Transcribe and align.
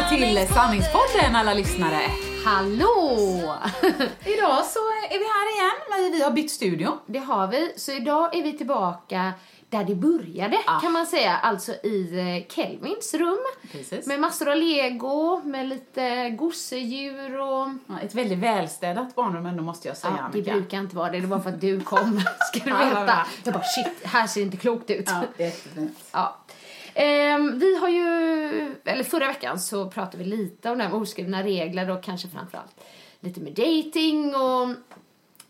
Välkomna 0.00 0.26
till 0.44 0.54
Sanningspodden 0.54 1.36
alla 1.36 1.54
lyssnare! 1.54 2.00
Hallå! 2.44 3.16
Idag 4.24 4.64
så 4.64 4.78
är 5.10 5.18
vi 5.18 5.24
här 5.24 5.54
igen, 5.56 5.80
men 5.90 6.12
vi 6.12 6.22
har 6.24 6.30
bytt 6.30 6.50
studio. 6.50 6.98
Det 7.06 7.18
har 7.18 7.46
vi. 7.46 7.72
Så 7.76 7.92
idag 7.92 8.36
är 8.36 8.42
vi 8.42 8.58
tillbaka 8.58 9.32
där 9.68 9.84
det 9.84 9.94
började 9.94 10.58
Ja. 10.66 10.78
kan 10.82 10.92
man 10.92 11.06
säga. 11.06 11.36
Alltså 11.36 11.72
i 11.72 12.18
eh, 12.18 12.54
Kelvins 12.54 13.14
rum. 13.14 13.38
Precis. 13.72 14.06
Med 14.06 14.20
massor 14.20 14.48
av 14.50 14.56
lego, 14.56 15.40
med 15.44 15.68
lite 15.68 16.30
gosedjur 16.30 17.40
och... 17.40 17.68
Ja, 17.86 18.00
Ett 18.02 18.14
väldigt 18.14 18.38
välstädat 18.38 19.14
barnrum 19.14 19.46
ändå 19.46 19.62
måste 19.62 19.88
jag 19.88 19.96
säga 19.96 20.12
Ja, 20.16 20.22
det 20.32 20.38
Annika. 20.38 20.52
brukar 20.52 20.78
inte 20.78 20.96
vara 20.96 21.10
det. 21.10 21.20
Det 21.20 21.26
var 21.26 21.38
för 21.40 21.50
att 21.50 21.60
du 21.60 21.80
kom, 21.80 22.20
ska 22.52 22.64
du 22.64 22.70
veta. 22.70 23.04
ja. 23.06 23.26
Jag 23.44 23.54
bara 23.54 23.62
shit, 23.64 24.04
här 24.06 24.26
ser 24.26 24.40
det 24.40 24.44
inte 24.44 24.56
klokt 24.56 24.90
ut. 24.90 25.04
Ja, 25.06 25.22
det 25.36 25.42
är 25.42 25.46
jättefint. 25.46 25.98
Ja. 26.12 26.36
Ehm, 26.94 27.58
vi 27.58 27.76
har 27.76 27.88
ju, 27.88 28.74
eller 28.84 29.04
förra 29.04 29.26
veckan 29.26 29.58
så 29.60 29.90
pratade 29.90 30.24
vi 30.24 30.30
lite 30.30 30.70
om 30.70 30.78
det 30.78 30.84
här 30.84 30.90
med 30.90 31.00
oskrivna 31.00 31.42
regler 31.42 31.90
och 31.90 32.02
kanske 32.02 32.28
framförallt 32.28 32.84
lite 33.20 33.40
med 33.40 33.52
dating 33.52 34.34
och 34.34 34.68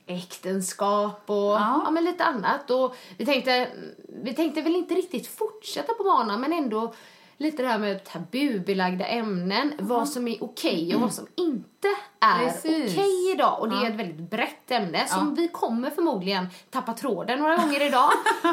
äktenskap 0.06 1.22
och 1.26 1.36
Ja. 1.36 1.82
ja. 1.84 1.90
men 1.90 2.04
lite 2.04 2.24
annat. 2.24 2.70
Och 2.70 2.96
vi 3.18 3.26
tänkte, 3.26 3.68
vi 4.08 4.34
tänkte 4.34 4.62
väl 4.62 4.76
inte 4.76 4.94
riktigt 4.94 5.26
fortsätta 5.26 5.94
på 5.94 6.04
banan 6.04 6.40
men 6.40 6.52
ändå 6.52 6.94
lite 7.40 7.62
det 7.62 7.68
här 7.68 7.78
med 7.78 8.04
tabubelagda 8.04 9.06
ämnen, 9.06 9.72
vad 9.78 10.08
som 10.08 10.28
är 10.28 10.44
okej 10.44 10.94
och 10.94 11.00
vad 11.00 11.14
som 11.14 11.26
inte 11.36 11.88
är 12.20 12.48
okej 12.58 13.32
idag. 13.34 13.60
Och 13.60 13.68
det 13.68 13.74
Ja. 13.76 13.86
är 13.86 13.90
ett 13.90 13.96
väldigt 13.96 14.30
brett 14.30 14.70
ämne 14.70 15.06
som 15.08 15.28
Ja. 15.28 15.34
vi 15.36 15.48
kommer 15.48 15.90
förmodligen 15.90 16.46
tappa 16.70 16.92
tråden 16.92 17.38
några 17.38 17.56
gånger 17.56 17.86
idag 17.86 18.10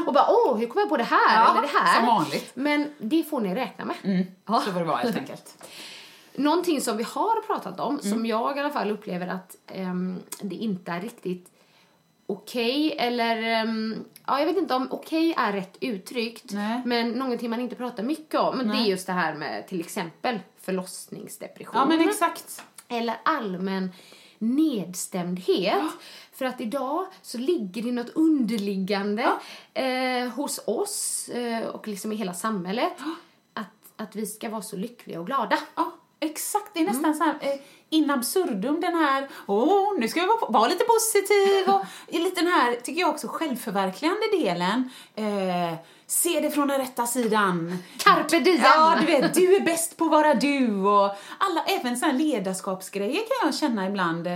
och 0.07 0.13
bara 0.13 0.25
åh, 0.29 0.57
hur 0.57 0.67
kom 0.67 0.79
jag 0.79 0.89
på 0.89 0.97
det 0.97 1.03
här 1.03 1.35
Ja, 1.45 1.51
eller 1.51 1.61
det 1.61 1.79
här? 1.79 1.95
som 1.95 2.05
vanligt. 2.05 2.51
Men 2.53 2.93
det 2.97 3.23
får 3.23 3.41
ni 3.41 3.55
räkna 3.55 3.85
med. 3.85 4.25
Ja. 4.47 4.61
Så 4.65 4.71
får 4.71 4.79
det 4.79 4.85
vara 4.85 4.97
helt 4.97 5.17
enkelt. 5.17 5.63
Någonting 6.35 6.81
som 6.81 6.97
vi 6.97 7.03
har 7.03 7.41
pratat 7.47 7.79
om, 7.79 7.99
Mm. 7.99 8.11
som 8.13 8.25
jag 8.25 8.57
i 8.57 8.59
alla 8.59 8.69
fall 8.69 8.91
upplever 8.91 9.27
att 9.27 9.55
ehm, 9.67 10.19
det 10.41 10.55
inte 10.55 10.91
är 10.91 11.01
riktigt 11.01 11.51
okej, 12.27 12.95
eller 12.97 13.43
ehm, 13.43 14.05
ja, 14.25 14.39
jag 14.39 14.45
vet 14.45 14.57
inte 14.57 14.75
om 14.75 14.87
okej 14.91 15.33
är 15.37 15.53
rätt 15.53 15.77
uttryckt, 15.81 16.51
Nej. 16.53 16.81
men 16.85 17.09
någonting 17.09 17.49
man 17.49 17.59
inte 17.61 17.75
pratar 17.75 18.03
mycket 18.03 18.39
om, 18.39 18.57
men 18.57 18.67
det 18.67 18.73
är 18.73 18.79
Nej. 18.79 18.89
just 18.89 19.07
det 19.07 19.13
här 19.13 19.35
med 19.35 19.67
till 19.67 19.79
exempel 19.79 20.39
förlossningsdepression. 20.61 21.75
Ja, 21.79 21.85
men 21.85 22.09
exakt. 22.09 22.63
Eller 22.87 23.15
allmän 23.23 23.91
nedstämdhet. 24.39 25.83
För 26.33 26.45
att 26.45 26.61
idag 26.61 27.05
så 27.21 27.37
ligger 27.37 27.81
det 27.81 27.91
något 27.91 28.09
underliggande 28.09 29.31
eh, 29.73 30.27
hos 30.35 30.59
oss 30.67 31.29
eh, 31.29 31.67
och 31.67 31.87
liksom 31.87 32.11
i 32.11 32.15
hela 32.15 32.33
samhället 32.33 32.93
att, 33.53 33.67
att 33.95 34.15
vi 34.15 34.25
ska 34.25 34.49
vara 34.49 34.61
så 34.61 34.75
lyckliga 34.75 35.19
och 35.19 35.25
glada. 35.25 35.57
Ja, 35.75 35.91
exakt. 36.19 36.73
Det 36.73 36.79
är 36.79 36.83
nästan 36.85 37.05
Mm. 37.05 37.17
så 37.17 37.23
här 37.23 37.37
eh, 37.41 37.59
in 37.89 38.09
absurdum 38.09 38.81
den 38.81 38.95
här, 38.95 39.27
åh, 39.45 39.99
nu 39.99 40.07
ska 40.07 40.19
jag 40.19 40.27
vara, 40.27 40.51
vara 40.51 40.67
lite 40.67 40.83
positiv 40.83 41.73
och 41.73 41.85
lite 42.07 42.41
den 42.41 42.51
här, 42.51 42.75
tycker 42.75 43.01
jag 43.01 43.09
också, 43.09 43.27
självförverkligande 43.27 44.21
delen. 44.31 44.89
Eh, 45.15 45.77
se 46.07 46.39
det 46.39 46.51
från 46.51 46.67
den 46.67 46.77
rätta 46.77 47.07
sidan. 47.07 47.83
Carpe 47.97 48.39
diem! 48.39 48.61
Ja, 48.63 48.97
du 48.99 49.05
vet, 49.05 49.33
du 49.33 49.55
är 49.55 49.59
bäst 49.59 49.97
på 49.97 50.05
att 50.05 50.11
vara 50.11 50.33
du 50.33 50.83
och 50.83 51.15
alla, 51.37 51.63
även 51.67 51.97
sådana 51.97 52.17
ledarskapsgrejer 52.17 53.13
kan 53.13 53.47
jag 53.47 53.55
känna 53.55 53.87
ibland. 53.87 54.29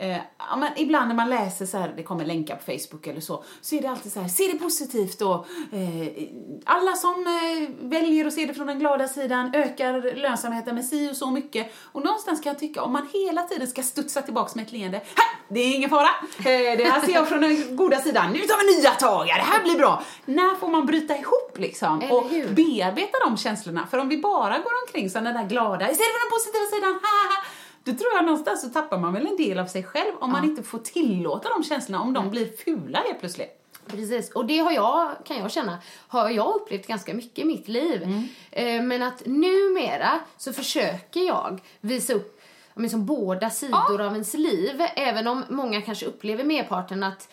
Eh, 0.00 0.16
ja, 0.38 0.56
men 0.56 0.72
ibland 0.76 1.08
när 1.08 1.14
man 1.14 1.30
läser 1.30 1.66
så 1.66 1.78
här, 1.78 1.92
det 1.96 2.02
kommer 2.02 2.24
länkar 2.24 2.56
på 2.56 2.62
Facebook 2.62 3.06
eller 3.06 3.20
så, 3.20 3.44
så 3.60 3.74
är 3.74 3.82
det 3.82 3.88
alltid 3.88 4.12
så 4.12 4.20
här, 4.20 4.28
se 4.28 4.52
det 4.52 4.58
positivt 4.58 5.22
och 5.22 5.46
eh, 5.72 6.28
alla 6.64 6.92
som 6.92 7.26
eh, 7.26 7.68
väljer 7.88 8.24
att 8.24 8.32
se 8.32 8.46
det 8.46 8.54
från 8.54 8.66
den 8.66 8.78
glada 8.78 9.08
sidan 9.08 9.54
ökar 9.54 10.14
lönsamheten 10.14 10.74
med 10.74 10.84
si 10.84 11.10
och 11.10 11.16
så 11.16 11.30
mycket. 11.30 11.72
Och 11.92 12.04
någonstans 12.04 12.40
kan 12.40 12.50
jag 12.50 12.60
tycka, 12.60 12.82
om 12.82 12.92
man 12.92 13.08
hela 13.12 13.42
tiden 13.42 13.66
ska 13.66 13.82
studsa 13.82 14.22
tillbaks 14.22 14.54
med 14.54 14.66
ett 14.66 14.72
leende, 14.72 15.00
det 15.48 15.60
är 15.60 15.76
ingen 15.76 15.90
fara, 15.90 16.10
eh, 16.38 16.44
det 16.78 16.84
här 16.84 17.00
ser 17.00 17.12
jag 17.12 17.28
från 17.28 17.40
den 17.40 17.76
goda 17.76 17.98
sidan, 17.98 18.32
nu 18.32 18.38
tar 18.38 18.66
vi 18.66 18.80
nya 18.80 18.90
tag, 18.90 19.26
det 19.26 19.32
här 19.32 19.62
blir 19.62 19.78
bra. 19.78 20.02
När 20.24 20.54
får 20.54 20.68
man 20.68 20.86
bryta 20.86 21.16
ihop 21.16 21.58
liksom? 21.58 22.02
Och 22.10 22.26
bearbeta 22.50 23.18
de 23.24 23.36
känslorna. 23.36 23.86
För 23.90 23.98
om 23.98 24.08
vi 24.08 24.18
bara 24.18 24.58
går 24.58 24.72
omkring 24.86 25.10
som 25.10 25.24
den 25.24 25.34
där 25.34 25.44
glada, 25.44 25.90
istället 25.90 26.12
för 26.12 26.20
den 26.24 26.32
positiva 26.36 26.66
sidan, 26.74 26.92
ha, 26.92 27.34
ha, 27.34 27.44
då 27.88 27.94
tror 27.94 28.12
jag 28.14 28.24
någonstans 28.24 28.60
så 28.60 28.68
tappar 28.68 28.98
man 28.98 29.12
väl 29.12 29.26
en 29.26 29.36
del 29.36 29.58
av 29.58 29.66
sig 29.66 29.82
själv 29.82 30.12
om 30.20 30.32
man 30.32 30.44
inte 30.44 30.62
får 30.62 30.78
tillåta 30.78 31.48
de 31.48 31.64
känslorna, 31.64 32.02
om 32.02 32.12
de 32.12 32.30
blir 32.30 32.46
fula 32.64 32.98
helt 32.98 33.20
plötsligt. 33.20 33.54
Precis, 33.86 34.30
och 34.30 34.46
det 34.46 34.58
har 34.58 34.72
jag, 34.72 35.10
kan 35.24 35.36
jag 35.36 35.50
känna, 35.50 35.78
har 36.08 36.30
jag 36.30 36.54
upplevt 36.54 36.86
ganska 36.86 37.14
mycket 37.14 37.38
i 37.38 37.44
mitt 37.44 37.68
liv. 37.68 38.28
Eh, 38.50 38.82
men 38.82 39.02
att 39.02 39.26
numera 39.26 40.20
så 40.36 40.52
försöker 40.52 41.20
jag 41.20 41.60
visa 41.80 42.12
upp 42.12 42.40
ja, 42.74 42.80
men 42.80 42.90
som 42.90 43.06
båda 43.06 43.50
sidor 43.50 44.00
av 44.00 44.12
ens 44.12 44.34
liv. 44.34 44.82
Även 44.96 45.26
om 45.26 45.44
många 45.48 45.82
kanske 45.82 46.06
upplever 46.06 46.44
merparten 46.44 47.02
att 47.02 47.28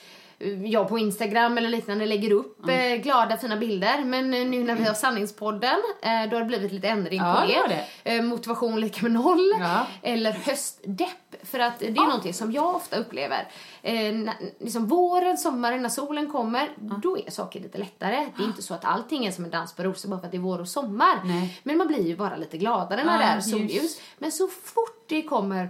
jag 0.65 0.89
på 0.89 0.99
Instagram 0.99 1.57
eller 1.57 1.69
liknande 1.69 2.05
lägger 2.05 2.31
upp 2.31 2.69
eh, 2.69 2.95
glada 2.95 3.37
fina 3.37 3.57
bilder. 3.57 4.03
Men 4.03 4.33
eh, 4.33 4.45
nu 4.45 4.63
när 4.63 4.75
vi 4.75 4.83
har 4.83 4.93
sanningspodden, 4.93 5.79
eh, 6.01 6.29
då 6.29 6.35
har 6.35 6.39
det 6.39 6.45
blivit 6.45 6.71
lite 6.71 6.87
ändring 6.87 7.19
Ja, 7.19 7.37
på 7.41 7.47
det 7.47 7.75
det. 8.03 8.15
Eh, 8.15 8.21
motivation 8.23 8.79
lika 8.79 9.01
med 9.01 9.11
noll. 9.11 9.51
Ja. 9.59 9.87
Eller 10.01 10.31
höstdepp. 10.31 11.09
För 11.43 11.59
att 11.59 11.79
det 11.79 11.87
är 11.87 11.91
någonting 12.05 12.33
som 12.33 12.51
jag 12.51 12.75
ofta 12.75 12.97
upplever. 12.97 13.47
Eh, 13.81 14.13
liksom 14.59 14.87
våren, 14.87 15.37
sommaren, 15.37 15.81
när 15.81 15.89
solen 15.89 16.31
kommer, 16.31 16.69
då 16.77 17.17
är 17.17 17.31
saker 17.31 17.59
lite 17.59 17.77
lättare. 17.77 18.27
Det 18.37 18.43
är 18.43 18.47
inte 18.47 18.61
så 18.61 18.73
att 18.73 18.85
allting 18.85 19.25
är 19.25 19.31
som 19.31 19.43
en 19.45 19.51
dans 19.51 19.73
på 19.73 19.83
rosor 19.83 20.09
bara 20.09 20.19
för 20.19 20.25
att 20.25 20.31
det 20.31 20.37
är 20.37 20.41
vår 20.41 20.59
och 20.59 20.67
sommar. 20.67 21.21
Nej. 21.25 21.59
Men 21.63 21.77
man 21.77 21.87
blir 21.87 22.07
ju 22.07 22.15
bara 22.15 22.35
lite 22.35 22.57
gladare 22.57 23.03
när 23.03 23.13
Ja, 23.13 23.17
det 23.19 23.25
är 23.25 23.39
solljus. 23.41 24.01
Men 24.17 24.31
så 24.31 24.47
fort 24.47 25.03
det 25.07 25.21
kommer 25.21 25.69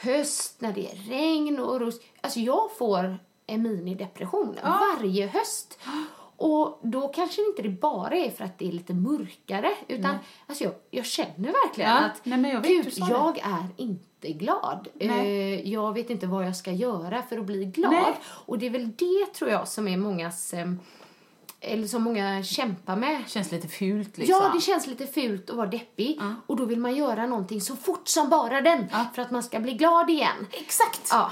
höst, 0.00 0.60
när 0.60 0.72
det 0.72 0.86
är 0.90 0.96
regn 1.10 1.58
och 1.58 1.80
ros. 1.80 1.94
Alltså 2.20 2.40
jag 2.40 2.70
får 2.78 3.18
en 3.46 3.62
minidepression 3.62 4.56
varje 4.62 5.26
höst. 5.26 5.78
Och 6.38 6.80
då 6.82 7.08
kanske 7.08 7.46
inte 7.46 7.62
det 7.62 7.68
bara 7.68 8.14
är 8.16 8.30
för 8.30 8.44
att 8.44 8.58
det 8.58 8.68
är 8.68 8.72
lite 8.72 8.94
mörkare 8.94 9.70
utan 9.88 10.16
alltså 10.46 10.64
jag, 10.64 10.72
jag 10.90 11.06
känner 11.06 11.66
verkligen 11.66 11.90
Ja, 11.90 11.98
att 11.98 12.20
nej, 12.24 12.52
jag 12.52 12.60
vet, 12.60 12.70
gud, 12.70 12.84
det. 12.84 13.12
jag 13.12 13.38
är 13.38 13.66
inte 13.76 14.32
glad. 14.32 14.88
Nej. 14.94 15.54
Eh, 15.54 15.72
jag 15.72 15.92
vet 15.94 16.10
inte 16.10 16.26
vad 16.26 16.46
jag 16.46 16.56
ska 16.56 16.72
göra 16.72 17.22
för 17.22 17.38
att 17.38 17.44
bli 17.44 17.64
glad. 17.64 17.92
Nej. 17.92 18.14
Och 18.24 18.58
det 18.58 18.66
är 18.66 18.70
väl 18.70 18.90
det 18.96 19.34
tror 19.34 19.50
jag 19.50 19.68
som 19.68 19.88
är 19.88 19.96
mångas 19.96 20.54
eh, 20.54 20.72
eller 21.60 21.86
som 21.86 22.02
många 22.02 22.42
kämpar 22.42 22.96
med. 22.96 23.22
Känns 23.26 23.52
lite 23.52 23.68
fult 23.68 24.18
liksom. 24.18 24.40
Ja, 24.42 24.50
det 24.54 24.60
känns 24.60 24.86
lite 24.86 25.06
fult 25.06 25.50
att 25.50 25.56
vara 25.56 25.66
deppig 25.66 26.20
och 26.46 26.56
då 26.56 26.64
vill 26.64 26.80
man 26.80 26.96
göra 26.96 27.26
någonting 27.26 27.60
så 27.60 27.76
fort 27.76 28.08
som 28.08 28.28
bara 28.28 28.60
den 28.60 28.86
för 29.14 29.22
att 29.22 29.30
man 29.30 29.42
ska 29.42 29.60
bli 29.60 29.72
glad 29.72 30.10
igen. 30.10 30.46
Exakt! 30.52 31.08
Ja. 31.10 31.30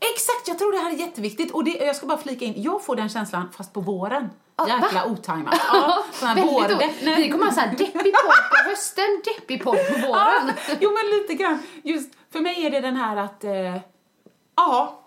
Exakt, 0.00 0.48
jag 0.48 0.58
tror 0.58 0.72
det 0.72 0.78
här 0.78 0.90
är 0.90 0.94
jätteviktigt. 0.94 1.52
Och 1.54 1.64
det, 1.64 1.70
jag 1.70 1.96
ska 1.96 2.06
bara 2.06 2.18
flika 2.18 2.44
in, 2.44 2.62
jag 2.62 2.84
får 2.84 2.96
den 2.96 3.08
känslan 3.08 3.52
fast 3.56 3.72
på 3.72 3.80
våren. 3.80 4.30
Jäkla 4.68 5.06
otajmat. 5.06 5.60
Ja, 5.72 6.04
vår-. 6.20 7.16
Vi 7.16 7.30
kommer 7.30 7.44
ha 7.44 7.52
så 7.52 7.60
här 7.60 7.70
deppig 7.70 8.14
podd 8.14 8.50
på 8.50 8.70
hösten, 8.70 9.22
deppig 9.24 9.64
podd 9.64 9.78
på 9.88 10.06
våren. 10.06 10.52
Ja, 10.68 10.74
jo 10.80 10.90
men 10.90 11.18
lite 11.18 11.34
grann. 11.34 11.62
Just 11.82 12.12
för 12.32 12.40
mig 12.40 12.66
är 12.66 12.70
det 12.70 12.80
den 12.80 12.96
här 12.96 13.16
att, 13.16 13.44
eh, 13.44 13.76
ja, 14.56 15.00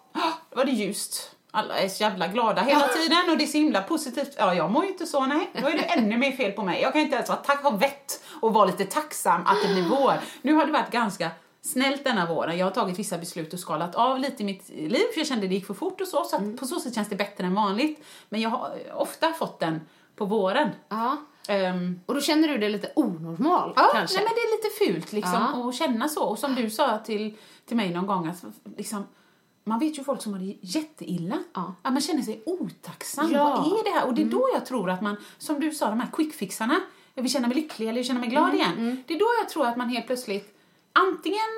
då 0.49 0.57
var 0.57 0.65
det 0.65 0.71
ljust. 0.71 1.35
Alla 1.51 1.77
är 1.77 1.89
så 1.89 2.03
jävla 2.03 2.27
glada 2.27 2.61
hela 2.61 2.87
tiden 2.87 3.29
och 3.29 3.37
det 3.37 3.43
är 3.43 3.47
så 3.47 3.57
himla 3.57 3.81
positivt. 3.81 4.35
Ja, 4.37 4.53
jag 4.53 4.71
mår 4.71 4.83
ju 4.83 4.89
inte 4.89 5.05
så, 5.05 5.25
nej. 5.25 5.49
Då 5.61 5.67
är 5.67 5.71
det 5.77 5.83
ännu 5.83 6.17
mer 6.17 6.31
fel 6.31 6.51
på 6.51 6.63
mig. 6.63 6.81
Jag 6.81 6.93
kan 6.93 7.01
inte 7.01 7.15
ens 7.15 7.29
vara 7.29 7.39
tack, 7.39 7.63
ha 7.63 7.69
vett 7.71 8.23
och 8.41 8.53
vara 8.53 8.65
lite 8.65 8.85
tacksam 8.85 9.41
att 9.45 9.61
det 9.61 9.73
blir 9.73 9.89
vår. 9.89 10.13
Nu 10.41 10.53
har 10.53 10.65
det 10.65 10.71
varit 10.71 10.91
ganska 10.91 11.29
snällt 11.71 12.03
denna 12.03 12.25
våren. 12.25 12.57
Jag 12.57 12.65
har 12.65 12.71
tagit 12.71 12.99
vissa 12.99 13.17
beslut 13.17 13.53
och 13.53 13.59
skalat 13.59 13.95
av 13.95 14.19
lite 14.19 14.43
i 14.43 14.45
mitt 14.45 14.69
liv 14.69 15.03
för 15.13 15.19
jag 15.19 15.27
kände 15.27 15.47
det 15.47 15.53
gick 15.53 15.65
för 15.65 15.73
fort 15.73 16.01
och 16.01 16.07
så. 16.07 16.23
Så 16.23 16.35
att 16.35 16.57
på 16.57 16.65
så 16.65 16.79
sätt 16.79 16.95
känns 16.95 17.09
det 17.09 17.15
bättre 17.15 17.45
än 17.45 17.53
vanligt. 17.55 18.03
Men 18.29 18.41
jag 18.41 18.49
har 18.49 18.71
ofta 18.95 19.33
fått 19.33 19.59
den 19.59 19.81
på 20.15 20.25
våren. 20.25 20.69
Ja. 20.89 21.17
Ehm, 21.47 21.99
Och 22.05 22.15
då 22.15 22.21
känner 22.21 22.47
du 22.47 22.57
dig 22.57 22.69
lite 22.69 22.91
onormal 22.95 23.73
Ja, 23.75 23.89
kanske? 23.93 24.15
nej 24.17 24.25
men 24.25 24.33
det 24.35 24.41
är 24.41 24.57
lite 24.57 24.93
fult 24.93 25.11
liksom 25.13 25.47
Ja. 25.53 25.69
att 25.69 25.75
känna 25.75 26.07
så. 26.09 26.23
Och 26.23 26.39
som 26.39 26.55
du 26.55 26.69
sa 26.69 26.97
till, 26.97 27.37
till 27.65 27.77
mig 27.77 27.89
någon 27.93 28.07
gång, 28.07 28.27
att 28.27 28.43
liksom, 28.77 29.03
man 29.63 29.79
vet 29.79 29.99
ju 29.99 30.03
folk 30.03 30.21
som 30.21 30.33
har 30.33 30.39
det 30.39 30.57
jätteilla. 30.61 31.37
Ja. 31.53 31.73
Att 31.81 31.93
man 31.93 32.01
känner 32.01 32.21
sig 32.21 32.43
otacksam. 32.45 33.31
Ja. 33.31 33.43
Vad 33.69 33.79
är 33.79 33.83
det 33.83 33.89
här? 33.99 34.07
Och 34.07 34.13
det 34.13 34.21
är 34.21 34.25
då 34.25 34.49
jag 34.53 34.65
tror 34.65 34.89
att 34.89 35.01
man, 35.01 35.15
som 35.37 35.59
du 35.59 35.71
sa, 35.71 35.89
de 35.89 35.99
här 35.99 36.09
quickfixarna. 36.13 36.79
jag 37.13 37.23
vill 37.23 37.31
känna 37.31 37.47
mig 37.47 37.55
lycklig 37.55 37.85
eller 37.87 37.91
jag 37.97 37.99
vill 38.03 38.07
känna 38.07 38.19
mig 38.19 38.29
glad 38.29 38.53
igen. 38.53 39.03
Det 39.07 39.13
är 39.13 39.19
då 39.19 39.25
jag 39.41 39.49
tror 39.49 39.65
att 39.67 39.77
man 39.77 39.89
helt 39.89 40.05
plötsligt, 40.05 40.58
antingen 40.93 41.49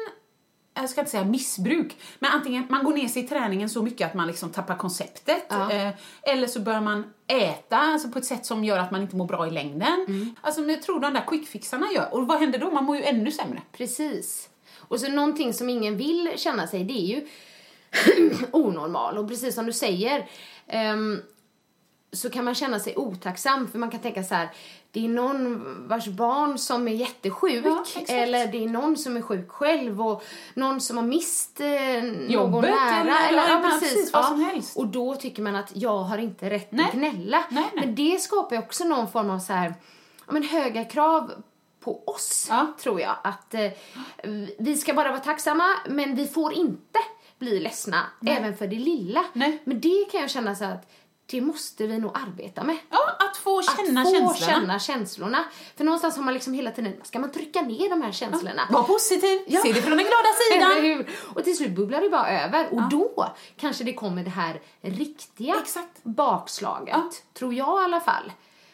jag 0.74 0.90
ska 0.90 1.02
inte 1.02 1.12
säga 1.12 1.26
missbruk, 1.26 1.98
men 2.20 2.32
antingen 2.32 2.66
man 2.70 2.84
går 2.84 2.94
ner 2.94 3.08
sig 3.08 3.24
i 3.24 3.28
träningen 3.28 3.70
så 3.70 3.84
mycket 3.84 4.08
att 4.08 4.14
man 4.14 4.28
liksom 4.28 4.50
tappar 4.50 4.76
konceptet. 4.76 5.46
Ja. 5.50 5.72
Eh, 5.72 5.94
eller 6.22 6.48
så 6.48 6.60
börjar 6.60 6.82
man 6.82 7.14
äta 7.28 7.78
alltså 7.78 8.10
på 8.10 8.20
ett 8.20 8.26
sätt 8.26 8.46
som 8.46 8.64
gör 8.64 8.78
att 8.78 8.92
man 8.92 9.02
inte 9.02 9.16
mår 9.16 9.26
bra 9.26 9.48
i 9.48 9.52
längden. 9.52 10.06
Mm. 10.08 10.36
Alltså 10.42 10.62
jag 10.62 10.82
tror 10.82 11.00
de 11.00 11.14
där 11.14 11.28
quickfixarna 11.28 11.92
gör. 11.92 12.14
Och 12.14 12.28
vad 12.28 12.40
händer 12.40 12.60
då? 12.60 12.72
Man 12.72 12.84
mår 12.84 12.98
ju 12.98 13.04
ännu 13.04 13.32
sämre. 13.32 13.62
Precis. 13.72 14.50
Och 14.78 15.00
så 15.00 15.12
någonting 15.12 15.54
som 15.54 15.70
ingen 15.70 15.98
vill 15.98 16.32
känna 16.36 16.68
sig, 16.68 16.84
det 16.84 16.94
är 16.94 17.06
ju 17.06 17.28
onormal. 18.52 19.18
Och 19.18 19.28
precis 19.28 19.56
som 19.56 19.66
du 19.66 19.74
säger, 19.74 20.30
ehm, 20.68 21.22
så 22.12 22.30
kan 22.30 22.46
man 22.46 22.56
känna 22.56 22.80
sig 22.80 22.98
otacksam 22.98 23.68
för 23.68 23.80
man 23.80 23.92
kan 23.92 24.00
tänka 24.00 24.24
så 24.24 24.36
här, 24.36 24.50
det 24.94 25.06
är 25.06 25.10
någon 25.10 25.64
vars 25.88 26.08
barn 26.08 26.58
som 26.58 26.88
är 26.88 26.92
jättesjuk 26.92 27.66
Ja, 27.66 27.84
eller 28.08 28.48
det 28.48 28.64
är 28.64 28.68
någon 28.70 28.98
som 28.98 29.18
är 29.18 29.22
sjuk 29.22 29.50
själv 29.52 30.02
och 30.02 30.24
någon 30.54 30.82
som 30.82 30.98
har 30.98 31.04
mist 31.04 31.60
eh, 31.60 31.68
någon 32.36 32.62
nära. 32.62 33.00
eller- 33.02 33.28
eller- 33.30 33.38
ja, 33.50 33.62
ja, 33.64 33.70
precis, 33.80 34.14
vad 34.14 34.26
som 34.26 34.42
helst. 34.42 34.78
Och 34.78 34.88
då 34.88 35.16
tycker 35.16 35.42
man 35.44 35.56
att 35.56 35.72
jag 35.76 35.98
har 35.98 36.18
inte 36.18 36.50
rätt 36.50 36.72
Nej. 36.72 36.86
att 36.86 36.94
gnälla. 36.94 37.44
Nej, 37.50 37.70
nej. 37.76 37.86
Men 37.86 37.96
det 37.96 38.22
skapar 38.22 38.56
ju 38.56 38.62
också 38.62 38.84
någon 38.84 39.12
form 39.12 39.30
av 39.30 39.40
så 39.40 39.54
här, 39.54 39.74
ja, 40.28 40.34
men 40.34 40.44
höga 40.44 40.86
krav 40.86 41.32
på 41.80 42.04
oss, 42.08 42.48
Ja. 42.50 42.74
tror 42.80 43.02
jag. 43.02 43.16
Att 43.24 43.54
eh, 43.54 43.72
vi 44.60 44.78
ska 44.78 44.94
bara 44.94 45.10
vara 45.10 45.20
tacksamma, 45.22 45.68
men 45.90 46.16
vi 46.16 46.28
får 46.28 46.54
inte 46.54 47.00
bli 47.40 47.60
ledsna, 47.60 47.98
även 48.26 48.58
för 48.58 48.68
det 48.68 48.76
lilla. 48.80 49.24
Men 49.34 49.60
det 49.82 50.06
kan 50.12 50.22
jag 50.22 50.30
känna 50.30 50.56
så 50.56 50.66
att 50.66 50.92
det 51.32 51.42
måste 51.42 51.88
vi 51.88 52.00
nog 52.00 52.12
arbeta 52.18 52.64
med. 52.64 52.78
Ja, 52.90 52.98
att 53.20 53.38
få 53.38 53.62
känna 53.62 54.02
att 54.02 54.08
få 54.08 54.14
känslorna. 54.14 54.54
känna 54.54 54.80
känslorna. 54.80 55.44
För 55.78 55.84
någonstans 55.84 56.16
har 56.18 56.24
man 56.24 56.34
liksom 56.34 56.54
hela 56.54 56.72
tiden, 56.72 56.94
ska 57.04 57.20
man 57.20 57.32
trycka 57.32 57.62
ner 57.62 57.90
de 57.90 58.02
här 58.02 58.12
känslorna? 58.12 58.62
Var 58.70 58.84
positiv, 58.84 59.40
Ja. 59.48 59.62
se 59.62 59.74
det 59.74 59.82
från 59.82 59.98
den 59.98 60.06
glada 60.06 60.30
sidan. 60.84 61.06
Och 61.36 61.44
till 61.44 61.58
slut 61.58 61.72
bubblar 61.76 62.02
det 62.02 62.10
bara 62.10 62.42
över. 62.44 62.74
Och 62.74 62.90
då 62.90 63.36
kanske 63.58 63.84
det 63.84 63.94
kommer 63.94 64.24
det 64.24 64.30
här 64.30 64.62
riktiga 64.82 65.56
Exakt. 65.62 66.04
bakslaget. 66.04 66.96
Ja. 66.96 67.12
Tror 67.34 67.54
jag 67.54 67.82
i 67.82 67.84
alla 67.86 68.00
fall. 68.02 68.32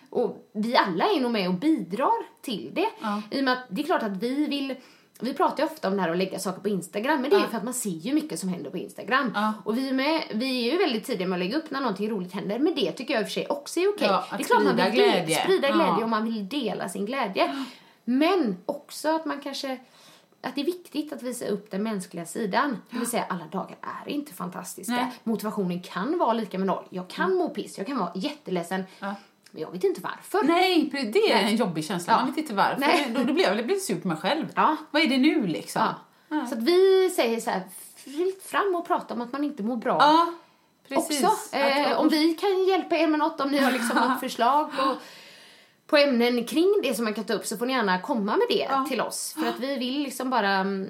Och 0.10 0.50
vi 0.54 0.76
alla 0.76 1.06
är 1.06 1.20
nog 1.20 1.32
med 1.32 1.48
och 1.48 1.54
bidrar 1.54 2.42
till 2.42 2.72
det. 2.74 2.90
Ja. 3.02 3.22
I 3.32 3.40
och 3.40 3.44
med 3.44 3.54
att 3.54 3.66
det 3.70 3.82
är 3.82 3.86
klart 3.86 4.04
att 4.04 4.18
vi 4.18 4.46
vill 4.46 4.76
vi 5.20 5.34
pratar 5.34 5.64
ju 5.64 5.70
ofta 5.70 5.88
om 5.88 5.96
det 5.96 6.02
här 6.02 6.10
att 6.10 6.18
lägga 6.18 6.40
saker 6.40 6.62
på 6.62 6.70
Instagram, 6.70 7.22
men 7.22 7.30
det 7.30 7.36
är 7.36 7.40
ju 7.40 7.48
för 7.48 7.58
att 7.58 7.64
man 7.64 7.74
ser 7.74 7.90
ju 7.90 8.14
mycket 8.14 8.40
som 8.40 8.50
händer 8.50 8.70
på 8.70 8.78
Instagram. 8.78 9.38
Och 9.66 9.78
vi 9.78 9.90
är, 9.90 9.94
med, 9.94 10.24
vi 10.34 10.68
är 10.68 10.72
ju 10.72 10.78
väldigt 10.78 11.06
tidiga 11.06 11.28
med 11.28 11.38
att 11.38 11.46
lägga 11.46 11.58
upp 11.58 11.72
när 11.72 11.80
någonting 11.80 12.10
roligt 12.10 12.34
händer, 12.34 12.60
men 12.60 12.76
det 12.76 12.92
tycker 12.92 13.14
jag 13.14 13.22
i 13.22 13.24
och 13.24 13.28
för 13.28 13.34
sig 13.34 13.48
också 13.48 13.80
är 13.80 13.90
okej. 13.90 14.08
Att 14.08 14.30
det 14.38 14.44
är 14.44 14.44
klart 14.44 14.64
man 14.64 14.76
vill 14.76 14.92
glädje. 14.92 15.44
sprida 15.44 15.68
glädje 15.68 16.04
och 16.04 16.10
man 16.10 16.24
vill 16.24 16.50
dela 16.50 16.90
sin 16.90 17.06
glädje. 17.06 17.66
Men 18.04 18.58
också 18.66 19.16
att 19.16 19.26
man 19.26 19.42
kanske 19.42 19.80
att 20.42 20.56
det 20.56 20.62
är 20.62 20.66
viktigt 20.66 21.14
att 21.14 21.24
visa 21.24 21.46
upp 21.46 21.72
den 21.72 21.84
mänskliga 21.84 22.26
sidan. 22.26 22.82
Det 22.90 22.98
vill 23.00 23.08
säga 23.08 23.26
alla 23.30 23.46
dagar 23.46 23.78
är 23.82 24.10
inte 24.12 24.34
fantastiska. 24.34 24.94
Nej. 24.94 25.12
Motivationen 25.24 25.82
kan 25.82 26.18
vara 26.18 26.34
lika 26.34 26.58
med 26.58 26.68
noll. 26.68 26.84
Jag 26.90 27.08
kan 27.08 27.36
må 27.36 27.50
piss, 27.50 27.78
jag 27.78 27.88
kan 27.88 27.98
vara 27.98 28.12
jätteledsen. 28.16 28.84
Ja. 29.00 29.16
Men 29.58 29.62
jag 29.64 29.72
vet 29.72 29.84
inte 29.84 30.02
varför. 30.02 30.48
Nej, 30.48 30.90
det 31.14 31.32
är 31.32 31.38
en 31.44 31.56
jobbig 31.56 31.86
känsla. 31.86 32.14
Ja. 32.14 32.18
Man 32.18 32.28
vet 32.28 32.38
inte 32.38 32.54
varför. 32.54 32.80
Nej. 32.80 33.12
Då, 33.16 33.24
då 33.24 33.34
blir 33.34 33.44
jag 33.44 33.58
lite 33.58 33.80
sur 33.80 34.00
på 34.02 34.08
mig 34.08 34.18
själv. 34.18 34.46
Ja. 34.56 34.76
Vad 34.92 35.02
är 35.02 35.08
det 35.08 35.18
nu 35.18 35.48
liksom? 35.48 35.82
Ja. 36.30 36.46
Så 36.48 36.56
att 36.56 36.64
vi 36.64 37.10
säger 37.16 37.40
så 37.40 37.50
här, 37.50 37.62
fritt 37.96 38.44
fram 38.44 38.76
och 38.76 38.88
prata 38.88 39.14
om 39.14 39.22
att 39.22 39.32
man 39.32 39.44
inte 39.44 39.64
mår 39.64 39.78
bra. 39.78 39.98
Ja, 40.00 40.34
precis. 40.88 41.24
också. 41.24 41.56
Eh, 41.56 41.92
Att- 41.92 41.98
om 41.98 42.10
vi 42.10 42.34
kan 42.34 42.64
hjälpa 42.64 42.98
er 42.98 43.08
med 43.08 43.20
något, 43.20 43.40
om 43.42 43.52
ni 43.52 43.58
har 43.58 43.72
liksom 43.72 43.98
något 43.98 44.20
förslag 44.20 44.72
på, 44.78 44.96
på 45.88 45.98
ämnen 45.98 46.44
kring 46.46 46.74
det 46.84 46.94
som 46.94 47.04
man 47.06 47.14
kan 47.14 47.24
ta 47.24 47.34
upp 47.34 47.46
så 47.46 47.58
får 47.58 47.66
ni 47.66 47.74
gärna 47.74 48.02
komma 48.02 48.38
med 48.38 48.48
det 48.50 48.90
till 48.90 49.02
oss. 49.02 49.36
För 49.40 49.50
att 49.50 49.60
vi 49.60 49.78
vill 49.78 50.04
liksom 50.04 50.30
bara 50.30 50.50
mm, 50.52 50.88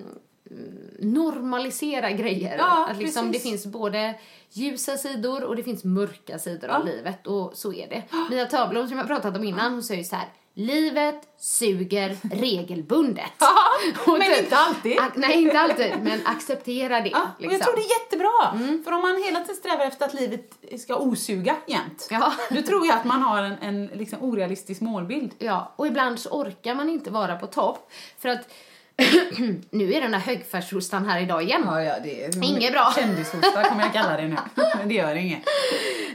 normalisera 0.99 2.11
grejer. 2.11 2.57
Ja, 2.57 2.87
att 2.91 2.97
liksom 2.97 3.31
det 3.31 3.39
finns 3.39 3.65
både 3.65 4.15
ljusa 4.51 4.97
sidor 4.97 5.43
och 5.43 5.55
det 5.55 5.63
finns 5.63 5.83
mörka 5.83 6.39
sidor 6.39 6.69
av 6.69 6.87
Ja. 6.87 6.93
livet 6.93 7.27
och 7.27 7.51
så 7.57 7.73
är 7.73 7.87
det. 7.89 8.03
Mia 8.29 8.45
Törblom 8.45 8.87
som 8.87 8.97
jag 8.97 9.07
pratat 9.07 9.35
om 9.37 9.43
innan, 9.43 9.71
hon 9.73 9.83
säger 9.83 10.03
så 10.03 10.15
här 10.15 10.27
Livet 10.59 11.21
suger 11.39 12.17
regelbundet. 12.31 13.31
Och 14.07 14.17
men 14.19 14.27
typ- 14.33 14.39
inte 14.43 14.57
alltid. 14.57 14.97
Nej, 15.15 15.41
inte 15.41 15.59
alltid, 15.59 15.91
men 16.03 16.19
acceptera 16.25 17.01
det. 17.01 17.09
Ja, 17.09 17.27
liksom. 17.39 17.51
jag 17.53 17.61
tror 17.61 17.75
det 17.75 17.81
är 17.81 17.99
jättebra. 18.03 18.81
För 18.83 18.91
om 18.91 19.01
man 19.01 19.23
hela 19.23 19.39
tiden 19.39 19.55
strävar 19.55 19.85
efter 19.85 20.05
att 20.05 20.13
livet 20.13 20.51
ska 20.79 20.95
osuga 20.97 21.55
jämt, 21.67 22.07
Ja. 22.11 22.33
då 22.49 22.61
tror 22.61 22.87
jag 22.87 22.95
att 22.97 23.05
man 23.05 23.21
har 23.21 23.43
en, 23.43 23.55
en 23.61 23.85
liksom 23.85 24.23
orealistisk 24.23 24.81
målbild. 24.81 25.31
Ja, 25.37 25.73
och 25.75 25.87
ibland 25.87 26.19
så 26.19 26.29
orkar 26.29 26.75
man 26.75 26.89
inte 26.89 27.09
vara 27.11 27.35
på 27.35 27.47
topp. 27.47 27.91
För 28.19 28.29
att 28.29 28.49
nu 29.71 29.93
är 29.93 30.01
den 30.01 30.11
där 30.11 30.19
högfärdsostan 30.19 31.05
här 31.05 31.21
idag 31.21 31.43
igen. 31.43 31.61
Ja, 31.65 31.83
ja, 31.83 31.95
det 32.03 32.23
är 32.25 32.43
Inget 32.43 32.71
bra. 32.71 32.93
Kändishosta 32.95 33.63
kommer 33.63 33.83
jag 33.83 33.93
kalla 33.93 34.17
det 34.17 34.27
nu. 34.27 34.35
Men 34.77 34.87
det 34.87 34.93
gör 34.93 35.15
inget. 35.15 35.39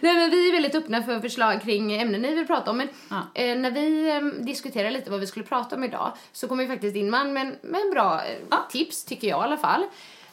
Nej, 0.00 0.14
men 0.14 0.30
vi 0.30 0.48
är 0.48 0.52
väldigt 0.52 0.74
öppna 0.74 1.02
för 1.02 1.20
förslag 1.20 1.62
kring 1.62 1.92
ämnen 1.92 2.22
ni 2.22 2.34
vill 2.34 2.46
prata 2.46 2.70
om. 2.70 2.76
Men 2.78 2.88
Ja. 3.10 3.16
eh, 3.34 3.56
när 3.56 3.70
vi 3.70 4.10
eh, 4.10 4.44
diskuterade 4.44 4.90
lite 4.90 5.10
vad 5.10 5.20
vi 5.20 5.26
skulle 5.26 5.44
prata 5.44 5.76
om 5.76 5.84
idag 5.84 6.12
så 6.32 6.48
kom 6.48 6.58
vi 6.58 6.66
faktiskt 6.66 6.96
in 6.96 7.10
med, 7.10 7.20
en- 7.20 7.32
med, 7.32 7.56
med 7.62 7.80
en 7.80 7.90
bra 7.90 8.14
eh, 8.24 8.36
Ja. 8.50 8.66
tips, 8.70 9.04
tycker 9.04 9.28
jag 9.28 9.40
i 9.40 9.42
alla 9.44 9.56
fall. 9.56 9.84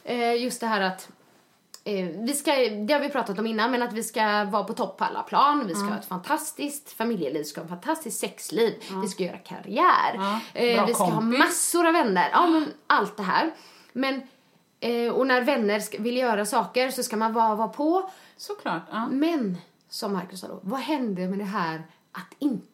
Eh, 0.03 0.35
just 0.43 0.59
det 0.61 0.67
här 0.67 0.81
att 0.81 1.09
eh, 1.89 2.07
vi 2.07 2.33
ska, 2.33 2.51
det 2.55 2.93
har 2.93 2.99
vi 2.99 3.09
pratat 3.09 3.39
om 3.39 3.47
innan, 3.47 3.71
men 3.71 3.81
att 3.81 3.93
vi 3.93 4.03
ska 4.03 4.43
vara 4.45 4.63
på 4.63 4.73
topp 4.73 4.97
på 4.97 5.03
alla 5.03 5.23
plan. 5.23 5.67
Vi 5.67 5.75
ska 5.75 5.83
ha 5.85 5.97
ett 5.97 6.05
fantastiskt 6.07 6.91
familjeliv, 6.91 7.37
vi 7.37 7.43
ska 7.43 7.61
ha 7.61 7.65
ett 7.65 7.69
fantastiskt 7.69 8.19
sexliv, 8.19 8.73
vi 9.01 9.07
ska 9.07 9.23
göra 9.23 9.37
karriär, 9.37 10.13
Ja, 10.15 10.39
eh, 10.53 10.85
vi 10.85 10.93
ska 10.93 11.03
ha 11.03 11.15
kompis. 11.15 11.39
massor 11.39 11.87
av 11.87 11.93
vänner. 11.93 12.29
Ja, 12.33 12.47
men 12.47 12.65
allt 12.87 13.17
det 13.17 13.23
här. 13.23 13.51
Men, 13.93 14.21
eh, 14.79 15.11
och 15.13 15.27
när 15.27 15.41
vänner 15.41 15.79
ska, 15.79 15.97
vill 16.01 16.17
göra 16.17 16.45
saker 16.45 16.91
så 16.91 17.03
ska 17.03 17.17
man 17.17 17.33
vara, 17.33 17.55
vara 17.55 17.67
på. 17.67 18.09
Såklart. 18.37 18.81
Ja. 18.91 19.07
Men, 19.07 19.57
som 19.89 20.13
Marcus 20.13 20.39
sa 20.39 20.47
då, 20.47 20.59
vad 20.61 20.79
hände 20.79 21.27
med 21.27 21.39
det 21.39 21.45
här 21.45 21.83
att 22.11 22.33
inte. 22.39 22.65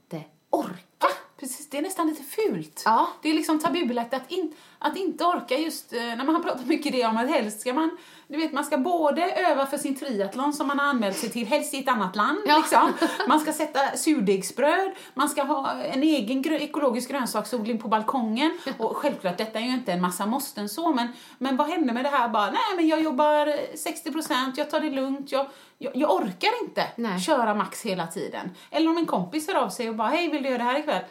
Det 1.76 1.80
är 1.80 1.84
nästan 1.84 2.08
lite 2.08 2.24
fult. 2.24 2.82
Ja. 2.86 3.08
Det 3.22 3.30
är 3.30 3.34
liksom 3.34 3.60
tabubelagt 3.60 4.14
att, 4.14 4.32
in, 4.32 4.54
att 4.80 4.98
inte 4.98 5.26
orka 5.26 5.58
just 5.58 5.94
eh, 5.94 6.00
när 6.00 6.24
man 6.24 6.36
har 6.36 6.44
pratat 6.44 6.66
mycket 6.66 6.92
det 6.92 7.06
om 7.06 7.18
att 7.18 7.30
helst 7.30 7.62
ska 7.62 7.74
man, 7.74 7.98
du 8.28 8.38
vet 8.38 8.54
man 8.54 8.66
ska 8.66 8.78
både 8.78 9.32
öva 9.32 9.66
för 9.66 9.78
sin 9.78 9.96
triathlon 9.96 10.54
som 10.54 10.68
man 10.68 10.80
har 10.80 10.86
anmält 10.86 11.18
sig 11.18 11.30
till, 11.30 11.48
helst 11.48 11.74
i 11.74 11.80
ett 11.80 11.88
annat 11.88 12.16
land 12.16 12.38
Ja. 12.46 12.58
liksom. 12.58 12.94
Man 13.28 13.40
ska 13.40 13.54
sätta 13.54 13.98
surdegsbröd, 13.98 14.92
man 15.14 15.30
ska 15.30 15.44
ha 15.44 15.72
en 15.72 16.04
egen 16.04 16.42
grö, 16.42 16.56
ekologisk 16.56 17.10
grönsaksodling 17.10 17.78
på 17.80 17.88
balkongen 17.88 18.58
och 18.78 18.98
självklart 18.98 19.38
detta 19.38 19.60
är 19.60 19.64
ju 19.64 19.74
inte 19.74 19.94
en 19.94 20.02
massa 20.02 20.26
måsten 20.26 20.70
så 20.70 20.94
men, 20.94 21.08
men 21.38 21.58
vad 21.58 21.68
händer 21.68 21.94
med 21.94 22.06
det 22.06 22.10
här 22.10 22.30
bara, 22.30 22.52
nej 22.52 22.76
men 22.76 22.88
jag 22.88 23.02
jobbar 23.02 23.48
60%, 23.74 24.54
jag 24.58 24.70
tar 24.70 24.80
det 24.80 24.90
lugnt, 24.90 25.32
jag, 25.32 25.48
jag, 25.78 25.96
jag 25.96 26.12
orkar 26.16 26.64
inte 26.64 26.88
Nej. 26.96 27.20
köra 27.20 27.54
max 27.54 27.82
hela 27.86 28.08
tiden. 28.08 28.52
Eller 28.72 28.90
om 28.90 28.98
en 28.98 29.06
kompis 29.06 29.48
hör 29.48 29.56
av 29.56 29.70
sig 29.70 29.90
och 29.90 29.96
bara, 29.96 30.08
hej 30.08 30.30
vill 30.30 30.44
du 30.44 30.50
göra 30.50 30.58
det 30.58 30.64
här 30.64 30.80
ikväll? 30.80 31.04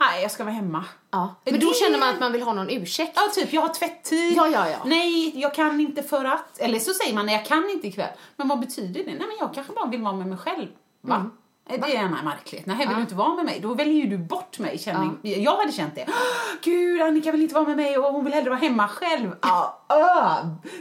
Nej, 0.00 0.22
jag 0.22 0.30
ska 0.30 0.44
vara 0.44 0.54
hemma. 0.54 0.84
Ja. 1.10 1.34
Men 1.44 1.60
då 1.60 1.68
Det- 1.68 1.74
känner 1.74 1.98
man 1.98 2.08
att 2.08 2.20
man 2.20 2.32
vill 2.32 2.42
ha 2.42 2.52
någon 2.52 2.70
ursäkt. 2.70 3.12
Ja, 3.14 3.22
typ 3.34 3.52
jag 3.52 3.60
har 3.62 3.68
tvätttid. 3.74 4.34
Ja, 4.36 4.48
ja, 4.48 4.68
ja. 4.68 4.76
Nej, 4.84 5.40
jag 5.40 5.54
kan 5.54 5.80
inte 5.80 6.02
för 6.02 6.24
att. 6.24 6.58
Eller 6.58 6.78
så 6.78 6.92
säger 6.92 7.14
man 7.14 7.26
nej, 7.26 7.34
jag 7.34 7.46
kan 7.46 7.70
inte 7.70 7.86
ikväll. 7.88 8.10
Men 8.36 8.48
vad 8.48 8.60
betyder 8.60 9.00
det? 9.04 9.06
Nej, 9.10 9.18
men 9.18 9.36
jag 9.40 9.54
kanske 9.54 9.72
bara 9.72 9.86
vill 9.86 10.02
vara 10.02 10.12
med 10.12 10.26
mig 10.26 10.38
själv. 10.38 10.66
Va? 11.00 11.14
Mm. 11.16 11.30
Det 11.70 11.96
är 11.96 12.08
märkligt. 12.24 12.66
Nej, 12.66 12.76
vill 12.76 12.88
du 12.94 13.00
inte 13.00 13.14
vara 13.14 13.34
med 13.34 13.44
mig? 13.44 13.60
Då 13.62 13.74
väljer 13.74 14.04
ju 14.04 14.06
du 14.10 14.18
bort 14.18 14.58
mig. 14.58 14.78
Känner 14.78 15.10
Jag 15.22 15.56
hade 15.56 15.72
känt 15.72 15.94
det. 15.94 16.06
Gud, 16.64 17.02
Annika 17.02 17.32
vill 17.32 17.42
inte 17.42 17.54
vara 17.54 17.64
med 17.64 17.76
mig 17.76 17.98
och 17.98 18.12
hon 18.12 18.24
vill 18.24 18.34
hellre 18.34 18.50
vara 18.50 18.60
hemma 18.60 18.88
själv. 18.88 19.32
Ah, 19.40 19.64
ah, 19.86 20.36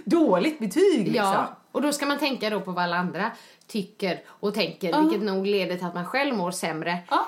dåligt 0.05 0.59
betyg 0.59 1.07
liksom. 1.07 1.25
Ja, 1.33 1.55
och 1.71 1.81
då 1.81 1.91
ska 1.93 2.05
man 2.05 2.17
tänka 2.19 2.49
då 2.49 2.61
på 2.61 2.71
vad 2.71 2.83
alla 2.83 2.97
andra 2.97 3.31
tycker 3.67 4.19
och 4.27 4.53
tänker, 4.53 4.89
Ja. 4.89 4.99
vilket 4.99 5.21
nog 5.21 5.45
leder 5.47 5.75
till 5.75 5.85
att 5.85 5.93
man 5.93 6.05
själv 6.05 6.35
mår 6.35 6.51
sämre 6.51 6.97
Ja 7.09 7.27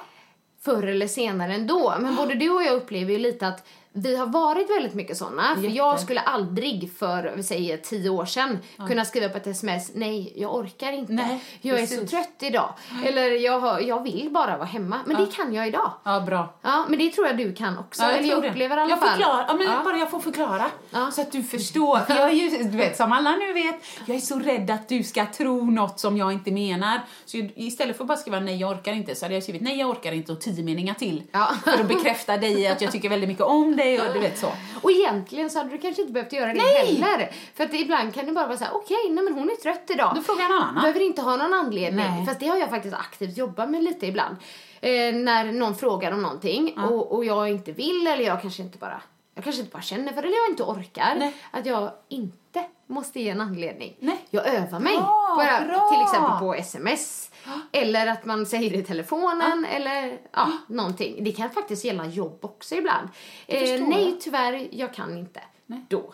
förr 0.62 0.88
eller 0.88 1.08
senare 1.08 1.54
ändå. 1.54 1.96
Men 2.00 2.16
både 2.16 2.36
du 2.36 2.50
och 2.50 2.64
jag 2.64 2.76
upplever 2.76 3.12
ju 3.12 3.20
lite 3.20 3.48
att 3.48 3.68
vi 3.94 4.16
har 4.18 4.26
varit 4.26 4.70
väldigt 4.70 4.94
mycket 4.94 5.18
såna. 5.18 5.56
För 5.56 5.76
jag 5.76 6.00
skulle 6.00 6.20
aldrig 6.20 6.92
för, 7.00 7.34
vi 7.36 7.44
säger 7.44 7.78
tio 7.78 8.10
år 8.10 8.26
sedan, 8.26 8.60
kunna 8.88 9.06
skriva 9.06 9.30
på 9.30 9.38
ett 9.38 9.48
sms, 9.48 9.92
nej, 9.96 10.34
jag 10.36 10.56
orkar 10.56 10.92
inte. 10.92 11.14
Nej, 11.14 11.44
jag 11.62 11.80
är 11.80 11.86
så 11.86 11.94
precis. 11.96 12.10
trött 12.12 12.36
idag. 12.40 12.74
Eller 13.06 13.32
jag, 13.32 13.60
har, 13.60 13.80
jag 13.80 14.04
vill 14.04 14.30
bara 14.32 14.58
vara 14.58 14.68
hemma. 14.68 15.00
Men 15.06 15.18
det 15.26 15.36
kan 15.36 15.54
jag 15.54 15.68
idag. 15.68 15.92
Ja, 16.04 16.20
bra. 16.22 16.54
Ja, 16.62 16.86
men 16.90 17.00
det 17.00 17.10
tror 17.10 17.28
jag 17.28 17.38
du 17.38 17.54
kan 17.54 17.78
också. 17.78 18.04
Ja, 18.04 18.10
Eller 18.12 18.24
jag 18.24 18.32
tror 18.32 18.42
det. 18.42 18.50
upplever 18.50 18.78
i 18.78 18.80
alla 18.80 18.90
jag 18.90 19.00
fall. 19.00 19.10
Förklarar, 19.10 19.46
ja, 19.48 19.54
men 19.54 19.68
Ja. 19.68 19.82
bara 19.84 19.98
jag 19.98 20.12
får 20.12 20.20
förklara. 20.20 20.66
Ja. 20.92 21.12
Så 21.12 21.22
att 21.22 21.32
du 21.32 21.44
förstår. 21.44 22.00
För 22.00 22.14
jag 22.16 22.30
är 22.30 22.34
ju, 22.34 22.64
du 22.64 22.78
vet, 22.78 22.98
som 22.98 23.12
alla 23.12 23.32
nu 23.36 23.54
vet, 23.54 23.76
jag 24.06 24.18
är 24.18 24.22
så 24.22 24.40
rädd 24.40 24.70
att 24.72 24.90
du 24.90 25.04
ska 25.04 25.26
tro 25.26 25.72
något 25.72 26.00
som 26.00 26.18
jag 26.18 26.34
inte 26.34 26.52
menar. 26.52 27.00
Så 27.26 27.38
jag- 27.38 27.52
istället 27.56 27.98
för 27.98 28.04
att 28.04 28.08
bara 28.08 28.18
skriva 28.18 28.40
nej, 28.40 28.56
jag 28.58 28.72
orkar 28.72 28.94
inte, 28.94 29.16
så 29.16 29.26
hade 29.26 29.34
jag 29.36 29.44
skrivit 29.44 29.62
nej, 29.62 29.80
jag 29.80 29.90
orkar 29.90 30.12
inte 30.12 30.32
och 30.32 30.42
tio 30.42 30.64
meningar 30.64 30.94
till. 30.94 31.24
Ja. 31.32 31.52
För 31.64 31.72
att 31.72 31.88
bekräfta 31.88 32.38
dig 32.38 32.68
att 32.68 32.82
jag 32.82 32.92
tycker 32.92 33.10
väldigt 33.10 33.30
mycket 33.30 33.44
om 33.46 33.76
dig 33.80 34.02
och 34.02 34.14
du 34.14 34.20
vet 34.20 34.38
så. 34.38 34.52
Och 34.82 34.92
egentligen 34.92 35.50
så 35.50 35.60
hade 35.60 35.70
du 35.70 35.78
kanske 35.78 36.02
inte 36.02 36.14
behövt 36.14 36.34
göra 36.34 36.54
det 36.54 36.54
Nej. 36.54 36.96
heller. 36.96 37.32
För 37.56 37.64
att 37.64 37.74
ibland 37.74 38.14
kan 38.14 38.26
det 38.26 38.32
bara 38.32 38.48
vara 38.48 38.58
så 38.58 38.64
här: 38.64 38.76
okej, 38.76 39.10
nej 39.10 39.24
men 39.24 39.34
hon 39.34 39.50
är 39.50 39.56
trött 39.56 39.90
idag. 39.90 40.12
Då 40.16 40.22
frågar 40.22 40.48
någon 40.48 40.64
annan. 40.64 40.82
Behöver 40.82 41.02
inte 41.02 41.22
ha 41.22 41.38
någon 41.38 41.54
anledning. 41.54 42.06
Nej. 42.06 42.26
Fast 42.26 42.40
det 42.40 42.48
har 42.48 42.58
jag 42.58 42.70
faktiskt 42.70 42.96
aktivt 42.96 43.38
jobbat 43.38 43.70
med 43.70 43.84
lite 43.84 44.08
ibland. 44.08 44.36
Eh, 44.82 45.14
när 45.14 45.52
någon 45.52 45.76
frågar 45.76 46.12
om 46.12 46.22
någonting 46.22 46.80
och, 46.80 47.12
och 47.12 47.26
jag 47.26 47.50
inte 47.50 47.72
vill 47.72 48.08
eller 48.08 48.24
jag 48.24 48.42
kanske 48.42 48.62
inte 48.62 48.78
bara 48.78 49.02
jag 49.40 49.44
kanske 49.44 49.62
inte 49.62 49.74
bara 49.74 49.82
känner 49.82 50.14
för 50.14 50.22
det 50.22 50.28
eller 50.28 50.38
jag 50.38 50.50
inte 50.50 50.64
orkar. 50.64 51.16
Nej. 51.20 51.36
Att 51.52 51.66
jag 51.66 51.92
inte 52.10 52.64
måste 52.88 53.20
ge 53.20 53.30
en 53.30 53.42
anledning. 53.42 53.96
Nej. 54.00 54.18
Jag 54.30 54.48
övar 54.48 54.80
mig. 54.80 54.98
Bra, 54.98 55.38
här, 55.42 55.68
bra. 55.68 55.90
Till 55.90 56.02
exempel 56.02 56.40
på 56.40 56.54
sms. 56.54 57.29
Eller 57.72 58.08
att 58.08 58.26
man 58.26 58.46
säger 58.46 58.70
det 58.70 58.78
i 58.78 58.84
telefonen 58.84 59.66
eller 59.66 60.20
ja, 60.32 60.52
någonting. 60.68 61.24
Det 61.24 61.32
kan 61.32 61.50
faktiskt 61.50 61.86
gälla 61.86 62.06
jobb 62.06 62.40
också 62.42 62.76
ibland. 62.76 63.10
Eh, 63.48 63.82
nej, 63.88 64.18
tyvärr, 64.20 64.68
jag 64.72 64.94
kan 64.94 65.18
inte. 65.18 65.42
Nej. 65.66 65.86
Då. 65.90 66.14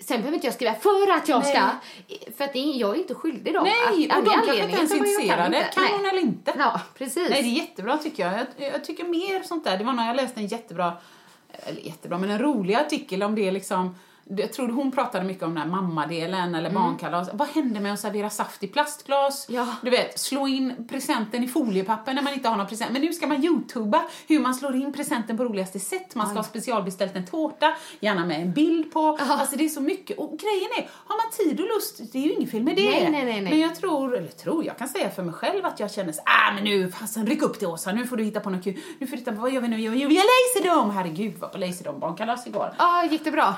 Sen 0.00 0.16
behöver 0.16 0.34
inte 0.34 0.46
jag 0.46 0.54
skriva 0.54 0.74
för 0.74 1.10
att 1.12 1.28
jag 1.28 1.42
Nej. 1.42 1.52
ska. 1.54 1.68
För 2.36 2.44
att 2.44 2.56
är, 2.56 2.80
jag 2.80 2.90
är 2.90 2.98
inte 2.98 3.14
skyldig 3.14 3.54
dem. 3.54 3.64
Nej, 3.64 4.10
att, 4.10 4.18
och 4.18 4.24
de 4.24 4.30
kanske 4.30 4.64
inte 4.64 4.76
ens 4.76 4.92
är 4.92 4.96
intresserade. 4.96 5.70
Kan 5.74 5.84
hon 5.84 6.06
eller 6.06 6.20
inte? 6.20 6.54
Ja, 6.58 6.80
precis. 6.98 7.30
Nej, 7.30 7.42
det 7.42 7.48
är 7.48 7.52
jättebra 7.52 7.98
tycker 7.98 8.26
jag. 8.26 8.46
jag. 8.56 8.72
Jag 8.72 8.84
tycker 8.84 9.04
mer 9.04 9.42
sånt 9.42 9.64
där. 9.64 9.78
Det 9.78 9.84
var 9.84 9.92
när 9.92 10.06
jag 10.06 10.16
läste 10.16 10.40
en 10.40 10.46
jättebra, 10.46 10.92
eller 11.52 11.80
jättebra, 11.80 12.18
men 12.18 12.30
en 12.30 12.38
rolig 12.38 12.74
artikel 12.74 13.22
om 13.22 13.34
det 13.34 13.50
liksom 13.50 13.94
jag 14.24 14.52
tror 14.52 14.68
hon 14.68 14.92
pratade 14.92 15.24
mycket 15.24 15.42
om 15.42 15.54
den 15.54 15.62
här 15.62 15.70
mammadelen 15.70 16.54
eller 16.54 16.70
barnkalas. 16.70 17.28
Vad 17.32 17.48
händer 17.48 17.80
med 17.80 17.92
att 17.92 18.00
servera 18.00 18.30
saft 18.30 18.62
i 18.62 18.66
plastglas? 18.66 19.46
Ja. 19.48 19.66
Du 19.82 19.90
vet, 19.90 20.18
slå 20.18 20.48
in 20.48 20.88
presenten 20.88 21.44
i 21.44 21.48
foliepapper 21.48 22.14
när 22.14 22.22
man 22.22 22.32
inte 22.32 22.48
har 22.48 22.56
någon 22.56 22.66
present. 22.66 22.92
Men 22.92 23.02
nu 23.02 23.12
ska 23.12 23.26
man 23.26 23.44
youtuba 23.44 24.02
hur 24.28 24.40
man 24.40 24.54
slår 24.54 24.76
in 24.76 24.92
presenten 24.92 25.36
på 25.36 25.44
roligaste 25.44 25.80
sätt. 25.80 26.14
Man 26.14 26.26
ska 26.26 26.36
ha 26.38 26.44
specialbeställt 26.44 27.16
en 27.16 27.26
tårta, 27.26 27.74
gärna 28.00 28.26
med 28.26 28.42
en 28.42 28.52
bild 28.52 28.92
på. 28.92 29.18
Alltså 29.20 29.56
det 29.56 29.64
är 29.64 29.68
så 29.68 29.80
mycket. 29.80 30.18
Och 30.18 30.38
grejen 30.38 30.70
är, 30.76 30.88
har 31.06 31.16
man 31.16 31.32
tid 31.32 31.60
och 31.60 31.66
lust, 31.76 32.12
det 32.12 32.18
är 32.18 32.22
ju 32.22 32.32
inget 32.32 32.50
fel 32.50 32.62
med 32.62 32.76
det. 32.76 32.90
Nej, 32.90 33.08
nej, 33.10 33.24
nej, 33.24 33.40
nej. 33.40 33.50
Men 33.50 33.60
jag 33.60 33.74
tror, 33.74 34.16
eller 34.16 34.28
tror, 34.28 34.64
jag 34.64 34.78
kan 34.78 34.88
säga 34.88 35.10
för 35.10 35.22
mig 35.22 35.34
själv 35.34 35.64
att 35.66 35.80
jag 35.80 35.92
känner 35.92 36.12
så 36.12 36.20
ah 36.24 36.52
men 36.54 36.64
nu, 36.64 36.92
fasen 36.92 37.26
ryck 37.26 37.42
upp 37.42 37.58
till 37.58 37.68
Åsa, 37.68 37.92
nu 37.92 38.06
får 38.06 38.16
du 38.16 38.24
hitta 38.24 38.40
på 38.40 38.50
något 38.50 38.64
kul. 38.64 38.78
Nu 38.98 39.06
får 39.06 39.12
du 39.12 39.18
hitta 39.18 39.32
på, 39.32 39.40
vad 39.40 39.52
gör 39.52 39.60
vi 39.60 39.68
nu? 39.68 39.80
Jo, 39.80 39.92
vi 39.92 40.16
har 40.16 40.24
Laserdome! 40.24 40.92
Herregud, 40.92 41.34
vad 41.38 41.52
på 41.52 41.58
Laserdome 41.58 41.98
barnkalas 41.98 42.46
igår. 42.46 42.74
Ja, 42.78 43.04
gick 43.10 43.24
det 43.24 43.30
bra? 43.30 43.56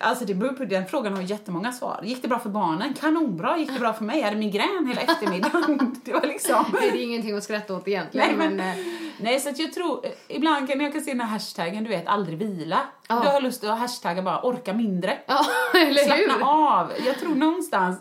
Alltså 0.00 0.24
det 0.24 0.34
beror 0.34 0.52
på, 0.52 0.64
den 0.64 0.86
frågan 0.86 1.14
har 1.14 1.22
jättemånga 1.22 1.72
svar. 1.72 2.00
Gick 2.04 2.22
det 2.22 2.28
bra 2.28 2.38
för 2.38 2.50
barnen? 2.50 2.94
Kanonbra. 2.94 3.58
Gick 3.58 3.72
det 3.72 3.80
bra 3.80 3.92
för 3.92 4.04
mig? 4.04 4.18
Jag 4.18 4.24
hade 4.24 4.36
migrän 4.36 4.86
hela 4.88 5.00
eftermiddagen. 5.00 5.96
Det 6.04 6.12
var 6.12 6.26
liksom... 6.26 6.64
Det 6.80 6.88
är 6.88 7.02
ingenting 7.02 7.36
att 7.36 7.44
skratta 7.44 7.74
åt 7.74 7.88
egentligen. 7.88 8.26
Nej, 8.26 8.48
men, 8.48 8.56
men, 8.56 8.78
eh, 8.78 8.86
nej, 9.20 9.40
så 9.40 9.48
att 9.48 9.58
jag 9.58 9.72
tror, 9.72 10.06
eh, 10.06 10.12
ibland 10.28 10.68
kan 10.68 10.80
jag 10.80 10.92
kan 10.92 11.00
se 11.00 11.10
den 11.10 11.20
här 11.20 11.28
hashtaggen, 11.28 11.84
du 11.84 11.90
vet, 11.90 12.06
aldrig 12.06 12.38
vila. 12.38 12.80
Ja. 13.08 13.20
Du 13.22 13.28
har 13.28 13.40
lust 13.40 13.64
att 13.64 13.78
hashtagga 13.78 14.22
bara 14.22 14.42
orka 14.42 14.72
mindre. 14.72 15.18
ja, 15.26 15.44
eller 15.74 16.04
Slappna 16.04 16.34
hur? 16.34 16.78
av. 16.78 16.92
Jag 17.06 17.18
tror 17.18 17.34
någonstans, 17.34 17.98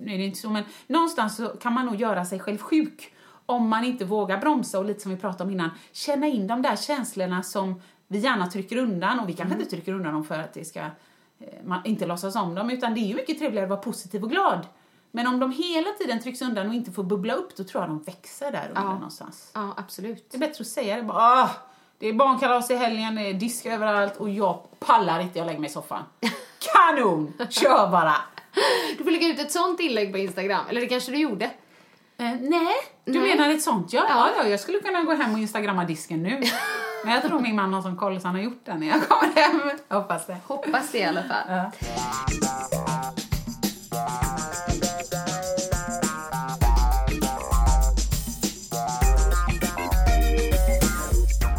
nu 0.00 0.14
är 0.14 0.18
det 0.18 0.24
inte 0.24 0.38
så, 0.38 0.50
men 0.50 0.64
någonstans 0.86 1.36
så 1.36 1.48
kan 1.48 1.72
man 1.72 1.86
nog 1.86 1.96
göra 1.96 2.24
sig 2.24 2.40
själv 2.40 2.58
sjuk 2.58 3.10
om 3.46 3.68
man 3.68 3.84
inte 3.84 4.04
vågar 4.04 4.38
bromsa 4.38 4.78
och 4.78 4.84
lite 4.84 5.00
som 5.00 5.10
vi 5.10 5.16
pratade 5.16 5.44
om 5.44 5.50
innan, 5.50 5.70
känna 5.92 6.26
in 6.26 6.46
de 6.46 6.62
där 6.62 6.76
känslorna 6.76 7.42
som 7.42 7.80
vi 8.08 8.18
gärna 8.18 8.46
trycker 8.46 8.76
undan 8.76 9.20
och 9.20 9.28
vi 9.28 9.32
kanske 9.32 9.54
inte 9.54 9.70
trycker 9.70 9.92
undan 9.92 10.12
dem 10.12 10.24
för 10.24 10.38
att 10.38 10.54
det 10.54 10.64
ska, 10.64 10.80
man 11.64 11.80
inte 11.84 12.06
låtsas 12.06 12.36
om 12.36 12.54
dem 12.54 12.70
utan 12.70 12.94
det 12.94 13.00
är 13.00 13.06
ju 13.06 13.14
mycket 13.14 13.38
trevligare 13.38 13.64
att 13.64 13.70
vara 13.70 13.80
positiv 13.80 14.22
och 14.24 14.30
glad. 14.30 14.66
Men 15.10 15.26
om 15.26 15.40
de 15.40 15.52
hela 15.52 15.90
tiden 15.90 16.20
trycks 16.22 16.42
undan 16.42 16.68
och 16.68 16.74
inte 16.74 16.92
får 16.92 17.02
bubbla 17.02 17.34
upp 17.34 17.56
då 17.56 17.64
tror 17.64 17.82
jag 17.82 17.90
de 17.90 18.02
växer 18.02 18.52
där 18.52 18.68
under 18.68 18.82
Ja. 18.82 18.92
någonstans. 18.94 19.50
Ja, 19.54 19.74
absolut. 19.76 20.30
Det 20.30 20.36
är 20.36 20.40
bättre 20.40 20.62
att 20.62 20.66
säga 20.68 20.96
det 20.96 21.02
bara, 21.02 21.18
ah, 21.42 21.50
det 21.98 22.08
är 22.08 22.12
barnkalas 22.12 22.70
i 22.70 22.74
helgen, 22.76 23.14
det 23.14 23.22
är 23.22 23.34
disk 23.34 23.66
överallt 23.66 24.16
och 24.16 24.30
jag 24.30 24.62
pallar 24.78 25.20
inte, 25.20 25.38
jag 25.38 25.46
lägger 25.46 25.60
mig 25.60 25.70
i 25.70 25.72
soffan. 25.72 26.02
Kanon! 26.58 27.32
Kör 27.50 27.90
bara! 27.90 28.14
Du 28.98 29.04
får 29.04 29.10
lägga 29.10 29.28
ut 29.28 29.38
ett 29.38 29.52
sånt 29.52 29.80
inlägg 29.80 30.12
på 30.12 30.18
Instagram. 30.18 30.64
Eller 30.68 30.80
det 30.80 30.86
kanske 30.86 31.10
du 31.12 31.18
gjorde? 31.18 31.44
Eh, 32.16 32.32
nej, 32.40 32.74
du 33.04 33.20
Nej. 33.20 33.36
menar 33.36 33.50
ett 33.50 33.62
sånt 33.62 33.92
ja? 33.92 34.06
Ja. 34.08 34.28
ja? 34.36 34.42
Ja, 34.44 34.48
jag 34.50 34.60
skulle 34.60 34.78
kunna 34.80 35.02
gå 35.02 35.14
hem 35.14 35.32
och 35.32 35.38
instagramma 35.38 35.84
disken 35.84 36.22
nu. 36.22 36.42
Men 37.04 37.14
jag 37.14 37.22
tror 37.22 37.40
min 37.40 37.56
man 37.56 37.74
har 37.74 37.82
som 37.82 37.96
koll 37.96 38.20
så 38.20 38.28
han 38.28 38.34
har 38.34 38.42
gjort 38.42 38.64
den 38.64 38.80
när 38.80 38.86
jag 38.86 39.08
kommer 39.08 39.32
hem. 39.36 39.78
Jag 39.88 39.96
hoppas 39.96 40.26
det. 40.26 40.36
Hoppas 40.46 40.92
det 40.92 40.98
i 40.98 41.04
alla 41.04 41.22
fall. 41.22 41.44
Ja. 41.48 41.70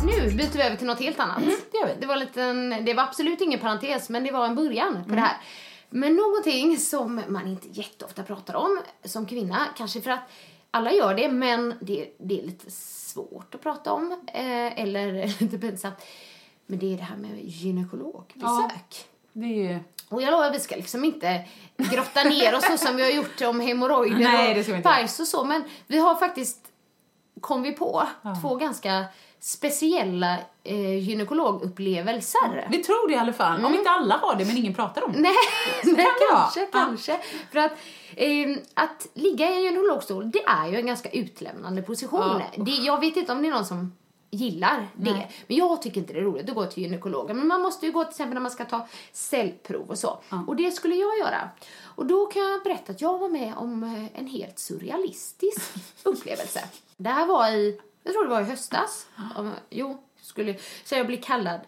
Nu 0.06 0.32
byter 0.32 0.58
vi 0.58 0.62
över 0.62 0.76
till 0.76 0.88
något 0.88 1.00
helt 1.00 1.20
annat. 1.20 1.44
det 1.72 1.78
gör 1.78 1.88
vi. 1.88 1.94
Det 2.00 2.08
var, 2.08 2.16
lite 2.16 2.44
en, 2.44 2.86
det 2.86 2.94
var 2.94 3.04
absolut 3.04 3.42
ingen 3.42 3.60
parentes, 3.60 4.10
men 4.10 4.24
det 4.24 4.32
var 4.32 4.46
en 4.46 4.56
början 4.56 5.04
på 5.08 5.16
det 5.16 5.22
här. 5.22 5.38
Men 5.90 6.16
någonting 6.16 6.78
som 6.78 7.22
man 7.28 7.48
inte 7.48 7.68
jätteofta 7.68 8.24
pratar 8.24 8.56
om 8.56 8.80
som 9.04 9.26
kvinna, 9.26 9.58
kanske 9.78 10.02
för 10.02 10.12
att 10.12 10.32
alla 10.72 10.92
gör 10.92 11.14
det, 11.14 11.30
men 11.30 11.74
det, 11.82 12.16
det 12.20 12.40
är 12.40 12.44
lite 12.44 12.72
svårt 13.16 13.56
att 13.56 13.62
prata 13.62 13.94
om, 13.94 14.12
eh, 14.28 14.80
eller 14.80 15.28
lite 15.42 15.58
pinsamt. 15.58 15.96
Men 16.66 16.80
det 16.80 16.94
är 16.94 16.98
det 16.98 17.04
här 17.04 17.18
med 17.18 17.40
gynekologbesök. 17.44 19.08
Det 19.34 19.68
är. 19.68 19.84
Och 20.10 20.22
jag 20.22 20.32
lovar, 20.32 20.52
vi 20.52 20.60
ska 20.60 20.76
liksom 20.76 21.06
inte 21.06 21.46
grotta 21.78 22.24
ner 22.24 22.56
oss 22.56 22.66
så 22.66 22.78
som 22.78 22.96
vi 22.96 23.04
har 23.04 23.10
gjort 23.10 23.42
om 23.42 23.60
hemorrojder 23.60 24.76
och 24.76 24.82
bajs 24.84 25.20
och 25.20 25.28
så. 25.28 25.44
Men 25.44 25.64
vi 25.88 25.98
har 25.98 26.16
faktiskt, 26.16 26.72
kom 27.42 27.62
vi 27.62 27.72
på, 27.72 28.08
två 28.42 28.56
ganska 28.56 29.06
speciella 29.40 30.38
eh, 30.64 30.98
gynekologupplevelser. 31.10 32.68
Vi 32.72 32.84
tror 32.84 33.08
det 33.08 33.14
i 33.14 33.18
alla 33.18 33.34
fall. 33.34 33.66
Om 33.66 33.74
inte 33.76 33.90
alla 33.90 34.18
har 34.18 34.36
det 34.36 34.46
men 34.46 34.58
ingen 34.58 34.74
pratar 34.74 35.04
om 35.04 35.12
det. 35.12 35.20
Nej, 35.20 35.34
nej 35.84 35.96
kan 35.96 36.06
det 36.20 36.34
vara. 36.34 36.42
kanske, 36.42 36.60
Ja. 36.62 36.68
kanske. 36.72 37.20
För 37.52 37.60
att, 37.60 37.72
eh, 38.16 38.58
att 38.74 39.08
ligga 39.14 39.52
i 39.52 39.56
en 39.56 39.64
gynekologstol, 39.64 40.32
det 40.32 40.44
är 40.44 40.68
ju 40.68 40.76
en 40.78 40.86
ganska 40.86 41.10
utlämnande 41.10 41.82
position. 41.82 42.20
Ja. 42.56 42.64
Det, 42.64 42.72
jag 42.72 43.00
vet 43.00 43.18
inte 43.18 43.32
om 43.32 43.42
det 43.42 43.48
är 43.48 43.52
någon 43.52 43.66
som 43.66 43.96
gillar 44.32 44.88
det. 44.96 45.12
Nej. 45.12 45.32
Men 45.48 45.58
jag 45.58 45.82
tycker 45.82 46.02
inte 46.02 46.14
det 46.14 46.20
är 46.20 46.24
roligt 46.24 46.50
att 46.50 46.56
gå 46.56 46.66
till 46.66 46.84
gynekologen. 46.84 47.38
Men 47.38 47.48
man 47.48 47.62
måste 47.62 47.86
ju 47.86 47.92
gå 47.92 48.04
till 48.04 48.10
exempel 48.12 48.34
när 48.34 48.42
man 48.42 48.52
ska 48.52 48.66
ta 48.66 48.88
cellprov 49.14 49.90
och 49.90 49.98
så. 49.98 50.20
Och 50.48 50.56
det 50.56 50.72
skulle 50.72 50.96
jag 50.96 51.18
göra. 51.18 51.50
Och 51.96 52.06
då 52.06 52.26
kan 52.26 52.42
jag 52.42 52.64
berätta 52.64 52.92
att 52.92 53.02
jag 53.02 53.18
var 53.20 53.30
med 53.30 53.54
om 53.58 53.84
eh, 53.84 54.20
en 54.20 54.28
helt 54.28 54.60
surrealistisk 54.60 55.62
upplevelse. 56.04 56.64
Det 56.98 57.10
här 57.10 57.26
var 57.26 57.50
i, 57.50 57.80
jag 58.06 58.14
tror 58.14 58.24
det 58.24 58.30
var 58.30 58.42
i 58.42 58.44
höstas. 58.44 59.08
Jo, 59.70 60.04
skulle, 60.22 60.56
så 60.84 60.96
jag 60.96 61.08
blev 61.08 61.22
kallad 61.22 61.60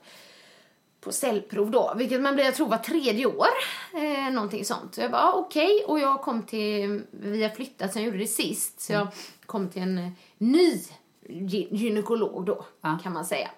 på 1.02 1.12
cellprov 1.12 1.72
då, 1.72 1.94
vilket 1.98 2.22
man 2.22 2.36
blir, 2.36 2.46
jag 2.46 2.56
tror 2.56 2.68
var 2.68 2.78
tredje 2.78 3.26
år. 3.26 3.48
Eh, 3.94 4.34
någonting 4.34 4.66
sånt. 4.66 4.96
Så 4.96 5.02
jag 5.02 5.12
bara, 5.12 5.34
okej. 5.34 5.84
Och 5.88 6.00
jag 6.00 6.22
kom 6.22 6.44
till, 6.44 7.04
vi 7.12 7.44
har 7.44 7.50
flyttat 7.50 7.94
sen 7.94 8.02
jag 8.02 8.08
gjorde 8.08 8.24
det 8.24 8.28
sist, 8.28 8.82
så 8.82 8.94
jag 8.94 9.08
kom 9.46 9.70
till 9.70 9.82
en 9.82 9.98
eh, 9.98 10.10
ny 10.38 10.82
gy- 11.28 11.68
gynekolog 11.72 12.46
då, 12.46 12.66
Ja. 12.82 13.00
kan 13.04 13.14
man 13.14 13.26
säga. 13.26 13.50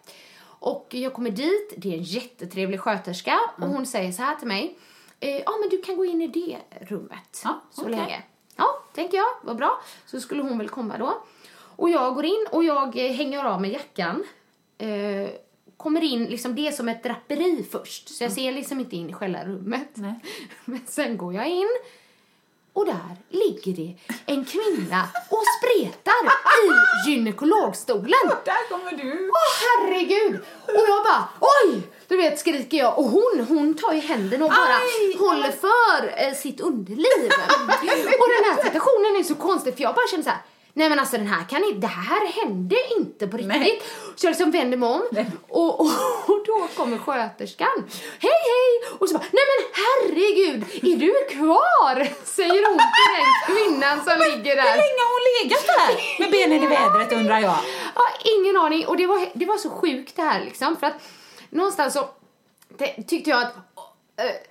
Och 0.62 0.88
jag 0.89 1.13
kommer 1.13 1.29
dit, 1.29 1.74
det 1.77 1.89
är 1.89 1.98
en 1.98 2.03
jättetrevlig 2.03 2.79
sköterska 2.79 3.39
och 3.57 3.67
hon 3.67 3.86
säger 3.86 4.12
så 4.12 4.21
här 4.21 4.36
till 4.36 4.48
mig. 4.48 4.77
Ja, 5.19 5.27
eh, 5.27 5.43
ah, 5.45 5.57
men 5.59 5.69
du 5.69 5.81
kan 5.81 5.98
gå 5.98 6.05
in 6.05 6.21
i 6.21 6.27
det 6.27 6.57
rummet 6.88 7.41
Ja, 7.43 7.62
så 7.71 7.81
okej. 7.81 7.95
länge. 7.95 8.24
Ja, 8.55 8.65
tänker 8.95 9.17
jag, 9.17 9.27
vad 9.43 9.55
bra. 9.57 9.81
Så 10.05 10.19
skulle 10.19 10.41
hon 10.43 10.57
väl 10.57 10.69
komma 10.69 10.98
då. 10.98 11.24
Och 11.79 11.89
jag 11.89 12.15
går 12.15 12.25
in 12.25 12.48
och 12.51 12.63
jag 12.63 12.98
eh, 12.98 13.12
hänger 13.12 13.43
av 13.45 13.62
mig 13.62 13.71
jackan. 13.71 14.24
Eh, 14.77 15.29
kommer 15.77 16.03
in, 16.03 16.25
liksom 16.25 16.55
det 16.55 16.67
är 16.67 16.71
som 16.71 16.89
ett 16.89 17.03
draperi 17.03 17.65
först. 17.71 18.09
Så 18.09 18.24
jag 18.24 18.31
ser 18.31 18.51
liksom 18.51 18.79
inte 18.79 18.95
in 18.95 19.09
i 19.09 19.13
själva 19.13 19.43
rummet. 19.43 19.89
Nej. 19.93 20.19
Men 20.65 20.81
sen 20.88 21.17
går 21.17 21.33
jag 21.33 21.48
in 21.48 21.69
och 22.74 22.86
där 22.86 23.17
ligger 23.29 23.74
det 23.74 23.95
en 24.25 24.45
kvinna 24.45 25.07
och 25.29 25.43
spretar 25.57 26.25
i 26.65 27.09
gynekologstolen. 27.09 28.29
Där 28.45 28.69
kommer 28.69 28.91
du! 28.91 29.29
Åh 29.29 29.50
herregud! 29.62 30.39
Och 30.65 30.86
jag 30.88 31.03
bara 31.03 31.29
oj! 31.39 31.81
Du 32.07 32.17
vet 32.17 32.39
skriker 32.39 32.77
jag 32.77 33.00
och 33.00 33.05
hon, 33.05 33.45
hon 33.48 33.74
tar 33.74 33.93
ju 33.93 34.00
händerna 34.00 34.45
och 34.45 34.51
bara 34.51 34.75
Aj! 34.75 35.17
håller 35.19 35.51
för 35.51 36.27
eh, 36.27 36.33
sitt 36.33 36.59
underliv. 36.59 37.29
och 38.19 38.29
den 38.36 38.45
här 38.50 38.63
situationen 38.63 39.15
är 39.19 39.24
så 39.24 39.36
konstig 39.36 39.75
för 39.75 39.83
jag 39.83 39.95
bara 39.95 40.07
känner 40.07 40.24
så 40.24 40.29
här. 40.29 40.41
Nej 40.73 40.89
men 40.89 40.99
alltså 40.99 41.17
den 41.17 41.27
här 41.27 41.43
kan 41.49 41.63
inte, 41.63 41.79
det 41.79 41.88
här 41.88 42.27
hände 42.27 42.75
inte 42.97 43.27
på 43.27 43.38
riktigt. 43.38 43.57
Nej. 43.57 43.81
Så 44.15 44.25
jag 44.25 44.31
liksom 44.31 44.51
vänder 44.51 44.77
mig 44.77 44.89
om 44.89 45.01
och, 45.49 45.79
och, 45.79 45.85
och 46.27 46.45
då 46.45 46.67
kommer 46.75 46.97
sköterskan. 46.97 47.89
Hej 48.19 48.39
hej! 48.49 48.95
Och 48.99 49.09
så 49.09 49.13
bara, 49.13 49.25
nej 49.31 49.43
men 49.51 49.83
herregud, 49.83 50.63
är 50.93 50.97
du 50.97 51.35
kvar? 51.35 52.07
Säger 52.25 52.69
hon 52.69 52.79
till 52.97 53.09
den 53.17 53.55
kvinnan 53.55 53.97
som 54.03 54.19
ligger 54.19 54.55
där. 54.55 54.63
Hur 54.63 54.77
länge 54.85 55.01
har 55.05 55.11
hon 55.15 55.25
legat 55.43 55.65
där 55.67 56.19
med 56.19 56.31
benen 56.31 56.63
i 56.63 56.67
vädret 56.67 57.11
undrar 57.13 57.39
jag? 57.39 57.57
Ja, 57.95 58.03
ingen 58.23 58.57
aning. 58.57 58.88
Och 58.88 58.97
det 58.97 59.07
var, 59.07 59.29
det 59.33 59.45
var 59.45 59.57
så 59.57 59.69
sjukt 59.69 60.15
det 60.15 60.21
här 60.21 60.43
liksom. 60.45 60.77
För 60.77 60.88
att 60.88 61.01
någonstans 61.49 61.93
så 61.93 62.09
tyckte 63.07 63.29
jag 63.29 63.41
att 63.41 63.55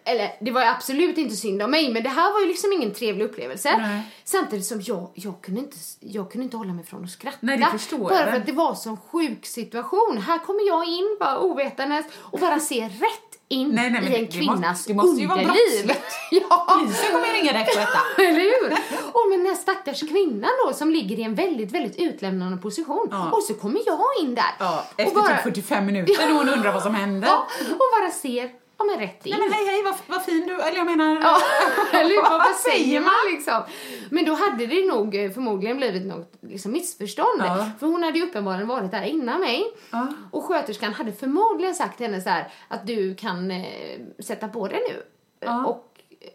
eller 0.04 0.36
det 0.40 0.50
var 0.50 0.60
ju 0.60 0.66
absolut 0.66 1.18
inte 1.18 1.36
synd 1.36 1.62
om 1.62 1.70
mig, 1.70 1.92
men 1.92 2.02
det 2.02 2.08
här 2.08 2.32
var 2.32 2.40
ju 2.40 2.46
liksom 2.46 2.72
ingen 2.72 2.94
trevlig 2.94 3.24
upplevelse. 3.24 3.76
Nej. 3.76 4.00
Samtidigt 4.24 4.66
som 4.66 4.80
jag, 4.80 5.10
jag, 5.14 5.42
kunde 5.42 5.60
inte, 5.60 5.76
jag 6.00 6.32
kunde 6.32 6.44
inte 6.44 6.56
hålla 6.56 6.72
mig 6.72 6.84
från 6.84 7.04
att 7.04 7.10
skratta. 7.10 7.38
Nej, 7.40 7.58
Bara 7.58 8.30
för 8.30 8.36
att 8.36 8.46
det 8.46 8.52
var 8.52 8.70
en 8.70 8.76
sån 8.76 8.96
sjuk 8.96 9.46
situation. 9.46 10.18
Här 10.18 10.38
kommer 10.38 10.66
jag 10.68 10.84
in 10.88 11.16
bara 11.20 11.40
ovetandes 11.40 12.06
och 12.16 12.38
bara 12.38 12.60
ser 12.60 12.88
rätt 12.88 13.28
in 13.50 13.68
Nej, 13.68 13.90
nej, 13.90 14.02
men 14.02 14.12
i 14.12 14.16
en 14.16 14.26
kvinnas 14.26 14.88
underliv. 14.88 15.92
ja, 16.30 16.66
Polisen 16.68 17.12
kommer 17.12 17.32
ringa 17.32 17.52
dig 17.52 17.62
efter 17.62 17.80
detta. 17.80 17.98
eller 18.22 18.40
hur? 18.40 18.72
Och 19.12 19.28
med 19.28 19.38
den 19.38 19.46
här 19.46 19.54
stackars 19.54 20.00
kvinnan 20.00 20.50
då 20.66 20.72
som 20.72 20.90
ligger 20.90 21.18
i 21.18 21.22
en 21.22 21.34
väldigt, 21.34 21.72
väldigt 21.72 21.96
utlämnande 21.96 22.56
position. 22.56 23.08
Ja. 23.10 23.30
Och 23.30 23.42
så 23.42 23.54
kommer 23.54 23.80
jag 23.86 24.00
in 24.20 24.34
där. 24.34 24.44
Ja, 24.58 24.84
och 24.94 25.00
efter 25.00 25.14
bara, 25.14 25.34
typ 25.34 25.42
45 25.42 25.86
minuter 25.86 26.30
och 26.30 26.36
hon 26.36 26.48
undrar 26.48 26.72
vad 26.72 26.82
som 26.82 26.94
händer. 27.02 27.28
ja, 27.28 27.46
och 27.70 28.00
bara 28.00 28.10
ser, 28.10 28.50
ja 28.78 28.84
men 28.84 28.98
rätt 28.98 29.26
in. 29.26 29.30
Nej 29.30 29.40
men 29.40 29.52
hej 29.52 29.66
hej, 29.66 29.82
vad, 29.82 29.94
vad 30.06 30.24
fin 30.24 30.46
du 30.46 30.62
Eller 30.62 30.76
jag 30.76 30.86
menar... 30.86 31.20
Ja, 31.22 31.38
eller? 31.98 32.22
Vad, 32.22 32.38
Vad 32.38 32.56
säger 32.56 32.78
säger 32.78 33.00
man 33.00 33.32
liksom? 33.32 33.62
Men 34.10 34.24
då 34.24 34.34
hade 34.34 34.66
det 34.66 34.86
nog 34.86 35.24
eh, 35.24 35.30
förmodligen 35.30 35.76
blivit 35.76 36.06
något 36.06 36.32
liksom, 36.40 36.72
missförstånd. 36.72 37.38
Ja. 37.38 37.70
För 37.80 37.86
hon 37.86 38.02
hade 38.02 38.18
ju 38.18 38.24
uppenbarligen 38.24 38.68
varit 38.68 38.90
där 38.90 39.02
innan 39.02 39.40
mig. 39.40 39.64
Ja. 39.90 40.06
Och 40.30 40.44
sköterskan 40.44 40.92
hade 40.92 41.12
förmodligen 41.12 41.74
sagt 41.74 41.96
till 41.96 42.06
henne 42.06 42.20
så 42.20 42.28
här 42.28 42.52
att 42.68 42.86
du 42.86 43.14
kan 43.14 43.50
eh, 43.50 44.00
sätta 44.18 44.48
på 44.48 44.68
dig 44.68 44.80
nu. 44.88 45.02
Ja. 45.40 45.66
Och 45.66 45.87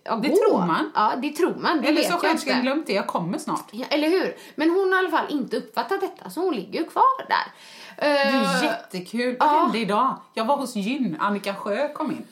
ja, 0.03 0.15
Det 0.15 0.29
gå. 0.29 0.35
tror 0.35 0.57
man. 0.57 0.91
Ja, 0.95 1.13
det 1.21 1.29
tror 1.29 1.55
man. 1.55 1.81
Det 1.81 1.87
Eller 1.87 2.01
så 2.01 2.11
jag 2.11 2.19
sköterskan 2.21 2.61
glömt 2.61 2.87
det, 2.87 2.93
jag 2.93 3.07
kommer 3.07 3.37
snart. 3.37 3.67
Ja, 3.71 3.85
eller 3.89 4.09
hur? 4.09 4.35
Men 4.55 4.69
hon 4.69 4.91
har 4.93 5.03
i 5.03 5.05
alla 5.07 5.17
fall 5.17 5.25
inte 5.29 5.57
uppfattat 5.57 6.01
detta, 6.01 6.29
så 6.29 6.41
hon 6.41 6.55
ligger 6.55 6.79
ju 6.79 6.85
kvar 6.85 7.27
där. 7.27 7.51
Det 7.97 8.05
är 8.05 8.57
Eh, 8.57 8.63
jättekul. 8.63 9.37
Vad 9.39 9.49
ja. 9.49 9.59
hände 9.59 9.77
idag? 9.77 10.15
Jag 10.33 10.45
var 10.45 10.57
hos 10.57 10.75
Gyn, 10.75 11.17
Annika 11.19 11.55
Sjö 11.55 11.93
kom 11.93 12.11
in. 12.11 12.25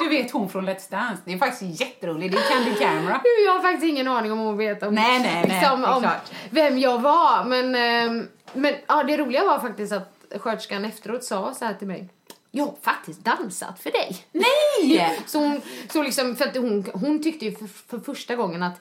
Du 0.00 0.08
vet 0.08 0.30
hon 0.30 0.48
från 0.48 0.68
Let's 0.68 0.90
Dance. 0.90 1.22
Det 1.24 1.32
är 1.32 1.38
faktiskt 1.38 1.80
jätteroligt. 1.80 2.34
Det 2.34 2.38
är 2.38 2.48
Candy 2.50 2.74
Camera. 2.74 3.20
Jag 3.46 3.52
har 3.52 3.60
faktiskt 3.60 3.84
ingen 3.84 4.08
aning 4.08 4.32
om 4.32 4.38
hon 4.38 4.56
vet 4.56 4.82
om, 4.82 4.94
Nej, 4.94 5.18
nej, 5.20 5.44
nej, 5.48 5.60
liksom, 5.60 5.84
om 5.84 6.06
vem 6.50 6.78
jag 6.78 7.00
var. 7.00 7.44
Men, 7.44 7.74
ehm, 7.74 8.28
men 8.52 8.74
ja, 8.86 9.02
det 9.02 9.16
roliga 9.16 9.44
var 9.44 9.58
faktiskt 9.58 9.92
att 9.92 10.14
sköterskan 10.40 10.84
efteråt 10.84 11.24
sa 11.24 11.54
så 11.54 11.64
här 11.64 11.74
till 11.74 11.86
mig. 11.86 12.08
Jag 12.54 12.64
har 12.64 12.74
faktiskt 12.82 13.24
dansat 13.24 13.78
för 13.78 13.90
dig. 13.90 14.24
Nej! 14.32 15.20
Så 15.26 15.38
hon, 15.38 15.60
så 15.92 16.02
liksom, 16.02 16.36
för 16.36 16.44
att 16.44 16.56
hon, 16.56 16.86
hon 16.94 17.22
tyckte 17.22 17.44
ju 17.44 17.52
för, 17.54 17.66
för 17.66 17.98
första 17.98 18.36
gången 18.36 18.62
att, 18.62 18.80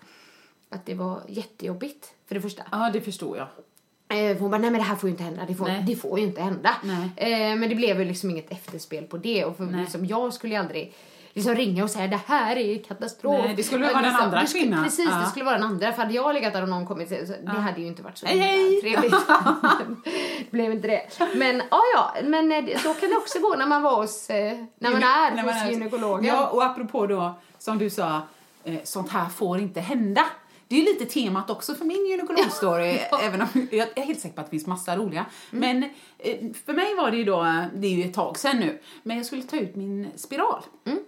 att 0.69 0.85
det 0.85 0.93
var 0.93 1.21
jättejobbigt. 1.27 2.13
För 2.27 2.35
det 2.35 2.41
första. 2.41 2.63
Ja, 2.71 2.89
det 2.93 3.01
förstår 3.01 3.37
jag. 3.37 3.47
Eh, 4.11 4.37
hon 4.37 4.51
bara, 4.51 4.57
nej 4.61 4.71
men 4.71 4.79
det 4.79 4.85
här 4.85 4.95
får 4.95 5.09
ju 5.09 5.11
inte 5.11 5.23
hända, 5.23 5.45
det 5.47 5.55
får, 5.55 5.65
Nej. 5.65 5.83
det 5.87 5.95
får 5.95 6.19
ju 6.19 6.25
inte 6.25 6.41
hända. 6.41 6.75
Eh, 7.15 7.29
men 7.55 7.69
det 7.69 7.75
blev 7.75 7.99
ju 7.99 8.05
liksom 8.05 8.29
inget 8.29 8.51
efterspel 8.51 9.03
på 9.03 9.17
det 9.17 9.45
och 9.45 9.57
för 9.57 9.63
Nej. 9.63 9.81
liksom, 9.81 10.05
jag 10.05 10.33
skulle 10.33 10.53
ju 10.53 10.59
aldrig 10.59 10.93
liksom 11.33 11.55
ringa 11.55 11.83
och 11.83 11.89
säga 11.89 12.07
det 12.07 12.19
här 12.27 12.55
är 12.55 12.83
katastrof. 12.83 13.45
Nej, 13.45 13.53
det 13.55 13.63
skulle 13.63 13.83
vara 13.85 13.93
den 13.93 14.03
liksom, 14.03 14.25
andra 14.25 14.41
det 14.41 14.47
skulle, 14.47 14.63
kvinnan. 14.63 14.83
Precis, 14.83 15.07
Ja. 15.11 15.17
det 15.17 15.25
skulle 15.29 15.45
vara 15.45 15.55
den 15.55 15.63
andra. 15.67 15.91
För 15.91 16.01
hade 16.01 16.13
jag 16.13 16.33
legat 16.33 16.53
där 16.53 16.61
och 16.63 16.69
någon 16.69 16.85
kommit 16.87 17.09
så, 17.09 17.15
det 17.43 17.51
hade 17.51 17.81
ju 17.81 17.87
inte 17.87 18.03
varit 18.03 18.17
så 18.17 18.25
Hej, 18.25 18.37
hej. 18.37 18.81
trevligt. 18.81 19.11
det 20.39 20.51
blev 20.51 20.71
inte 20.71 20.87
det. 20.87 21.01
Men 21.35 21.61
ja, 21.71 21.81
ja, 21.95 22.13
men 22.23 22.51
eh, 22.51 22.77
så 22.77 22.93
kan 22.93 23.09
det 23.09 23.17
också 23.17 23.39
gå 23.39 23.55
när 23.55 23.67
man 23.67 23.81
var 23.81 23.95
hos, 24.01 24.29
eh, 24.29 24.57
när 24.79 24.91
man 24.91 25.03
är 25.03 25.35
När 25.35 25.43
man 25.43 25.53
hos 25.53 25.63
är- 25.63 25.69
gynekologen. 25.71 26.25
Ja, 26.25 26.47
och 26.47 26.63
apropå 26.63 27.07
då, 27.07 27.33
som 27.59 27.77
du 27.77 27.89
sa, 27.89 28.21
eh, 28.63 28.75
sånt 28.83 29.09
här 29.11 29.25
får 29.29 29.59
inte 29.59 29.79
hända. 29.79 30.25
Det 30.67 30.77
är 30.81 30.83
lite 30.83 31.05
temat 31.05 31.49
också 31.49 31.75
för 31.75 31.85
min 31.85 32.05
gynekologstory, 32.07 32.99
även 33.23 33.41
om 33.41 33.67
jag 33.71 33.87
är 33.95 34.01
helt 34.01 34.19
säker 34.19 34.35
på 34.35 34.41
att 34.41 34.47
det 34.47 34.51
finns 34.51 34.67
massa 34.67 34.97
roliga. 34.97 35.25
Mm. 35.53 35.79
Men 35.79 36.53
för 36.65 36.73
mig 36.73 36.95
var 36.95 37.11
det 37.11 37.17
ju 37.17 37.23
då, 37.23 37.43
det 37.75 37.87
är 37.87 37.91
ju 37.91 38.03
ett 38.03 38.13
tag 38.13 38.37
sedan 38.37 38.57
nu, 38.59 38.79
men 39.03 39.17
jag 39.17 39.25
skulle 39.25 39.43
ta 39.43 39.57
ut 39.57 39.75
min 39.75 40.07
spiral. 40.15 40.63
Mm. 40.85 40.99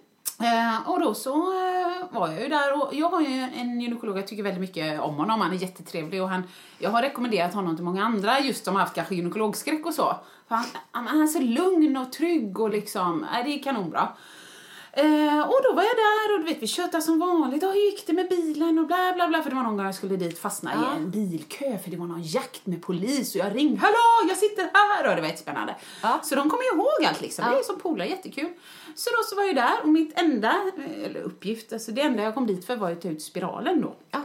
Eh, 0.44 0.90
och 0.90 1.00
då 1.00 1.14
så 1.14 1.34
eh, 1.34 2.06
var 2.12 2.28
jag 2.28 2.42
ju 2.42 2.48
där 2.48 2.82
och 2.82 2.94
jag 2.94 3.10
har 3.10 3.22
ju 3.22 3.50
en 3.56 3.82
gynekolog, 3.82 4.18
jag 4.18 4.28
tycker 4.28 4.44
väldigt 4.44 4.62
mycket 4.62 5.00
om 5.02 5.16
honom, 5.16 5.42
han 5.42 5.54
är 5.54 5.56
jättetrevlig 5.56 6.22
och 6.22 6.30
han, 6.30 6.44
jag 6.80 6.90
har 6.90 7.02
rekommenderat 7.02 7.54
honom 7.54 7.76
till 7.76 7.86
många 7.86 8.04
andra 8.04 8.40
just 8.40 8.66
som 8.66 8.76
har 8.76 8.82
haft 8.82 8.96
kanske 8.96 9.16
gynekologskräck 9.16 9.86
och 9.86 9.94
så. 9.94 10.16
För 10.48 10.56
han, 10.56 10.66
han, 10.92 11.08
han 11.08 11.22
är 11.22 11.28
så 11.28 11.40
lugn 11.40 11.98
och 11.98 12.12
trygg 12.12 12.60
och 12.60 12.70
liksom, 12.70 13.24
eh, 13.24 13.46
det 13.46 13.60
är 13.60 13.64
kanonbra. 13.64 14.08
Eh, 14.96 15.40
och 15.42 15.60
då 15.64 15.74
var 15.74 15.84
jag 15.84 15.96
där 15.96 16.34
och 16.34 16.40
du 16.40 16.46
vet 16.46 16.62
vi 16.64 16.68
tjötade 16.68 17.04
som 17.04 17.20
vanligt. 17.20 17.64
Hur 17.64 17.74
gick 17.92 18.08
det 18.08 18.14
med 18.14 18.30
bilen 18.30 18.80
och 18.80 18.88
bla 18.88 19.12
bla 19.16 19.28
bla. 19.28 19.44
För 19.44 19.50
det 19.50 19.56
var 19.56 19.64
någon 19.64 19.78
gång 19.78 19.86
jag 19.86 19.96
skulle 19.96 20.16
dit 20.16 20.40
fastna 20.40 20.72
Ja. 20.74 20.94
i 20.94 20.98
en 20.98 21.12
bilkö 21.12 21.78
för 21.84 21.92
det 21.92 21.98
var 21.98 22.06
någon 22.08 22.22
jakt 22.24 22.66
med 22.66 22.82
polis 22.82 23.36
och 23.36 23.42
jag 23.42 23.56
ringde. 23.56 23.82
Hallå, 23.82 24.30
jag 24.30 24.38
sitter 24.38 24.70
här! 24.74 25.10
Och 25.10 25.16
det 25.16 25.22
var 25.22 25.28
jättespännande. 25.28 25.76
Ja. 26.02 26.20
Så 26.24 26.36
de 26.36 26.50
kommer 26.50 26.64
ju 26.64 26.70
ihåg 26.78 27.06
allt 27.10 27.22
liksom. 27.22 27.46
Ja. 27.48 27.52
Det 27.52 27.60
är 27.60 27.64
som 27.64 27.80
polare, 27.80 28.08
jättekul. 28.10 28.50
Så 28.96 29.10
då 29.10 29.24
så 29.30 29.36
var 29.36 29.44
jag 29.44 29.56
där 29.56 29.82
och 29.82 29.88
mitt 29.90 30.20
enda, 30.20 30.56
eh, 30.78 31.06
eller 31.06 31.22
uppgift, 31.22 31.74
alltså 31.74 31.92
det 31.92 32.02
enda 32.02 32.24
jag 32.24 32.34
kom 32.34 32.48
dit 32.48 32.66
för 32.66 32.76
var 32.76 32.92
att 32.92 33.02
ta 33.02 33.08
ut 33.08 33.22
spiralen 33.22 33.82
då. 33.82 33.96
Ja. 34.12 34.22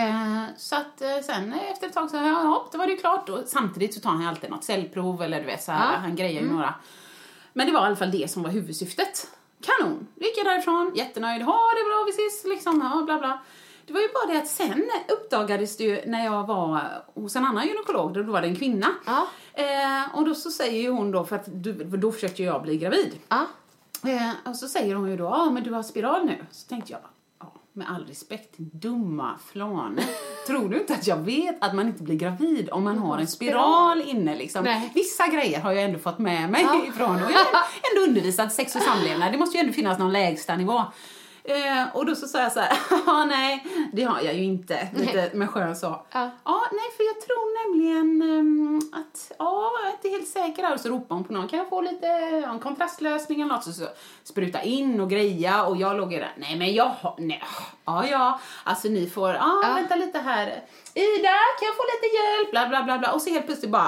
Eh, 0.00 0.42
så 0.56 0.76
att 0.76 1.02
eh, 1.02 1.18
sen 1.26 1.52
efter 1.52 1.86
ett 1.86 1.94
tag 1.94 2.10
så, 2.10 2.16
ja, 2.16 2.22
hopp, 2.32 2.72
då 2.72 2.78
var 2.78 2.86
det 2.86 2.92
ju 2.92 2.98
klart. 2.98 3.28
Och 3.28 3.38
samtidigt 3.46 3.94
så 3.94 4.00
tar 4.00 4.10
han 4.10 4.26
alltid 4.26 4.50
något 4.50 4.64
cellprov 4.64 5.22
eller 5.22 5.40
du 5.40 5.46
vet 5.46 5.62
så 5.62 5.72
här, 5.72 5.96
han 5.96 6.16
grejer 6.16 6.42
ju 6.42 6.48
några. 6.52 6.74
Men 7.52 7.66
det 7.66 7.72
var 7.72 7.80
i 7.82 7.84
alla 7.86 7.96
fall 7.96 8.10
det 8.10 8.30
som 8.30 8.42
var 8.42 8.50
huvudsyftet. 8.50 9.26
Kanon! 9.60 10.08
Då 10.14 10.24
gick 10.24 10.38
jag 10.38 10.46
därifrån, 10.46 10.92
jättenöjd. 10.94 11.42
Ha 11.42 11.52
det 11.52 11.84
bra, 11.84 12.04
vi 12.06 12.10
ses 12.10 12.44
liksom. 12.44 12.90
Ja, 12.92 13.02
bla 13.02 13.18
bla. 13.18 13.38
Det 13.86 13.92
var 13.92 14.00
ju 14.00 14.08
bara 14.08 14.32
det 14.32 14.38
att 14.38 14.48
sen 14.48 14.90
uppdagades 15.08 15.76
det 15.76 15.84
ju 15.84 16.02
när 16.06 16.24
jag 16.24 16.46
var 16.46 16.80
hos 17.14 17.36
en 17.36 17.44
annan 17.44 17.66
gynekolog, 17.66 18.14
då 18.14 18.22
var 18.22 18.40
det 18.40 18.48
en 18.48 18.56
kvinna. 18.56 18.86
Ja. 19.06 19.26
Eh, 19.52 20.16
och 20.16 20.24
då 20.24 20.34
så 20.34 20.50
säger 20.50 20.82
ju 20.82 20.90
hon 20.90 21.10
då, 21.10 21.24
för 21.24 21.36
att 21.36 21.44
du, 21.46 21.72
då 21.72 22.12
försökte 22.12 22.42
jag 22.42 22.62
bli 22.62 22.76
gravid. 22.76 23.18
Ja. 23.28 23.46
Eh, 24.04 24.50
och 24.50 24.56
så 24.56 24.68
säger 24.68 24.94
hon 24.94 25.10
ju 25.10 25.16
då, 25.16 25.24
ja 25.24 25.50
men 25.50 25.62
du 25.62 25.72
har 25.72 25.82
spiral 25.82 26.24
nu. 26.26 26.46
Så 26.50 26.68
tänkte 26.68 26.92
jag, 26.92 27.00
ja 27.00 27.08
med 27.72 27.90
all 27.90 28.06
respekt, 28.06 28.54
dumma 28.58 29.38
flane. 29.52 30.02
Tror 30.46 30.68
du 30.68 30.80
inte 30.80 30.94
att 30.94 31.06
jag 31.06 31.16
vet 31.16 31.64
att 31.64 31.74
man 31.74 31.86
inte 31.88 32.02
blir 32.02 32.16
gravid 32.16 32.68
om 32.70 32.84
man 32.84 32.98
har 32.98 33.18
en 33.18 33.26
spiral 33.26 34.02
inne 34.02 34.36
liksom? 34.36 34.64
Nej. 34.64 34.90
Vissa 34.94 35.26
grejer 35.26 35.60
har 35.60 35.72
jag 35.72 35.84
ändå 35.84 35.98
fått 35.98 36.18
med 36.18 36.50
mig 36.50 36.62
Ja. 36.62 36.86
ifrån 36.88 37.14
och 37.14 37.30
jag 37.30 37.38
har 37.38 37.64
ändå 37.92 38.08
undervisat 38.08 38.52
sex 38.52 38.76
och 38.76 38.82
samlevnad. 38.82 39.32
Det 39.32 39.38
måste 39.38 39.56
ju 39.58 39.60
ändå 39.60 39.72
finnas 39.72 39.98
någon 39.98 40.12
lägsta 40.12 40.56
nivå. 40.56 40.84
Eh, 41.48 41.96
och 41.96 42.06
då 42.06 42.14
så 42.14 42.28
sa 42.28 42.40
jag 42.42 42.52
så 42.52 42.60
här, 42.60 42.78
ja 43.06 43.24
nej, 43.24 43.66
det 43.92 44.02
har 44.04 44.20
jag 44.20 44.34
ju 44.34 44.44
inte. 44.44 44.88
Lite 44.96 45.30
med 45.34 45.50
skön 45.50 45.76
så. 45.76 45.86
Ja. 46.12 46.30
Ja, 46.44 46.62
nej, 46.72 46.90
för 46.96 47.04
jag 47.04 47.20
tror 47.20 47.68
nämligen 47.68 48.22
ehm, 48.38 48.80
att, 48.92 49.32
ja, 49.38 49.70
jag 49.82 49.88
är 49.90 49.92
inte 49.94 50.08
helt 50.08 50.28
säker 50.28 50.62
där. 50.62 50.74
Och 50.74 50.80
så 50.80 50.88
ropar 50.88 51.14
hon 51.14 51.24
på 51.24 51.32
någon, 51.32 51.48
kan 51.48 51.58
jag 51.58 51.68
få 51.68 51.80
lite 51.80 52.06
ja, 52.42 52.50
en 52.50 52.58
kontrastlösning 52.58 53.40
eller 53.40 53.54
något? 53.54 53.64
Så, 53.64 53.72
så 53.72 53.86
spruta 54.24 54.62
in 54.62 55.00
och 55.00 55.10
greja 55.10 55.64
och 55.64 55.76
jag 55.76 55.96
låg 55.96 56.12
ju 56.12 56.18
där, 56.18 56.32
nej 56.36 56.56
men 56.58 56.74
jag 56.74 56.84
har, 57.00 57.14
nej, 57.18 57.42
ja 57.84 58.06
ja, 58.06 58.40
alltså 58.64 58.88
ni 58.88 59.10
får, 59.10 59.30
ja, 59.30 59.60
Ja. 59.62 59.74
vänta 59.74 59.94
lite 59.96 60.18
här. 60.18 60.46
Ida, 60.94 61.28
kan 61.58 61.66
jag 61.66 61.76
få 61.76 61.82
lite 61.94 62.16
hjälp? 62.16 62.50
Bla 62.50 62.68
bla 62.68 62.82
bla 62.82 62.98
bla. 62.98 63.12
Och 63.12 63.22
så 63.22 63.30
helt 63.30 63.46
plötsligt 63.46 63.70
bara, 63.70 63.86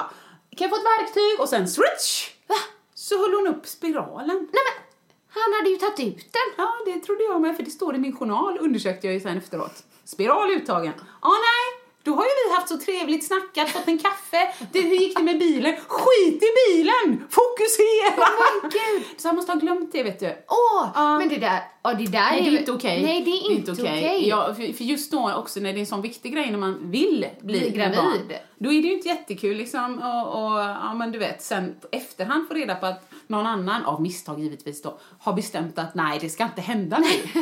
kan 0.57 0.67
jag 0.67 0.69
få 0.69 0.75
ett 0.75 0.99
verktyg? 0.99 1.39
Och 1.39 1.49
sen 1.49 1.67
switch! 1.67 2.29
Va? 2.47 2.55
Så 2.95 3.17
höll 3.19 3.33
hon 3.33 3.47
upp 3.47 3.67
spiralen. 3.67 4.27
Nej 4.27 4.61
men, 4.67 4.90
han 5.33 5.53
hade 5.57 5.69
ju 5.69 5.77
tagit 5.77 5.99
ut 5.99 6.33
den. 6.33 6.49
Ja, 6.57 6.73
det 6.85 6.99
trodde 6.99 7.23
jag 7.23 7.41
med, 7.41 7.55
för 7.55 7.63
det 7.63 7.71
står 7.71 7.95
i 7.95 7.97
min 7.97 8.15
journal, 8.15 8.57
undersökte 8.61 9.07
jag 9.07 9.13
ju 9.13 9.19
sen 9.19 9.37
efteråt. 9.37 9.83
Spiral 10.03 10.51
uttagen. 10.51 10.93
Ja, 11.21 11.29
nej, 11.29 11.80
då 12.03 12.11
har 12.15 12.23
ju 12.23 12.29
vi 12.47 12.55
haft 12.55 12.67
så 12.69 12.77
trevligt, 12.77 13.27
snackat, 13.27 13.69
fått 13.69 13.87
en 13.87 13.97
kaffe. 13.99 14.53
Du, 14.73 14.81
hur 14.81 14.95
gick 14.95 15.17
det 15.17 15.23
med 15.23 15.39
bilen? 15.39 15.75
Skit 15.87 16.43
i 16.43 16.47
bilen! 16.67 17.23
Fokusera! 17.29 18.27
Men 18.61 18.69
gud. 18.71 19.03
Så 19.17 19.27
jag 19.27 19.35
måste 19.35 19.51
ha 19.51 19.59
glömt 19.59 19.91
det, 19.91 20.03
vet 20.03 20.19
du. 20.19 20.25
Åh, 20.47 20.87
Ja. 20.95 21.17
men 21.17 21.29
det 21.29 21.35
där, 21.37 21.59
ja 21.83 21.93
det 21.93 22.05
där 22.05 22.31
Nej, 22.31 22.41
det 22.41 22.47
är 22.47 22.51
ju- 22.51 22.57
inte 22.59 22.71
okej. 22.71 23.03
Nej, 23.03 23.21
det 23.23 23.31
är 23.31 23.51
inte 23.51 23.71
okej. 23.71 24.27
Ja, 24.29 24.53
för, 24.55 24.73
för 24.73 24.83
just 24.83 25.11
då 25.11 25.33
också 25.33 25.59
när 25.59 25.73
det 25.73 25.77
är 25.77 25.81
en 25.81 25.85
sån 25.85 26.01
viktig 26.01 26.33
grej 26.33 26.51
när 26.51 26.57
man 26.57 26.91
vill 26.91 27.25
bli, 27.41 27.59
Bli 27.59 27.69
gravid. 27.69 27.97
barn, 27.97 28.31
Då 28.59 28.71
är 28.71 28.81
det 28.81 28.87
ju 28.87 28.93
inte 28.93 29.07
jättekul 29.07 29.57
liksom 29.57 29.97
och, 29.99 30.43
och 30.43 30.59
ja 30.59 30.93
men 30.93 31.11
du 31.11 31.19
vet 31.19 31.43
sen 31.43 31.75
efterhand 31.91 32.47
få 32.47 32.53
reda 32.53 32.75
på 32.75 32.85
att 32.85 33.11
någon 33.27 33.45
annan, 33.47 33.85
av 33.85 34.01
misstag 34.01 34.39
givetvis 34.39 34.81
då, 34.81 34.99
har 35.19 35.33
bestämt 35.33 35.79
att 35.79 35.95
nej 35.95 36.19
det 36.21 36.29
ska 36.29 36.43
inte 36.43 36.61
hända 36.61 36.97
nu. 36.97 37.41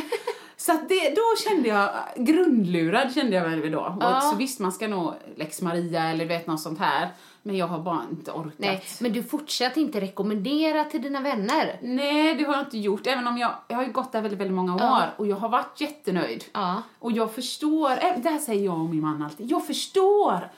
Så 0.70 0.86
det, 0.88 1.14
då 1.14 1.50
kände 1.50 1.68
jag, 1.68 1.90
grundlurad 2.16 3.14
kände 3.14 3.36
jag 3.36 3.48
väl 3.48 3.70
då. 3.70 3.96
Ja. 4.00 4.16
Och 4.16 4.22
så 4.22 4.36
visst 4.36 4.60
man 4.60 4.72
ska 4.72 4.88
nog 4.88 5.14
lex 5.36 5.62
Maria 5.62 6.04
eller 6.04 6.24
vet 6.26 6.46
något 6.46 6.60
sånt 6.60 6.78
här. 6.78 7.08
Men 7.42 7.56
jag 7.56 7.66
har 7.66 7.78
bara 7.78 8.02
inte 8.10 8.32
orkat. 8.32 8.54
Nej, 8.56 8.82
men 9.00 9.12
du 9.12 9.22
fortsatte 9.22 9.80
inte 9.80 10.00
rekommendera 10.00 10.84
till 10.84 11.02
dina 11.02 11.20
vänner. 11.20 11.78
Nej, 11.82 12.34
det 12.34 12.44
har 12.44 12.54
jag 12.54 12.62
inte 12.62 12.78
gjort. 12.78 13.06
Även 13.06 13.26
om 13.26 13.38
jag, 13.38 13.52
jag 13.68 13.76
har 13.76 13.84
ju 13.84 13.92
gått 13.92 14.12
där 14.12 14.20
väldigt, 14.22 14.40
väldigt 14.40 14.56
många 14.56 14.74
år 14.74 14.80
Ja. 14.80 15.02
och 15.16 15.26
jag 15.26 15.36
har 15.36 15.48
varit 15.48 15.80
jättenöjd. 15.80 16.44
Ja. 16.52 16.82
Och 16.98 17.12
jag 17.12 17.34
förstår, 17.34 17.90
eh, 17.90 18.12
det 18.22 18.30
här 18.30 18.38
säger 18.38 18.64
jag 18.64 18.74
och 18.74 18.90
min 18.90 19.00
man 19.00 19.22
alltid, 19.22 19.50
jag 19.50 19.66
förstår 19.66 20.48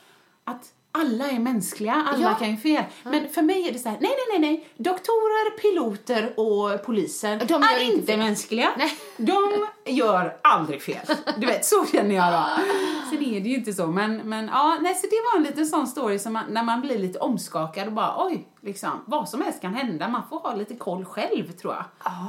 att 0.43 0.73
alla 0.95 1.29
är 1.29 1.39
mänskliga, 1.39 1.93
alla 2.07 2.21
Ja. 2.23 2.33
kan 2.35 2.51
ju 2.51 2.57
fel. 2.57 2.83
Men 3.03 3.29
för 3.29 3.41
mig 3.41 3.67
är 3.67 3.73
det 3.73 3.79
så 3.79 3.89
här, 3.89 3.97
nej, 4.01 4.11
nej, 4.29 4.39
nej, 4.39 4.51
nej. 4.51 4.69
Doktorer, 4.77 5.57
piloter 5.57 6.33
och 6.39 6.85
poliser 6.85 7.41
De 7.47 7.53
är 7.63 7.81
inte 7.83 7.95
inte 7.95 8.17
mänskliga. 8.17 8.69
Nej. 8.77 8.97
De 9.17 9.67
gör 9.85 10.37
aldrig 10.43 10.81
fel. 10.81 11.05
Du 11.37 11.47
vet, 11.47 11.65
så 11.65 11.85
känner 11.85 12.15
jag 12.15 12.33
då. 12.33 12.43
Sen 13.09 13.23
är 13.25 13.39
det 13.41 13.49
ju 13.49 13.55
inte 13.55 13.73
så, 13.73 13.87
men, 13.87 14.17
men 14.17 14.47
ja, 14.47 14.77
nej, 14.81 14.95
så 14.95 15.07
det 15.07 15.15
var 15.31 15.37
en 15.37 15.43
liten 15.43 15.65
sån 15.65 15.87
story 15.87 16.19
som 16.19 16.33
man, 16.33 16.43
när 16.49 16.63
man 16.63 16.81
blir 16.81 16.97
lite 16.99 17.19
omskakad 17.19 17.87
och 17.87 17.93
bara 17.93 18.25
oj, 18.25 18.47
liksom, 18.61 18.89
vad 19.05 19.29
som 19.29 19.41
helst 19.41 19.61
kan 19.61 19.73
hända. 19.73 20.07
Man 20.07 20.21
får 20.29 20.39
ha 20.39 20.55
lite 20.55 20.75
koll 20.75 21.05
själv 21.05 21.51
tror 21.51 21.73
jag. 21.73 21.83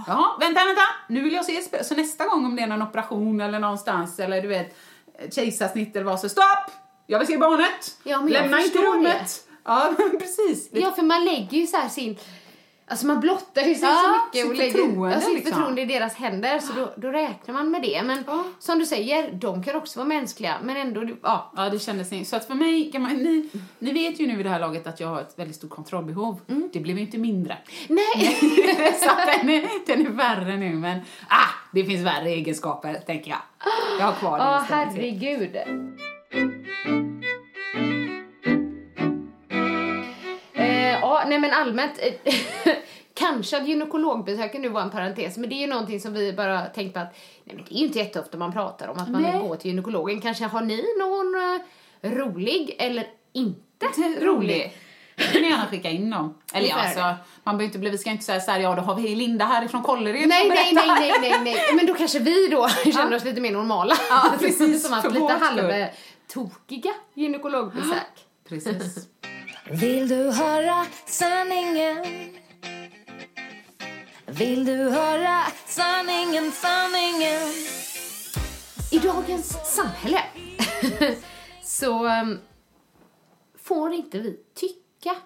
Ja, 0.07 0.37
vänta, 0.41 0.65
vänta, 0.65 0.83
nu 1.09 1.21
vill 1.21 1.33
jag 1.35 1.45
se 1.45 1.61
spö- 1.61 1.83
Så 1.83 1.95
nästa 1.95 2.27
gång 2.27 2.45
om 2.47 2.57
det 2.57 2.63
är 2.63 2.67
någon 2.67 2.83
operation 2.83 3.41
eller 3.41 3.59
någonstans 3.59 4.19
eller 4.19 4.43
du 4.43 4.49
vet, 4.49 4.77
kejsarsnitt 5.35 5.97
eller 5.97 6.07
vad 6.07 6.21
så 6.21 6.29
stopp! 6.29 6.71
Jag 7.07 7.19
vill 7.19 7.29
se 7.29 7.39
barnet! 7.39 7.99
Ja, 8.05 8.21
Lämna 8.29 8.61
inte 8.61 8.79
rummet! 8.79 9.49
Ja, 9.65 9.95
precis. 10.19 10.69
Ja, 10.73 10.91
för 10.93 11.03
man 11.03 11.25
lägger 11.25 11.59
ju 11.59 11.67
så 11.67 11.79
sin... 11.91 12.17
Alltså 12.87 13.07
man 13.07 13.21
blottar 13.21 13.63
ju 13.63 13.75
sig 13.75 13.89
Ja, 13.89 14.03
så 14.33 14.39
mycket 14.39 14.51
och 14.51 14.57
lägger 14.57 14.73
förtroende, 14.73 15.15
ja, 15.15 15.21
sitt 15.21 15.35
liksom. 15.35 15.53
förtroende 15.53 15.83
i 15.83 15.85
deras 15.85 16.15
händer. 16.15 16.59
Så 16.59 16.73
då, 16.73 16.93
då 16.97 17.09
räknar 17.09 17.55
man 17.55 17.71
med 17.71 17.83
det. 17.83 18.03
Men 18.03 18.25
Ja. 18.27 18.45
som 18.59 18.79
du 18.79 18.87
säger, 18.87 19.33
de 19.33 19.63
kan 19.63 19.77
också 19.77 19.99
vara 19.99 20.09
mänskliga. 20.09 20.55
Men 20.63 20.77
ändå, 20.77 21.09
ja. 21.23 21.53
Ja, 21.57 21.69
det 21.71 21.79
kändes 21.79 22.13
inte. 22.13 22.31
Så 22.31 22.37
att 22.37 22.47
för 22.47 22.55
mig, 22.55 22.93
kan 22.93 23.03
man, 23.03 23.13
ni, 23.13 23.49
ni 23.79 23.93
vet 23.93 24.21
ju 24.21 24.27
nu 24.27 24.41
i 24.41 24.43
det 24.43 24.49
här 24.49 24.61
laget 24.61 24.87
att 24.87 25.01
jag 25.01 25.09
har 25.09 25.21
ett 25.21 25.39
väldigt 25.39 25.57
stort 25.57 25.71
kontrollbehov. 25.71 26.41
Mm. 26.49 26.71
Det 26.73 26.81
blev 26.81 26.97
ju 26.97 27.03
inte 27.03 27.19
mindre. 27.19 27.59
Nej! 27.89 28.37
så 29.01 29.11
den 29.27 29.51
är, 29.51 29.87
den 29.87 30.07
är 30.07 30.11
värre 30.11 30.57
nu, 30.57 30.75
men 30.75 31.01
ah, 31.29 31.49
det 31.73 31.85
finns 31.85 32.07
värre 32.07 32.29
egenskaper, 32.31 32.95
tänker 32.95 33.31
jag. 33.31 33.41
Jag 33.99 34.07
har 34.07 34.13
kvar 34.13 34.39
det. 34.39 34.45
Ja, 34.45 34.63
istället. 34.63 34.89
herregud. 34.95 35.57
Eh, 40.55 40.93
ja, 41.01 41.25
nej 41.27 41.39
men 41.39 41.53
allmänt. 41.53 41.93
eh, 42.25 42.35
Kanske 43.15 43.57
att 43.57 43.69
gynekologbesöken 43.69 44.63
nu 44.63 44.69
var 44.69 44.81
en 44.81 44.91
parentes, 44.91 45.37
men 45.37 45.49
det 45.49 45.55
är 45.55 45.61
ju 45.61 45.67
någonting 45.67 46.01
som 46.01 46.13
vi 46.13 46.33
bara 46.33 46.61
tänkt 46.67 46.95
på 46.95 47.01
att 47.01 47.17
nej 47.45 47.57
men 47.57 47.65
det 47.69 47.75
är 47.75 47.79
ju 47.79 47.87
inte 47.87 47.99
jätteofta 47.99 48.37
man 48.37 48.53
pratar 48.53 48.89
om 48.89 48.99
att 48.99 49.09
man 49.11 49.23
Nej. 49.23 49.33
vill 49.33 49.41
gå 49.41 49.57
till 49.57 49.71
gynekologen. 49.71 50.21
Kanske 50.21 50.45
har 50.45 50.61
ni 50.61 50.85
någon 50.99 51.35
eh, 51.35 52.11
rolig 52.19 52.77
eller 52.79 53.07
inte 53.33 53.87
rolig. 54.21 54.73
kan 55.33 55.43
ni 55.43 55.49
gärna 55.51 55.67
skicka 55.67 55.91
in 55.91 56.11
dem. 56.11 56.39
Eller 56.55 56.69
ja, 56.69 56.75
alltså, 56.75 57.01
man 57.45 57.57
behöver 57.57 57.65
inte 57.65 57.79
bli, 57.79 57.91
vi 57.91 57.99
ska 57.99 58.11
inte 58.11 58.25
säga 58.25 58.41
så 58.41 58.51
här, 58.51 58.61
ja 58.61 58.75
då 58.75 58.83
har 58.83 58.95
vi 58.95 59.15
Linda 59.15 59.45
härifrån 59.45 59.83
Kållered 59.83 60.29
Nej, 60.29 60.49
nej, 60.49 60.73
nej, 60.75 60.87
nej, 61.01 61.13
nej, 61.21 61.41
nej. 61.45 61.57
Men 61.77 61.87
då 61.87 61.95
kanske 61.95 62.19
vi 62.19 62.49
då 62.49 62.69
känner 62.93 63.17
oss 63.17 63.25
lite 63.25 63.41
mer 63.41 63.53
normala. 63.53 63.95
Ja, 64.11 64.33
precis, 64.41 64.89
Som 64.89 65.03
för 65.03 65.09
lite 65.09 65.21
vår 65.21 65.89
halvtokiga 66.25 66.95
gynekologbesök. 67.15 68.27
Precis. 68.45 69.09
Vill 69.71 70.09
du 70.09 70.31
höra 70.31 70.87
sanningen? 71.07 72.05
Vill 74.27 74.65
du 74.65 74.77
höra 74.77 75.41
sanningen, 75.67 76.53
sanningen? 76.53 77.43
I 78.93 78.99
dagens 78.99 79.57
samhälle 79.65 80.23
så 81.63 82.07
um, 82.07 82.39
får 83.59 83.93
inte 83.93 84.19
vi 84.19 84.41
tycka 84.55 85.17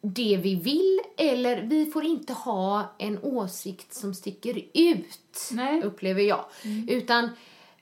det 0.00 0.40
vi 0.42 0.54
vill 0.54 1.00
eller 1.16 1.62
vi 1.62 1.86
får 1.86 2.04
inte 2.04 2.32
ha 2.32 2.94
en 2.98 3.18
åsikt 3.22 3.94
som 3.94 4.14
sticker 4.14 4.62
ut, 4.74 5.48
Nej. 5.50 5.82
upplever 5.82 6.22
jag. 6.22 6.44
Utan 6.88 7.30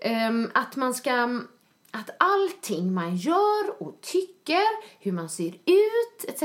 ehm, 0.01 0.51
att 0.55 0.77
man 0.77 0.95
ska... 0.95 1.41
Att 1.91 2.11
allting 2.19 2.95
man 2.95 3.17
gör 3.17 3.83
och 3.83 4.01
tycker, 4.01 4.63
hur 4.99 5.13
man 5.13 5.29
ser 5.29 5.49
ut 5.49 6.25
etc. 6.29 6.43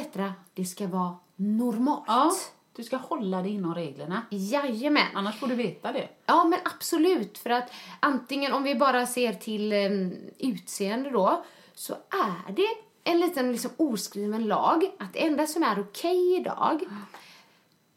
det 0.53 0.65
ska 0.65 0.87
vara 0.87 1.15
normalt. 1.35 2.03
Ja, 2.07 2.31
du 2.75 2.83
ska 2.83 2.97
hålla 2.97 3.41
dig 3.41 3.51
inom 3.51 3.75
reglerna. 3.75 4.21
Jajamän. 4.29 5.07
Annars 5.13 5.39
får 5.39 5.47
du 5.47 5.55
veta 5.55 5.91
det. 5.91 6.09
Ja, 6.25 6.43
men 6.43 6.59
absolut. 6.63 7.37
För 7.37 7.49
att 7.49 7.71
antingen 7.99 8.53
om 8.53 8.63
vi 8.63 8.75
bara 8.75 9.05
ser 9.05 9.33
till 9.33 9.73
um, 9.73 10.13
utseende 10.37 11.09
då, 11.09 11.43
så 11.73 11.93
är 11.93 12.51
det 12.51 12.67
en 13.03 13.19
liten 13.19 13.51
liksom, 13.51 13.71
oskriven 13.77 14.47
lag 14.47 14.91
att 14.99 15.13
det 15.13 15.25
enda 15.25 15.47
som 15.47 15.63
är 15.63 15.79
okej 15.79 16.35
idag, 16.35 16.83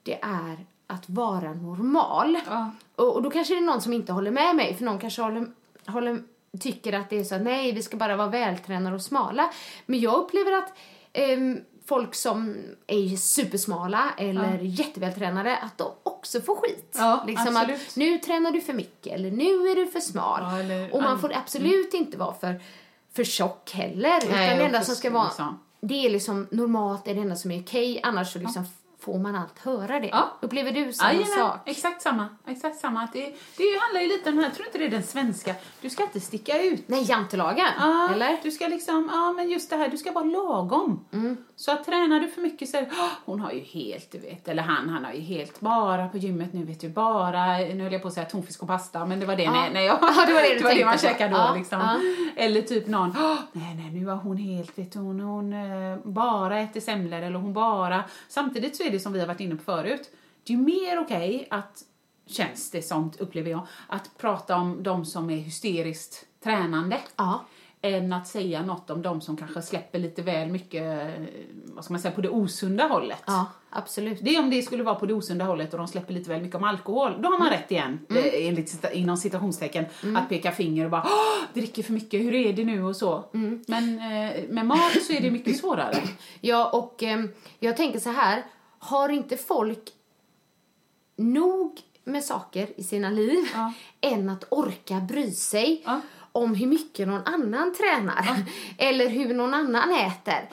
det 0.03 0.19
är 0.23 0.67
att 0.87 1.11
vara 1.11 1.53
normal. 1.53 2.39
Ja. 2.47 2.71
Och, 2.97 3.15
och 3.15 3.23
då 3.23 3.31
kanske 3.31 3.55
det 3.55 3.59
är 3.59 3.67
någon 3.67 3.81
som 3.81 3.93
inte 3.93 4.13
håller 4.13 4.31
med 4.31 4.57
mig, 4.57 4.75
för 4.75 4.85
någon 4.85 4.99
kanske 4.99 5.23
håller, 5.23 5.47
håller, 5.87 6.23
tycker 6.61 6.93
att 6.93 7.11
det 7.11 7.19
är 7.19 7.25
så 7.25 7.35
att 7.35 7.43
nej, 7.43 7.73
vi 7.73 7.83
ska 7.83 7.97
bara 7.97 8.17
vara 8.17 8.29
vältränade 8.29 8.97
och 8.97 9.03
smala. 9.03 9.51
Men 9.87 10.01
jag 10.01 10.15
upplever 10.15 10.53
att 10.53 10.73
ehm, 11.13 11.61
folk 11.87 12.15
som 12.15 12.57
är 12.87 13.17
supersmala 13.17 14.11
eller 14.19 14.59
jättevältränade, 14.59 15.57
att 15.57 15.79
de 15.79 15.93
också 16.03 16.41
får 16.41 16.57
skit. 16.57 16.95
Ja, 16.99 17.25
liksom 17.27 17.57
absolut. 17.57 17.89
att 17.89 17.97
nu 17.97 18.19
tränar 18.19 18.51
du 18.51 18.61
för 18.61 18.73
mycket 18.73 19.13
eller 19.15 19.31
nu 19.31 19.69
är 19.69 19.77
du 19.77 19.87
för 19.87 20.01
smal. 20.01 20.41
Ja, 20.43 20.59
eller- 20.61 20.95
och 20.95 21.03
man 21.03 21.13
ja. 21.13 21.19
får 21.19 21.33
absolut 21.37 21.95
inte 21.95 22.17
vara 22.19 22.35
för, 22.35 22.61
för 23.13 23.25
tjock 23.25 23.71
heller. 23.73 24.17
utan 24.19 24.31
Nej, 24.31 24.49
det 24.57 24.61
och 24.61 24.67
enda 24.67 24.83
som 24.83 24.95
ska 24.95 25.11
vara, 25.11 25.25
liksom. 25.25 25.59
det 25.81 26.07
är 26.07 26.11
liksom 26.11 26.47
normalt, 26.51 27.05
det 27.05 27.11
är 27.11 27.15
det 27.15 27.21
enda 27.21 27.37
som 27.37 27.51
är 27.51 27.63
okej. 27.63 28.01
Annars 28.03 28.33
så 28.33 28.39
liksom 28.39 28.65
får 29.13 29.19
man 29.19 29.37
allt 29.37 29.59
höra 29.59 30.01
det. 30.01 30.09
Ja. 30.09 30.29
Upplever 30.41 30.73
du 30.73 30.93
samma 30.93 31.13
Jajamän, 31.13 31.39
sak? 31.39 31.59
exakt 31.69 32.03
samma. 32.03 32.29
Exakt 32.47 32.77
samma. 32.81 33.03
Att 33.03 33.13
det, 33.13 33.35
det 33.57 33.65
handlar 33.81 34.01
ju 34.01 34.09
lite 34.09 34.29
om 34.31 34.37
den 34.37 34.45
här, 34.45 34.51
tror 34.53 34.67
inte 34.67 34.79
det 34.79 34.85
är 34.85 34.91
den 34.91 35.03
svenska, 35.03 35.55
du 35.81 35.91
ska 35.91 36.03
inte 36.03 36.21
sticka 36.21 36.63
ut. 36.63 36.89
Nej, 36.89 37.03
jantelagen. 37.11 37.67
Ja, 37.79 38.09
eller? 38.15 38.37
Du 38.43 38.51
ska 38.51 38.67
liksom, 38.69 39.09
ja 39.13 39.33
men 39.33 39.49
just 39.51 39.71
det 39.71 39.77
här, 39.77 39.89
du 39.89 39.97
ska 39.97 40.13
vara 40.13 40.25
lagom. 40.25 41.05
Mm. 41.13 41.37
Så 41.57 41.73
att 41.73 41.85
tränar 41.85 42.21
du 42.21 42.29
för 42.29 42.41
mycket 42.41 42.69
så 42.69 42.77
är 42.77 42.81
det, 42.83 42.89
"Åh, 42.93 43.09
hon 43.25 43.41
har 43.41 43.53
ju 43.53 43.61
helt, 43.61 44.13
du 44.13 44.19
vet, 44.19 44.49
eller 44.49 44.63
han, 44.63 44.89
han 44.89 45.05
har 45.05 45.13
ju 45.13 45.21
helt 45.21 45.61
bara 45.61 46.09
på 46.09 46.19
gymmet 46.19 46.53
nu 46.53 46.65
vet 46.65 46.81
du, 46.81 46.89
bara, 46.89 47.47
nu 47.59 47.83
höll 47.83 47.93
jag 47.93 48.03
på 48.03 48.09
att 48.09 48.15
säga 48.15 48.27
tonfisk 48.27 48.63
och 48.63 48.69
pasta, 48.69 49.07
men 49.07 49.21
det 49.21 49.27
var 49.27 49.37
det 49.37 49.43
Ja. 49.43 49.53
när, 49.53 49.71
när 49.71 49.81
jag, 49.81 49.99
Ja, 50.03 50.25
det 50.27 50.33
var 50.33 50.43
det 50.43 50.49
du 50.55 50.59
det, 50.59 50.65
var 50.65 50.75
det 50.75 50.85
man 50.85 50.99
käkade 50.99 51.35
då 51.35 51.55
liksom. 51.59 52.01
Eller 52.37 52.63
typ 52.63 52.87
någon, 52.87 53.15
"Åh, 53.19 53.37
nej 53.53 53.75
nej 53.75 53.91
nu 54.01 54.07
har 54.07 54.17
hon 54.17 54.37
helt, 54.37 54.79
vet 54.79 54.93
du, 54.93 54.99
hon, 54.99 55.21
hon 55.21 55.53
eh, 55.53 55.99
bara 56.05 56.61
äter 56.61 56.81
semlor 56.81 57.19
eller 57.23 57.39
hon 57.39 57.53
bara, 57.53 58.05
samtidigt 58.29 58.77
så 58.77 58.83
är 58.83 58.91
det 58.91 58.98
som 58.99 59.13
vi 59.13 59.21
har 59.21 59.27
varit 59.27 59.41
inne 59.41 59.57
på 59.57 59.63
förut, 59.65 60.11
det 60.45 60.53
är 60.53 60.57
ju 60.57 60.63
mer 60.63 60.99
okej 61.01 61.47
att 61.51 61.83
känns 62.27 62.71
det 62.71 62.83
som, 62.83 63.13
upplever 63.19 63.51
jag, 63.51 63.67
att 63.89 64.11
prata 64.19 64.57
om 64.57 64.83
de 64.83 65.05
som 65.05 65.31
är 65.31 65.37
hysteriskt 65.37 66.27
tränande 66.45 66.99
Ja. 67.17 67.45
än 67.83 68.13
att 68.13 68.27
säga 68.27 68.63
något 68.63 68.91
om 68.91 69.03
de 69.03 69.21
som 69.21 69.37
kanske 69.37 69.63
släpper 69.63 69.99
lite 69.99 70.23
väl 70.23 70.49
mycket, 70.49 70.83
eh, 70.83 71.25
vad 71.65 71.85
ska 71.85 71.93
man 71.95 72.01
säga, 72.01 72.15
på 72.15 72.21
det 72.21 72.29
osunda 72.29 72.85
hållet. 72.87 73.23
Ja, 73.27 73.47
absolut. 73.71 74.19
Det 74.23 74.35
är 74.37 74.41
om 74.41 74.51
det 74.51 74.63
skulle 74.63 74.83
vara 74.83 74.95
på 74.95 75.07
det 75.07 75.15
osunda 75.15 75.45
hållet 75.45 75.73
och 75.73 75.79
de 75.79 75.89
släpper 75.89 76.15
lite 76.15 76.31
väl 76.31 76.43
mycket 76.43 76.57
om 76.57 76.65
alkohol. 76.65 77.23
Då 77.23 77.29
har 77.29 77.39
man 77.39 77.51
rätt 77.51 77.71
igen, 77.71 77.99
eh, 78.11 78.47
enligt, 78.49 78.85
inom 78.93 79.17
citationstecken, 79.17 79.85
att 80.17 80.29
peka 80.29 80.53
finger 80.53 80.85
och 80.85 80.91
bara 80.91 81.07
dricker 81.55 81.83
för 81.83 81.93
mycket, 81.93 82.21
hur 82.21 82.35
är 82.35 82.53
det 82.53 82.65
nu 82.65 82.85
och 82.85 82.97
så. 82.97 83.25
Men 83.67 83.99
eh, 83.99 84.49
med 84.49 84.67
mat 84.67 85.03
så 85.07 85.13
är 85.13 85.21
det 85.21 85.31
mycket 85.31 85.57
svårare. 85.57 85.97
Ja, 86.41 86.71
och 86.71 87.03
ehm, 87.03 87.29
jag 87.59 87.77
tänker 87.77 87.99
så 87.99 88.11
här. 88.11 88.43
Har 88.79 89.09
inte 89.09 89.37
folk 89.37 89.91
nog 91.17 91.81
med 92.05 92.25
saker 92.25 92.69
i 92.77 92.83
sina 92.85 93.11
liv 93.11 93.49
Ja. 93.55 93.73
än 94.01 94.29
att 94.31 94.45
orka 94.49 94.95
bry 95.01 95.31
sig 95.31 95.83
Ja. 95.85 96.01
om 96.33 96.55
hur 96.55 96.67
mycket 96.67 97.09
någon 97.09 97.23
annan 97.25 97.75
tränar 97.75 98.45
eller 98.79 99.09
hur 99.09 99.35
någon 99.35 99.55
annan 99.55 99.93
äter? 99.93 100.49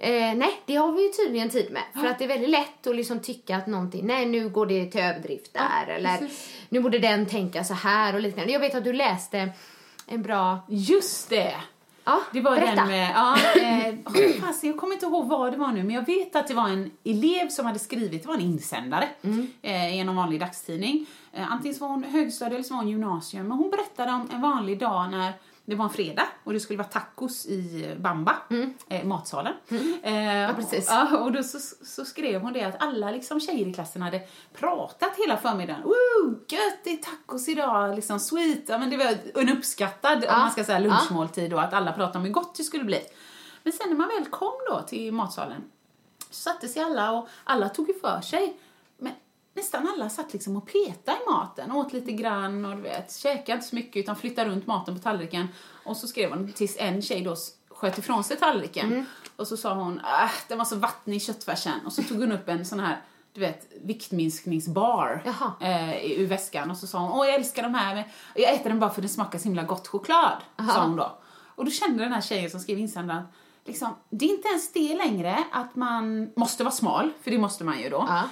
Eh, 0.00 0.34
nej, 0.34 0.60
det 0.66 0.74
har 0.76 0.92
vi 0.92 1.02
ju 1.02 1.08
tydligen 1.08 1.50
tid 1.50 1.72
med. 1.72 1.82
För 2.02 2.08
att 2.08 2.18
det 2.18 2.24
är 2.24 2.28
väldigt 2.28 2.50
lätt 2.50 2.86
att 2.86 2.96
liksom 2.96 3.20
tycka 3.20 3.56
att 3.56 3.66
någonting, 3.66 4.06
nej 4.06 4.26
nu 4.26 4.48
går 4.48 4.66
det 4.66 4.86
till 4.90 5.00
överdrift 5.00 5.54
där 5.54 5.86
eller 5.88 6.18
precis. 6.18 6.50
nu 6.68 6.80
borde 6.80 6.98
den 6.98 7.26
tänka 7.26 7.64
så 7.64 7.74
här 7.74 8.14
och 8.14 8.20
liknande. 8.20 8.52
Jag 8.52 8.60
vet 8.60 8.74
att 8.74 8.84
du 8.84 8.92
läste 8.92 9.50
en 10.06 10.22
bra, 10.22 10.58
Just 10.68 11.30
det! 11.30 11.54
Ja, 12.08 12.20
Det 12.32 12.40
var 12.40 12.56
berätta. 12.56 12.74
den 12.74 12.88
med, 12.88 13.10
ja, 13.14 13.36
eh, 13.60 14.40
fasen, 14.40 14.68
jag 14.70 14.76
kommer 14.78 14.94
inte 14.94 15.06
ihåg 15.06 15.28
vad 15.28 15.52
det 15.52 15.56
var 15.58 15.68
nu, 15.72 15.82
men 15.82 15.94
jag 15.94 16.06
vet 16.06 16.36
att 16.36 16.48
det 16.48 16.54
var 16.54 16.68
en 16.68 16.90
elev 17.04 17.48
som 17.48 17.66
hade 17.66 17.78
skrivit, 17.78 18.22
det 18.22 18.28
var 18.28 18.34
en 18.34 18.40
insändare 18.40 19.08
eh, 19.62 19.94
i 19.96 19.98
en 19.98 20.16
vanlig 20.16 20.40
dagstidning. 20.40 21.06
Eh, 21.32 21.52
antingen 21.52 21.74
så 21.74 21.84
var 21.84 21.88
hon 21.88 22.04
högstadie 22.04 22.54
eller 22.54 22.64
så 22.64 22.74
var 22.74 22.80
hon 22.82 22.90
gymnasium, 22.90 23.48
men 23.48 23.58
hon 23.58 23.70
berättade 23.70 24.12
om 24.12 24.28
en 24.34 24.40
vanlig 24.40 24.78
dag 24.78 25.10
när 25.10 25.32
det 25.68 25.74
var 25.76 25.84
en 25.84 25.90
fredag 25.90 26.26
och 26.44 26.52
det 26.52 26.60
skulle 26.60 26.76
vara 26.76 26.88
tacos 26.88 27.46
i 27.46 27.94
Bamba, 28.00 28.36
eh, 28.88 29.04
matsalen. 29.04 29.54
Eh, 30.02 30.36
Ja, 30.42 30.52
precis. 30.56 30.86
Ja, 30.90 31.18
och 31.18 31.32
då 31.32 31.42
så, 31.42 31.58
så 31.86 32.04
skrev 32.04 32.40
hon 32.40 32.52
det 32.52 32.62
att 32.62 32.82
alla 32.82 33.10
liksom 33.10 33.40
tjejer 33.40 33.66
i 33.66 33.72
klassen 33.74 34.02
hade 34.02 34.20
pratat 34.54 35.12
hela 35.16 35.36
förmiddagen. 35.36 35.82
Woo, 35.82 36.30
gött, 36.48 36.84
det 36.84 36.92
är 36.92 36.96
tacos 36.96 37.48
idag, 37.48 37.94
liksom 37.96 38.20
sweet. 38.20 38.68
Ja, 38.68 38.78
men 38.78 38.90
det 38.90 38.96
var 38.96 39.16
en 39.42 39.48
uppskattad, 39.48 40.24
om 40.24 40.38
man 40.40 40.50
ska 40.50 40.64
säga 40.64 40.78
lunchmåltid 40.78 41.52
och 41.54 41.62
att 41.62 41.72
alla 41.72 41.92
pratade 41.92 42.18
om 42.18 42.24
hur 42.24 42.32
gott 42.32 42.54
det 42.54 42.64
skulle 42.64 42.84
bli. 42.84 43.00
Men 43.62 43.72
sen 43.72 43.88
när 43.88 43.96
man 43.96 44.08
väl 44.08 44.26
kom 44.30 44.52
då 44.70 44.82
till 44.82 45.12
matsalen 45.12 45.64
så 46.30 46.34
satte 46.34 46.68
sig 46.68 46.82
alla 46.82 47.10
och 47.12 47.28
alla 47.44 47.68
tog 47.68 47.88
ju 47.88 47.94
för 48.00 48.20
sig. 48.20 48.56
Nästan 49.58 49.88
alla 49.88 50.08
satt 50.08 50.32
liksom 50.32 50.56
och 50.56 50.66
petade 50.66 51.18
i 51.18 51.30
maten, 51.30 51.72
åt 51.72 51.92
lite 51.92 52.12
grann 52.12 52.64
och 52.64 52.76
du 52.76 52.82
vet, 52.82 53.16
käkade 53.16 53.52
inte 53.52 53.66
så 53.66 53.76
mycket 53.76 53.96
utan 53.96 54.16
flyttade 54.16 54.50
runt 54.50 54.66
maten 54.66 54.96
på 54.96 55.02
tallriken. 55.02 55.48
Och 55.84 55.96
så 55.96 56.06
skrev 56.06 56.30
hon 56.30 56.52
tills 56.52 56.76
en 56.78 57.02
tjej 57.02 57.22
då 57.22 57.36
sköt 57.70 57.98
ifrån 57.98 58.24
sig 58.24 58.36
tallriken. 58.36 58.92
Mm. 58.92 59.04
Och 59.36 59.48
så 59.48 59.56
sa 59.56 59.74
hon, 59.74 59.98
äh, 59.98 60.30
den 60.48 60.58
var 60.58 60.64
så 60.64 60.76
vattnig 60.76 61.22
köttfärsen. 61.22 61.86
Och 61.86 61.92
så 61.92 62.02
tog 62.02 62.20
hon 62.20 62.32
upp 62.32 62.48
en 62.48 62.64
sån 62.64 62.80
här, 62.80 63.02
du 63.32 63.40
vet, 63.40 63.66
viktminskningsbar 63.82 65.22
eh, 65.60 66.20
ur 66.20 66.26
väskan. 66.26 66.70
Och 66.70 66.76
så 66.76 66.86
sa 66.86 66.98
hon, 66.98 67.12
åh 67.12 67.26
jag 67.26 67.34
älskar 67.34 67.62
de 67.62 67.74
här, 67.74 67.94
men 67.94 68.04
jag 68.34 68.54
äter 68.54 68.68
den 68.70 68.80
bara 68.80 68.90
för 68.90 69.02
den 69.02 69.10
smakar 69.10 69.38
så 69.38 69.44
himla 69.44 69.62
gott 69.62 69.86
choklad. 69.88 70.36
Sa 70.74 70.82
hon 70.84 70.96
då. 70.96 71.18
Och 71.54 71.64
då 71.64 71.70
kände 71.70 72.04
den 72.04 72.12
här 72.12 72.20
tjejen 72.20 72.50
som 72.50 72.60
skrev 72.60 72.78
insändaren, 72.78 73.22
liksom, 73.64 73.94
det 74.10 74.24
är 74.24 74.30
inte 74.30 74.48
ens 74.48 74.72
det 74.72 74.96
längre 74.96 75.44
att 75.52 75.76
man 75.76 76.32
måste 76.36 76.64
vara 76.64 76.74
smal, 76.74 77.10
för 77.22 77.30
det 77.30 77.38
måste 77.38 77.64
man 77.64 77.80
ju 77.80 77.88
då. 77.88 78.04
Ja. 78.08 78.22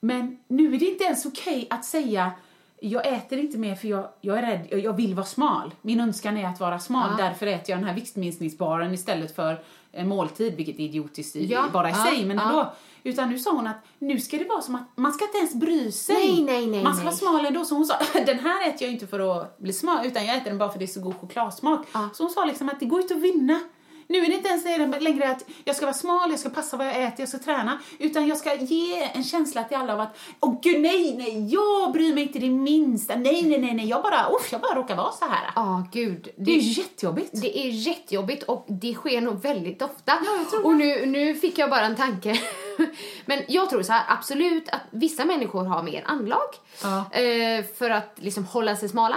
Men 0.00 0.38
nu 0.48 0.74
är 0.74 0.78
det 0.78 0.84
inte 0.84 1.04
ens 1.04 1.26
okej 1.26 1.66
att 1.70 1.84
säga 1.84 2.32
jag 2.80 3.06
äter 3.06 3.38
inte 3.38 3.58
mer 3.58 3.74
för 3.74 3.88
jag, 3.88 4.08
jag 4.20 4.38
är 4.38 4.42
rädd, 4.42 4.66
jag, 4.70 4.80
jag 4.80 4.92
vill 4.92 5.14
vara 5.14 5.26
smal. 5.26 5.74
Min 5.82 6.00
önskan 6.00 6.36
är 6.36 6.46
att 6.48 6.60
vara 6.60 6.78
smal, 6.78 7.10
Ja. 7.18 7.24
därför 7.24 7.46
äter 7.46 7.70
jag 7.70 7.78
den 7.78 7.84
här 7.88 7.94
viktminskningsbaren 7.94 8.94
istället 8.94 9.36
för 9.36 9.62
en 9.92 10.08
måltid, 10.08 10.56
vilket 10.56 10.74
är 10.78 10.80
idiotiskt 10.80 11.36
i, 11.36 11.46
Ja, 11.46 11.64
bara 11.72 11.88
i 11.88 11.92
ja, 11.92 12.04
sig, 12.04 12.24
men 12.24 12.38
ändå. 12.38 12.72
Utan 13.02 13.30
nu 13.30 13.38
sa 13.38 13.50
hon 13.52 13.66
att 13.66 13.76
nu 13.98 14.20
ska 14.20 14.38
det 14.38 14.44
vara 14.44 14.60
som 14.62 14.74
att 14.74 14.82
man 14.96 15.12
ska 15.12 15.24
inte 15.24 15.38
ens 15.38 15.54
bry 15.54 15.92
sig. 15.92 16.16
Nej, 16.16 16.42
nej, 16.44 16.66
nej, 16.66 16.82
man 16.82 16.94
ska 16.94 17.04
vara 17.04 17.14
smal 17.14 17.46
ändå. 17.46 17.64
Så 17.64 17.74
hon 17.74 17.86
sa, 17.86 17.94
den 18.26 18.38
här 18.38 18.68
äter 18.68 18.82
jag 18.82 18.92
inte 18.92 19.06
för 19.06 19.40
att 19.40 19.58
bli 19.58 19.72
smal, 19.72 20.06
utan 20.06 20.26
jag 20.26 20.36
äter 20.36 20.50
den 20.50 20.58
bara 20.58 20.72
för 20.72 20.78
det 20.78 20.84
är 20.84 20.86
så 20.86 21.00
god 21.00 21.14
chokladsmak. 21.20 21.86
Så 22.12 22.22
hon 22.22 22.30
sa 22.30 22.44
liksom 22.44 22.68
att 22.68 22.80
det 22.80 22.86
går 22.86 23.00
inte 23.00 23.14
att 23.14 23.20
vinna. 23.20 23.60
Nu 24.08 24.18
är 24.18 24.26
det 24.28 24.34
inte 24.34 24.48
ens 24.48 24.64
det 24.64 25.00
längre 25.00 25.30
att 25.30 25.44
jag 25.64 25.76
ska 25.76 25.86
vara 25.86 25.94
smal, 25.94 26.30
jag 26.30 26.40
ska 26.40 26.48
passa 26.48 26.76
vad 26.76 26.86
jag 26.86 27.02
äter, 27.02 27.20
jag 27.20 27.28
ska 27.28 27.38
träna. 27.38 27.78
Utan 27.98 28.26
jag 28.28 28.38
ska 28.38 28.54
ge 28.54 29.02
en 29.14 29.24
känsla 29.24 29.64
till 29.64 29.76
alla 29.76 29.92
av 29.92 30.00
att, 30.00 30.18
åh 30.40 30.60
gud 30.62 30.80
nej, 30.80 31.14
nej, 31.16 31.48
jag 31.52 31.92
bryr 31.92 32.14
mig 32.14 32.22
inte 32.22 32.38
det 32.38 32.50
minsta. 32.50 33.16
Nej, 33.16 33.42
nej, 33.42 33.58
nej, 33.58 33.74
nej, 33.74 33.88
jag 33.88 34.02
bara, 34.02 34.28
usch, 34.40 34.48
jag 34.52 34.60
bara 34.60 34.74
råkar 34.74 34.96
vara 34.96 35.12
så 35.12 35.24
här. 35.24 35.50
Ja, 35.54 35.86
gud. 35.92 36.28
Det 36.36 36.50
är 36.50 36.60
ju 36.60 36.82
jättejobbigt. 36.82 37.30
Det 37.32 37.58
är 37.58 37.68
jättejobbigt 37.68 38.42
och 38.42 38.66
det 38.68 38.94
sker 38.94 39.20
nog 39.20 39.42
väldigt 39.42 39.82
ofta. 39.82 40.12
Ja, 40.24 40.36
jag 40.38 40.50
tror 40.50 40.66
och 40.66 40.74
nu, 40.76 41.06
nu 41.06 41.34
fick 41.34 41.58
jag 41.58 41.70
bara 41.70 41.84
en 41.86 41.96
tanke. 41.96 42.40
Men 43.26 43.42
jag 43.48 43.70
tror 43.70 43.82
så 43.82 43.92
här, 43.92 44.04
absolut 44.08 44.68
att 44.68 44.80
vissa 44.90 45.24
människor 45.24 45.64
har 45.64 45.82
mer 45.82 46.04
anlag 46.06 46.48
Ja. 46.82 47.20
eh, 47.20 47.64
för 47.78 47.90
att 47.90 48.12
liksom 48.16 48.44
hålla 48.44 48.76
sig 48.76 48.88
smala 48.88 49.16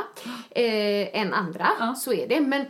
eh, 0.52 1.22
än 1.22 1.34
andra. 1.34 1.70
Ja. 1.80 1.96
Så 1.96 2.14
är 2.14 2.28
det. 2.28 2.40
Men 2.42 2.66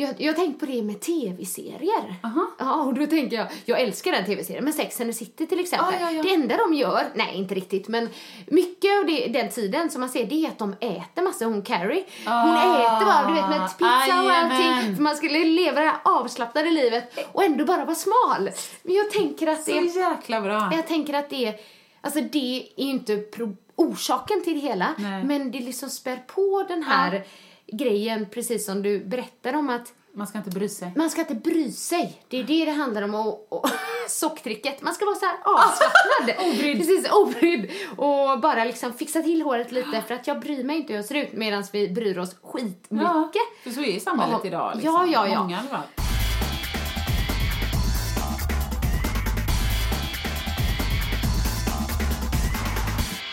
jag, 0.00 0.14
jag 0.18 0.32
har 0.32 0.36
tänkt 0.36 0.60
på 0.60 0.66
det 0.66 0.82
med 0.82 1.00
tv-serier. 1.00 2.14
Aha. 2.24 2.50
Ja, 2.58 2.82
och 2.82 2.94
då 2.94 3.06
tänker 3.06 3.36
jag, 3.36 3.46
jag 3.64 3.80
älskar 3.80 4.12
den 4.12 4.24
tv-serien, 4.24 4.64
men 4.64 4.72
Sex 4.72 5.00
and 5.00 5.10
the 5.10 5.18
City 5.18 5.46
till 5.46 5.60
exempel. 5.60 5.94
Ja, 6.00 6.10
ja, 6.10 6.16
ja. 6.16 6.22
Det 6.22 6.34
enda 6.34 6.56
de 6.56 6.74
gör, 6.74 7.04
nej 7.14 7.34
inte 7.36 7.54
riktigt, 7.54 7.88
men 7.88 8.08
mycket 8.46 8.98
av 8.98 9.06
det, 9.06 9.26
den 9.26 9.48
tiden 9.50 9.90
som 9.90 10.00
man 10.00 10.08
ser, 10.10 10.26
det 10.26 10.44
är 10.44 10.48
att 10.48 10.58
de 10.58 10.72
äter 10.80 11.22
massa. 11.22 11.44
Hon 11.44 11.62
Carrie, 11.62 12.04
hon 12.24 12.32
Ah, 12.34 12.96
äter 12.96 13.06
bara, 13.06 13.28
du 13.28 13.34
vet 13.34 13.48
med 13.48 13.68
pizza 13.78 14.22
och 14.24 14.30
allting. 14.30 14.96
För 14.96 15.02
man 15.02 15.16
skulle 15.16 15.44
leva 15.44 15.80
det 15.80 15.86
här 15.86 15.98
avslappnade 16.04 16.70
livet 16.70 17.18
och 17.32 17.44
ändå 17.44 17.64
bara 17.64 17.84
vara 17.84 17.94
smal. 17.96 18.50
Men 18.82 18.94
jag 18.94 19.10
tänker 19.10 19.46
att 19.46 19.64
Så 19.64 19.70
det, 19.70 19.86
jäkla 19.86 20.40
bra. 20.40 20.70
jag 20.76 20.86
tänker 20.86 21.14
att 21.14 21.30
det, 21.30 21.54
alltså 22.00 22.20
det 22.20 22.72
är 22.76 22.82
ju 22.84 22.90
inte 22.90 23.16
pro, 23.16 23.56
orsaken 23.76 24.42
till 24.44 24.54
det 24.54 24.60
hela, 24.60 24.94
Nej. 24.98 25.24
men 25.24 25.50
det 25.50 25.60
liksom 25.60 25.90
spär 25.90 26.16
på 26.26 26.64
den 26.68 26.82
här 26.82 27.24
grejen, 27.72 28.26
precis 28.30 28.66
som 28.66 28.82
du 28.82 29.04
berättar 29.04 29.52
om 29.52 29.70
att 29.70 29.92
Man 30.12 30.26
ska 30.26 30.38
inte 30.38 30.50
bry 30.50 30.68
sig. 30.68 30.92
man 30.96 31.10
ska 31.10 31.20
inte 31.20 31.34
bry 31.34 31.72
sig. 31.72 32.22
Det 32.28 32.38
är 32.40 32.44
det 32.44 32.64
det 32.64 32.70
handlar 32.70 33.02
om. 33.02 33.14
Och, 33.14 33.52
och 33.52 33.68
socktricket. 34.08 34.82
Man 34.82 34.94
ska 34.94 35.04
vara 35.04 35.16
så 35.16 35.26
här 35.26 35.36
avslappnad. 35.44 36.48
Obrydd. 36.54 36.78
Precis, 36.78 37.10
obrydd. 37.12 37.70
Och 37.96 38.40
bara 38.40 38.64
liksom 38.64 38.92
fixa 38.92 39.22
till 39.22 39.42
håret 39.42 39.72
lite 39.72 40.02
för 40.06 40.14
att 40.14 40.26
jag 40.26 40.40
bryr 40.40 40.64
mig 40.64 40.76
inte 40.76 40.92
hur 40.92 40.98
jag 40.98 41.04
ser 41.04 41.14
ut 41.14 41.32
medan 41.32 41.64
vi 41.72 41.88
bryr 41.88 42.18
oss 42.18 42.36
skitmycket. 42.42 43.08
Ja, 43.08 43.30
för 43.64 43.70
så 43.70 43.82
är 43.82 44.00
samhället 44.00 44.38
Ja. 44.42 44.48
idag. 44.48 44.72
Liksom. 44.74 44.94
Ja, 44.94 45.06
ja, 45.06 45.28
ja. 45.28 45.42
Många. 45.42 45.82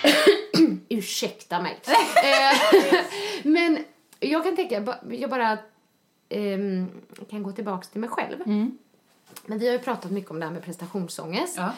Ursäkta 0.89 1.61
mig. 1.61 1.79
Eh, 2.23 2.57
Men 3.43 3.79
jag 4.29 4.43
kan 4.43 4.55
tänka, 4.55 4.97
jag 5.09 5.29
bara 5.29 5.57
ehm, 6.29 6.87
kan 7.29 7.43
gå 7.43 7.51
tillbaks 7.51 7.89
till 7.89 8.01
mig 8.01 8.09
själv. 8.09 8.37
Men 9.45 9.59
vi 9.59 9.67
har 9.67 9.73
ju 9.73 9.79
pratat 9.79 10.11
mycket 10.11 10.31
om 10.31 10.39
det 10.39 10.45
här 10.45 10.53
med 10.53 10.63
prestationsångest. 10.63 11.57
Ja. 11.57 11.71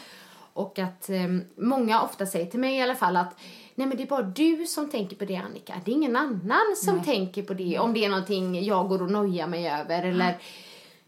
Och 0.54 0.80
att 0.80 1.10
ehm, 1.10 1.44
många 1.56 2.02
ofta 2.02 2.26
säger 2.26 2.46
till 2.46 2.60
mig 2.60 2.78
i 2.78 2.82
alla 2.82 2.96
fall 2.96 3.18
att 3.18 3.40
nej 3.76 3.88
men 3.88 3.98
det 3.98 4.04
är 4.04 4.08
bara 4.08 4.22
du 4.22 4.66
som 4.68 4.90
tänker 4.90 5.16
på 5.16 5.26
det 5.26 5.36
Annika. 5.36 5.82
Det 5.86 5.92
är 5.92 5.96
ingen 5.96 6.16
annan 6.16 6.76
som 6.76 7.04
tänker 7.04 7.44
på 7.44 7.54
det. 7.54 7.80
Om 7.80 7.94
det 7.94 8.06
är 8.06 8.10
någonting 8.10 8.64
jag 8.64 8.90
går 8.90 9.02
och 9.02 9.12
nojar 9.12 9.48
mig 9.48 9.70
över 9.70 10.04
eller 10.04 10.38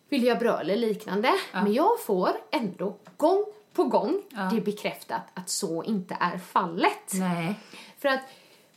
vill 0.09 0.23
jag 0.23 0.39
bra 0.39 0.59
eller 0.61 0.75
liknande. 0.75 1.31
Men 1.53 1.73
jag 1.73 1.99
får 2.05 2.29
ändå 2.51 2.95
gång 3.17 3.45
på 3.73 3.83
gång 3.83 4.21
det 4.51 4.61
bekräftat 4.61 5.21
att 5.33 5.49
så 5.49 5.83
inte 5.83 6.17
är 6.19 6.37
fallet. 6.37 7.13
Nej. 7.13 7.55
För 7.97 8.09
att 8.09 8.21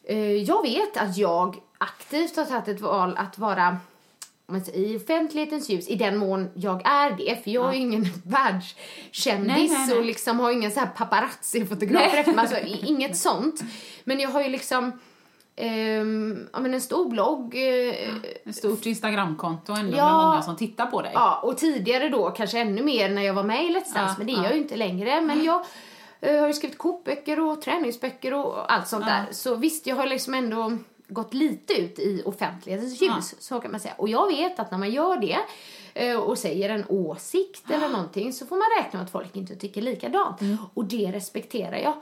eh, 0.05 0.33
jag 0.33 0.63
vet 0.63 0.97
att 0.97 1.17
jag 1.17 1.57
aktivt 1.83 2.37
har 2.37 2.45
tagit 2.45 2.69
ett 2.69 2.81
val 2.81 3.17
att 3.17 3.39
vara 3.39 3.77
i 4.75 4.97
offentlighetens 4.97 5.69
ljus 5.69 5.89
i 5.89 5.95
den 5.97 6.17
mån 6.17 6.51
jag 6.55 6.83
är 6.87 7.11
det. 7.11 7.45
För 7.45 7.51
jag 7.51 7.69
är 7.69 7.73
ju 7.73 7.79
ingen 7.79 8.07
världskändis 8.25 9.93
och 9.93 10.05
liksom 10.05 10.41
har 10.41 10.51
ingen 10.53 10.71
så 10.71 10.81
här 10.81 10.87
paparazzi-fotografer 10.97 12.19
efter 12.19 12.33
mig. 12.33 12.41
Alltså, 12.43 12.57
inget 12.87 13.17
sånt. 13.17 13.61
Men 14.05 14.21
jag 14.21 14.29
har 14.31 14.43
ju 14.43 14.49
liksom 14.49 15.01
ehm, 15.57 16.49
ja, 16.53 16.61
men 16.61 16.75
en 16.75 16.81
stor 16.81 17.09
blogg. 17.09 17.55
eh, 17.55 18.15
Ett 18.47 18.57
stort 18.57 18.87
Instagramkonto 18.87 19.73
ändå 19.73 19.97
Ja. 19.97 20.05
med 20.17 20.27
många 20.27 20.43
som 20.43 20.57
tittar 20.57 20.87
på 20.87 21.03
dig. 21.03 21.11
Ja, 21.15 21.41
och 21.43 21.59
tidigare 21.59 22.09
då 22.09 22.31
kanske 22.31 22.59
ännu 22.61 22.83
mer 22.83 23.09
när 23.09 23.23
jag 23.23 23.35
var 23.35 23.43
med 23.45 23.65
i 23.65 23.69
Let's 23.69 23.75
Dance, 23.75 23.99
Ja, 23.99 24.15
men 24.19 24.27
det 24.27 24.33
är 24.33 24.37
ja. 24.37 24.43
jag 24.45 24.53
ju 24.53 24.59
inte 24.59 24.77
längre. 24.77 25.21
Men 25.21 25.45
jag 25.45 25.65
eh, 26.21 26.41
har 26.41 26.47
ju 26.47 26.53
skrivit 26.55 26.79
kokböcker 26.79 27.41
och 27.41 27.63
träningsböcker 27.63 28.35
och 28.35 28.73
allt 28.73 28.89
sånt 28.89 29.05
Ja. 29.09 29.13
där. 29.15 29.25
Så 29.33 29.55
visst, 29.55 29.87
jag 29.87 29.97
har 29.97 30.07
liksom 30.07 30.35
ändå 30.35 30.79
gått 31.13 31.35
lite 31.35 31.73
ut 31.81 31.99
i 31.99 32.23
offentlighetens 32.25 33.01
ljus, 33.03 33.35
så 33.39 33.61
kan 33.61 33.71
man 33.71 33.81
säga. 33.81 33.95
Och 33.99 34.09
jag 34.09 34.27
vet 34.27 34.59
att 34.59 34.71
när 34.71 34.79
man 34.79 34.91
gör 34.91 35.17
det 35.17 35.39
eh, 35.95 36.17
och 36.21 36.39
säger 36.39 36.71
en 36.71 36.85
åsikt 36.89 37.71
eller 37.71 37.89
någonting 37.89 38.33
så 38.33 38.47
får 38.47 38.57
man 38.57 38.69
räkna 38.85 38.99
med 38.99 39.05
att 39.05 39.13
folk 39.13 39.37
inte 39.37 39.57
tycker 39.57 39.83
likadant. 39.83 40.41
Mm. 40.41 40.57
Och 40.75 40.85
det 40.85 41.13
respekterar 41.13 41.77
jag. 41.77 41.95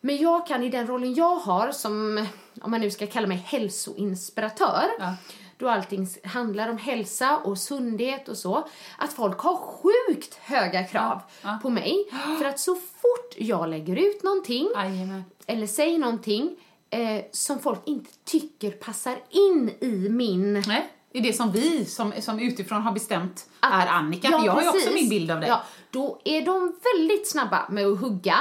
Men 0.00 0.16
jag 0.16 0.46
kan 0.46 0.62
i 0.62 0.68
den 0.68 0.86
rollen 0.86 1.14
jag 1.14 1.36
har 1.36 1.72
som, 1.72 2.26
om 2.62 2.70
man 2.70 2.80
nu 2.80 2.90
ska 2.90 3.06
kalla 3.06 3.26
mig 3.26 3.36
hälsoinspiratör, 3.46 4.84
Ja. 4.98 5.14
då 5.58 5.68
allting 5.68 6.08
handlar 6.24 6.68
om 6.68 6.78
hälsa 6.78 7.36
och 7.36 7.58
sundhet 7.58 8.28
och 8.28 8.36
så, 8.36 8.68
att 8.98 9.12
folk 9.12 9.38
har 9.38 9.56
sjukt 9.56 10.34
höga 10.34 10.84
krav 10.84 11.20
Ja. 11.42 11.58
på 11.62 11.70
mig. 11.70 12.04
För 12.38 12.44
att 12.44 12.60
så 12.60 12.74
fort 12.74 13.34
jag 13.36 13.68
lägger 13.68 13.96
ut 13.96 14.22
någonting 14.22 14.68
Jajamän. 14.74 15.24
eller 15.46 15.66
säger 15.66 15.98
någonting 15.98 16.56
eh, 16.90 17.24
som 17.32 17.58
folk 17.58 17.78
inte 17.84 18.10
tycker 18.24 18.70
passar 18.70 19.16
in 19.30 19.70
i 19.80 20.08
min... 20.08 20.52
Nej, 20.66 20.86
det 21.12 21.18
är 21.18 21.22
det 21.22 21.32
som 21.32 21.52
vi 21.52 21.84
som, 21.84 22.12
som 22.20 22.40
utifrån 22.40 22.82
har 22.82 22.92
bestämt 22.92 23.46
Att- 23.60 23.82
är 23.84 23.86
Annika. 23.92 24.28
Ja, 24.30 24.42
jag 24.44 24.52
har 24.52 24.62
ju 24.62 24.68
också 24.68 24.80
precis. 24.80 24.94
min 25.00 25.08
bild 25.08 25.30
av 25.30 25.40
dig. 25.40 25.48
Ja, 25.48 25.62
då 25.90 26.20
är 26.24 26.42
de 26.42 26.76
väldigt 26.94 27.28
snabba 27.30 27.66
med 27.70 27.86
att 27.86 28.00
hugga 28.00 28.38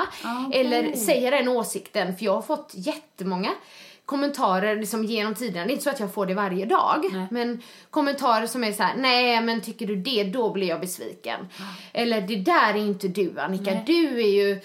Okej. 0.47 0.61
eller 0.61 0.95
säga 0.95 1.31
den 1.31 1.47
åsikten. 1.47 2.17
För 2.17 2.25
jag 2.25 2.33
har 2.33 2.41
fått 2.41 2.71
jättemånga 2.75 3.51
kommentarer 4.05 4.75
liksom 4.75 5.03
genom 5.05 5.35
tiderna. 5.35 5.65
Det 5.65 5.71
är 5.71 5.73
inte 5.73 5.83
så 5.83 5.89
att 5.89 5.99
jag 5.99 6.13
får 6.13 6.25
det 6.25 6.33
varje 6.33 6.65
dag. 6.65 7.05
Nej. 7.13 7.27
Men 7.31 7.61
kommentarer 7.89 8.47
som 8.47 8.63
är 8.63 8.71
så 8.71 8.83
här: 8.83 8.95
nej 8.97 9.41
men 9.41 9.61
tycker 9.61 9.87
du 9.87 9.95
det, 9.95 10.23
då 10.23 10.49
blir 10.53 10.67
jag 10.67 10.79
besviken. 10.81 11.47
Eller 11.93 12.21
det 12.21 12.35
där 12.35 12.73
är 12.73 12.77
inte 12.77 13.07
du 13.07 13.39
Annika, 13.39 13.71
Nej. 13.71 13.83
du 13.85 14.21
är 14.21 14.27
ju 14.27 14.59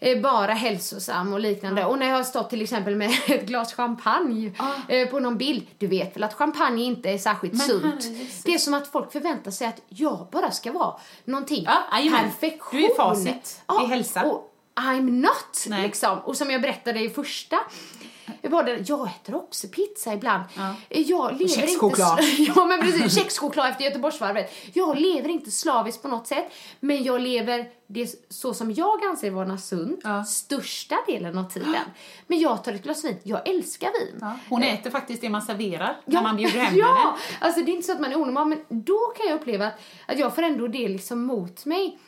eh, 0.00 0.20
bara 0.20 0.52
hälsosam 0.52 1.32
och 1.32 1.40
liknande. 1.40 1.84
Och 1.84 1.98
när 1.98 2.08
jag 2.08 2.16
har 2.16 2.24
stått 2.24 2.50
till 2.50 2.62
exempel 2.62 2.96
med 2.96 3.10
ett 3.26 3.46
glas 3.46 3.74
champagne 3.74 4.52
eh, 4.88 5.08
på 5.08 5.18
någon 5.18 5.38
bild. 5.38 5.66
Du 5.78 5.86
vet 5.86 6.16
väl 6.16 6.24
att 6.24 6.34
champagne 6.34 6.84
inte 6.84 7.10
är 7.10 7.18
särskilt 7.18 7.52
Men 7.54 7.66
sunt. 7.66 7.84
herrejösses. 7.84 8.42
Det 8.42 8.54
är 8.54 8.58
som 8.58 8.74
att 8.74 8.88
folk 8.88 9.12
förväntar 9.12 9.50
sig 9.50 9.66
att 9.66 9.80
jag 9.88 10.26
bara 10.32 10.50
ska 10.50 10.72
vara 10.72 10.94
någonting 11.24 11.64
Ja, 11.64 11.82
perfektion. 11.92 12.80
Du 12.80 12.86
är 12.86 12.94
facit 12.94 13.62
i 13.82 13.86
hälsa. 13.86 14.22
Och 14.22 14.52
I'm 14.74 15.10
not, 15.10 15.64
Nej. 15.66 15.82
liksom. 15.82 16.18
Och 16.18 16.36
som 16.36 16.50
jag 16.50 16.62
berättade 16.62 17.00
i 17.00 17.10
första 17.10 17.56
podden, 18.42 18.84
jag 18.88 19.06
äter 19.08 19.34
också 19.34 19.68
pizza 19.68 20.14
ibland. 20.14 20.42
Ja. 20.56 20.74
Jag 20.88 21.32
lever 21.32 21.48
kexchoklad. 21.48 22.20
Inte, 22.20 22.42
ja, 22.56 22.64
men 22.66 22.80
precis. 22.80 23.14
Kexchoklad 23.14 23.70
efter 23.70 23.84
Göteborgsvarvet. 23.84 24.52
Jag 24.72 24.98
lever 24.98 25.28
inte 25.28 25.50
slaviskt 25.50 26.02
på 26.02 26.08
något 26.08 26.26
sätt, 26.26 26.52
men 26.80 27.04
jag 27.04 27.20
lever 27.20 27.68
det 27.86 28.14
så 28.28 28.54
som 28.54 28.72
jag 28.72 29.04
anser 29.04 29.30
vara 29.30 29.58
sunt 29.58 30.00
Ja. 30.04 30.24
största 30.24 30.96
delen 31.06 31.38
av 31.38 31.44
tiden. 31.50 31.74
Men 32.26 32.40
jag 32.40 32.64
tar 32.64 32.72
ett 32.72 32.82
glas 32.82 33.04
vin. 33.04 33.16
Jag 33.22 33.48
älskar 33.48 33.90
vin. 34.00 34.18
Ja, 34.20 34.38
Hon 34.48 34.62
äter 34.62 34.90
faktiskt 34.90 35.20
det 35.20 35.28
man 35.30 35.42
serverar 35.42 35.96
när 36.04 36.22
man 36.22 36.36
bjuder 36.36 36.60
hem 36.60 36.74
ja, 36.78 36.86
henne. 36.86 37.16
alltså 37.40 37.60
det 37.60 37.70
är 37.70 37.74
inte 37.74 37.86
så 37.86 37.92
att 37.92 38.00
man 38.00 38.12
är 38.12 38.16
onormal, 38.16 38.46
men 38.48 38.58
då 38.68 38.98
kan 39.16 39.26
jag 39.26 39.34
uppleva 39.40 39.66
att, 39.66 39.74
att 40.06 40.18
jag 40.18 40.34
får 40.34 40.42
ändå 40.42 40.66
det 40.68 40.88
liksom 40.88 41.22
mot 41.26 41.64
mig. 41.64 41.98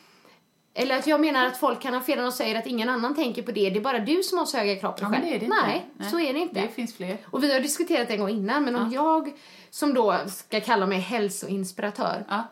Eller 0.73 0.97
att 0.99 1.07
jag 1.07 1.21
menar 1.21 1.45
att 1.45 1.57
folk 1.57 1.81
kan 1.81 1.93
ha 1.93 2.01
fel 2.01 2.17
när 2.17 2.23
de 2.23 2.31
säger 2.31 2.59
att 2.59 2.65
ingen 2.67 2.89
annan 2.89 3.15
tänker 3.15 3.41
på 3.41 3.51
det. 3.51 3.69
Det 3.69 3.79
är 3.79 3.81
bara 3.81 3.99
du 3.99 4.23
som 4.23 4.37
har 4.37 4.45
så 4.45 4.57
höga 4.57 4.75
krav 4.75 4.91
på 4.91 4.97
dig 4.99 5.09
Ja, 5.11 5.19
själv. 5.19 5.39
det 5.39 5.45
det. 5.45 5.47
Nej, 5.65 5.85
Nej. 5.97 6.09
så 6.09 6.19
är 6.19 6.33
det 6.33 6.39
inte. 6.39 6.61
Det 6.61 6.67
finns 6.67 6.95
fler. 6.97 7.17
Och 7.25 7.43
vi 7.43 7.53
har 7.53 7.59
diskuterat 7.59 8.07
det 8.07 8.13
en 8.13 8.19
gång 8.19 8.29
innan, 8.29 8.63
men 8.65 8.75
om 8.75 8.91
jag 8.91 9.31
som 9.69 9.93
då 9.93 10.17
ska 10.27 10.61
kalla 10.61 10.85
mig 10.85 10.99
hälsoinspiratör 10.99 12.25
Ja. 12.29 12.43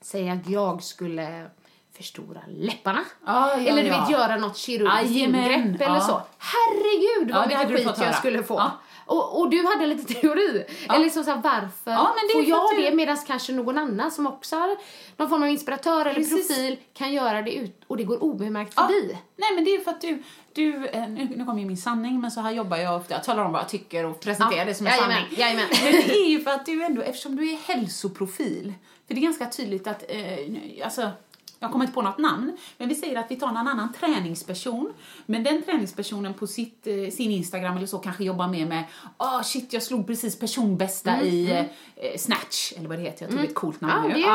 säg 0.00 0.30
att 0.30 0.48
jag 0.48 0.82
skulle 0.82 1.46
förstora 1.96 2.40
läpparna. 2.48 3.04
Ja, 3.26 3.50
ja, 3.50 3.70
eller 3.70 3.82
du 3.82 3.88
ja. 3.88 4.00
vet 4.00 4.10
göra 4.10 4.36
något 4.36 4.56
kirurgiskt 4.56 5.16
ingrepp 5.16 5.80
eller 5.80 5.94
ja. 5.94 6.00
så. 6.00 6.22
Herregud 6.38 7.30
Ja, 7.30 7.34
vad 7.40 7.52
hade 7.52 7.72
mycket 7.74 7.86
skit 7.96 8.04
jag 8.06 8.14
skulle 8.14 8.42
få. 8.42 8.62
Ja. 9.08 9.14
Och, 9.14 9.40
och 9.40 9.50
du 9.50 9.66
hade 9.66 9.86
lite 9.86 10.14
teori. 10.20 10.64
Eller 10.88 10.98
liksom 11.04 11.24
så 11.24 11.30
här, 11.30 11.40
varför 11.42 11.90
Ja, 11.90 12.14
får 12.32 12.44
jag 12.44 12.76
det 12.76 12.94
medan 12.94 13.16
kanske 13.26 13.52
någon 13.52 13.78
annan 13.78 14.10
som 14.10 14.26
också 14.26 14.56
har 14.56 14.76
någon 15.16 15.28
form 15.28 15.42
av 15.42 15.48
inspiratör 15.48 16.00
eller 16.06 16.14
Precis. 16.14 16.48
profil 16.48 16.76
kan 16.94 17.12
göra 17.12 17.42
det 17.42 17.54
ut 17.54 17.82
och 17.86 17.96
det 17.96 18.04
går 18.04 18.22
obemärkt 18.22 18.72
Ja. 18.76 18.82
förbi. 18.86 19.18
Nej 19.36 19.54
men 19.54 19.64
det 19.64 19.74
är 19.74 19.80
för 19.80 19.90
att 19.90 20.00
du, 20.00 20.22
du 20.52 20.86
eh, 20.86 21.08
nu, 21.08 21.28
nu 21.36 21.44
kommer 21.44 21.60
ju 21.60 21.66
min 21.66 21.76
sanning 21.76 22.20
men 22.20 22.30
så 22.30 22.40
här 22.40 22.50
jobbar 22.52 22.76
jag 22.76 22.96
ofta, 22.96 23.14
jag 23.14 23.24
talar 23.24 23.44
om 23.44 23.52
vad 23.52 23.60
jag 23.60 23.68
tycker 23.68 24.04
och 24.04 24.20
presenterar 24.20 24.64
det 24.66 24.74
som 24.74 24.86
en 24.86 24.92
Jajamän, 24.92 25.16
sanning. 25.16 25.38
jajamän. 25.38 25.66
Men 25.84 25.92
det 25.92 26.16
är 26.18 26.28
ju 26.28 26.40
för 26.44 26.50
att 26.50 26.66
du 26.66 26.84
ändå, 26.84 27.02
eftersom 27.02 27.36
du 27.36 27.50
är 27.52 27.56
hälsoprofil, 27.56 28.72
för 29.06 29.14
det 29.14 29.20
är 29.20 29.22
ganska 29.22 29.46
tydligt 29.46 29.86
att, 29.86 30.04
eh, 30.08 30.84
alltså 30.84 31.10
jag 31.60 31.72
kommer 31.72 31.84
inte 31.84 31.94
på 31.94 32.02
något 32.02 32.18
namn, 32.18 32.56
men 32.78 32.88
vi 32.88 32.94
säger 32.94 33.18
att 33.18 33.26
vi 33.30 33.36
tar 33.36 33.46
någon 33.46 33.68
annan 33.68 33.92
träningsperson, 33.92 34.92
men 35.26 35.44
den 35.44 35.62
träningspersonen 35.62 36.34
på 36.34 36.46
sitt, 36.46 36.86
eh, 36.86 37.10
sin 37.10 37.30
Instagram 37.30 37.76
eller 37.76 37.86
så 37.86 37.98
kanske 37.98 38.24
jobbar 38.24 38.48
mer 38.48 38.66
med 38.66 38.84
ah 39.16 39.42
shit 39.42 39.72
jag 39.72 39.82
slog 39.82 40.06
precis 40.06 40.38
personbästa 40.38 41.22
i 41.22 41.50
eh, 41.96 42.16
snatch, 42.18 42.72
eller 42.76 42.88
vad 42.88 42.98
det 42.98 43.02
heter, 43.02 43.24
jag 43.26 43.34
tog 43.34 43.44
ett 43.44 43.54
coolt 43.54 43.80
namn 43.80 44.10
Ja, 44.10 44.16
nu. 44.16 44.22
är, 44.22 44.26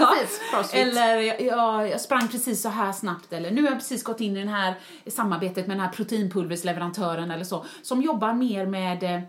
ja, 0.00 0.14
precis. 0.52 0.74
Eller 0.74 1.16
jag, 1.16 1.40
jag, 1.42 1.88
jag 1.88 2.00
sprang 2.00 2.28
precis 2.28 2.62
så 2.62 2.68
här 2.68 2.92
snabbt 2.92 3.32
eller 3.32 3.50
nu 3.50 3.62
har 3.62 3.68
jag 3.68 3.78
precis 3.78 4.02
gått 4.04 4.20
in 4.20 4.36
i 4.36 4.44
det 4.44 4.50
här 4.50 4.74
samarbetet 5.06 5.66
med 5.66 5.76
den 5.76 5.86
här 5.86 5.92
proteinpulversleverantören 5.92 7.30
eller 7.30 7.44
så 7.44 7.64
som 7.82 8.02
jobbar 8.02 8.32
mer 8.32 8.66
med 8.66 9.02
eh, 9.02 9.20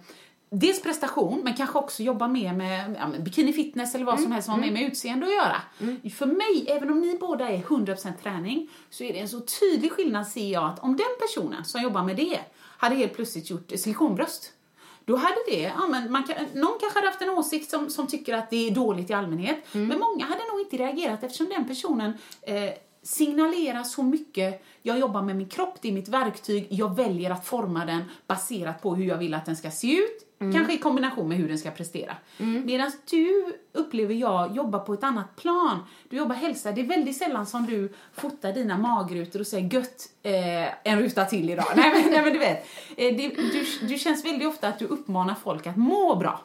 Dels 0.54 0.82
prestation, 0.82 1.42
men 1.44 1.54
kanske 1.54 1.80
också 1.80 2.04
jobbar 2.04 2.28
mer 2.28 2.54
med 2.54 2.96
ja, 3.00 3.20
bikini 3.20 3.54
fitness 3.54 3.96
eller 3.96 4.06
vad 4.06 4.20
som 4.20 4.32
helst 4.32 4.46
som 4.46 4.54
har 4.64 4.72
med 4.72 4.84
utseende 4.84 5.26
att 5.26 5.34
göra. 5.34 5.62
För 6.10 6.26
mig, 6.26 6.66
även 6.68 6.90
om 6.90 7.02
ni 7.02 7.18
båda 7.18 7.50
är 7.50 7.58
100% 7.58 8.14
träning, 8.24 8.70
så 8.90 9.04
är 9.04 9.14
det 9.14 9.20
en 9.20 9.30
så 9.30 9.40
tydlig 9.40 9.92
skillnad 9.92 10.28
ser 10.28 10.52
jag 10.52 10.64
att 10.64 10.80
om 10.80 10.98
den 10.98 11.08
personen 11.20 11.66
som 11.66 11.82
jobbar 11.82 12.04
med 12.04 12.16
det 12.16 12.40
hade 12.56 12.96
helt 12.96 13.14
plötsligt 13.14 13.50
gjort 13.50 13.72
silikonbröst, 13.76 14.54
då 15.06 15.16
hade 15.16 15.38
det, 15.48 15.62
ja, 15.62 15.88
men 15.88 16.12
man 16.12 16.24
kan, 16.24 16.36
någon 16.54 16.80
kanske 16.80 17.00
hade 17.00 17.08
haft 17.08 17.22
en 17.22 17.30
åsikt 17.30 17.70
som, 17.70 17.90
som 17.90 18.08
tycker 18.08 18.34
att 18.34 18.50
det 18.50 18.68
är 18.68 18.72
dåligt 18.72 19.10
i 19.10 19.14
allmänhet, 19.14 19.58
men 19.72 20.00
många 20.00 20.26
hade 20.26 20.42
nog 20.52 20.62
inte 20.62 20.78
reagerat 20.78 21.24
eftersom 21.24 21.50
den 21.50 21.68
personen 21.68 22.14
eh, 22.42 22.70
signalerar 23.04 23.84
så 23.84 24.04
mycket, 24.04 24.64
jag 24.82 25.00
jobbar 25.00 25.22
med 25.22 25.36
min 25.36 25.50
kropp, 25.50 25.78
det 25.82 25.88
är 25.88 25.94
mitt 25.94 26.10
verktyg, 26.10 26.68
jag 26.70 26.96
väljer 26.96 27.32
att 27.32 27.46
forma 27.46 27.86
den 27.86 28.04
baserat 28.28 28.82
på 28.82 28.96
hur 28.96 29.06
jag 29.06 29.18
vill 29.18 29.34
att 29.34 29.46
den 29.46 29.56
ska 29.56 29.72
se 29.72 29.98
ut, 29.98 30.28
kanske 30.54 30.74
i 30.74 30.78
kombination 30.78 31.28
med 31.30 31.38
hur 31.38 31.48
den 31.48 31.58
ska 31.58 31.72
prestera. 31.72 32.16
Medan 32.38 32.92
du, 33.10 33.46
upplever 33.74 34.14
jag, 34.14 34.56
jobbar 34.56 34.80
på 34.80 34.94
ett 34.94 35.04
annat 35.04 35.36
plan. 35.36 35.80
Du 36.10 36.18
jobbar 36.18 36.36
hälsa, 36.36 36.72
det 36.72 36.82
är 36.82 36.86
väldigt 36.86 37.18
sällan 37.18 37.46
som 37.46 37.66
du 37.66 37.94
fotar 38.16 38.54
dina 38.54 38.78
magrutor 38.78 39.40
och 39.40 39.48
säger 39.48 39.74
gött, 39.74 40.10
eh, 40.24 40.92
en 40.92 41.00
ruta 41.00 41.26
till 41.26 41.50
idag. 41.50 41.66
nej, 41.76 41.92
men, 41.96 42.12
nej 42.12 42.22
men 42.24 42.34
du 42.34 42.40
vet, 42.40 42.68
eh, 42.98 43.16
det, 43.16 43.28
du, 43.28 43.88
du 43.88 43.98
känns 43.98 44.26
väldigt 44.26 44.48
ofta 44.48 44.68
att 44.68 44.80
du 44.80 44.86
uppmanar 44.86 45.36
folk 45.44 45.68
att 45.68 45.78
må 45.78 46.16
bra. 46.16 46.40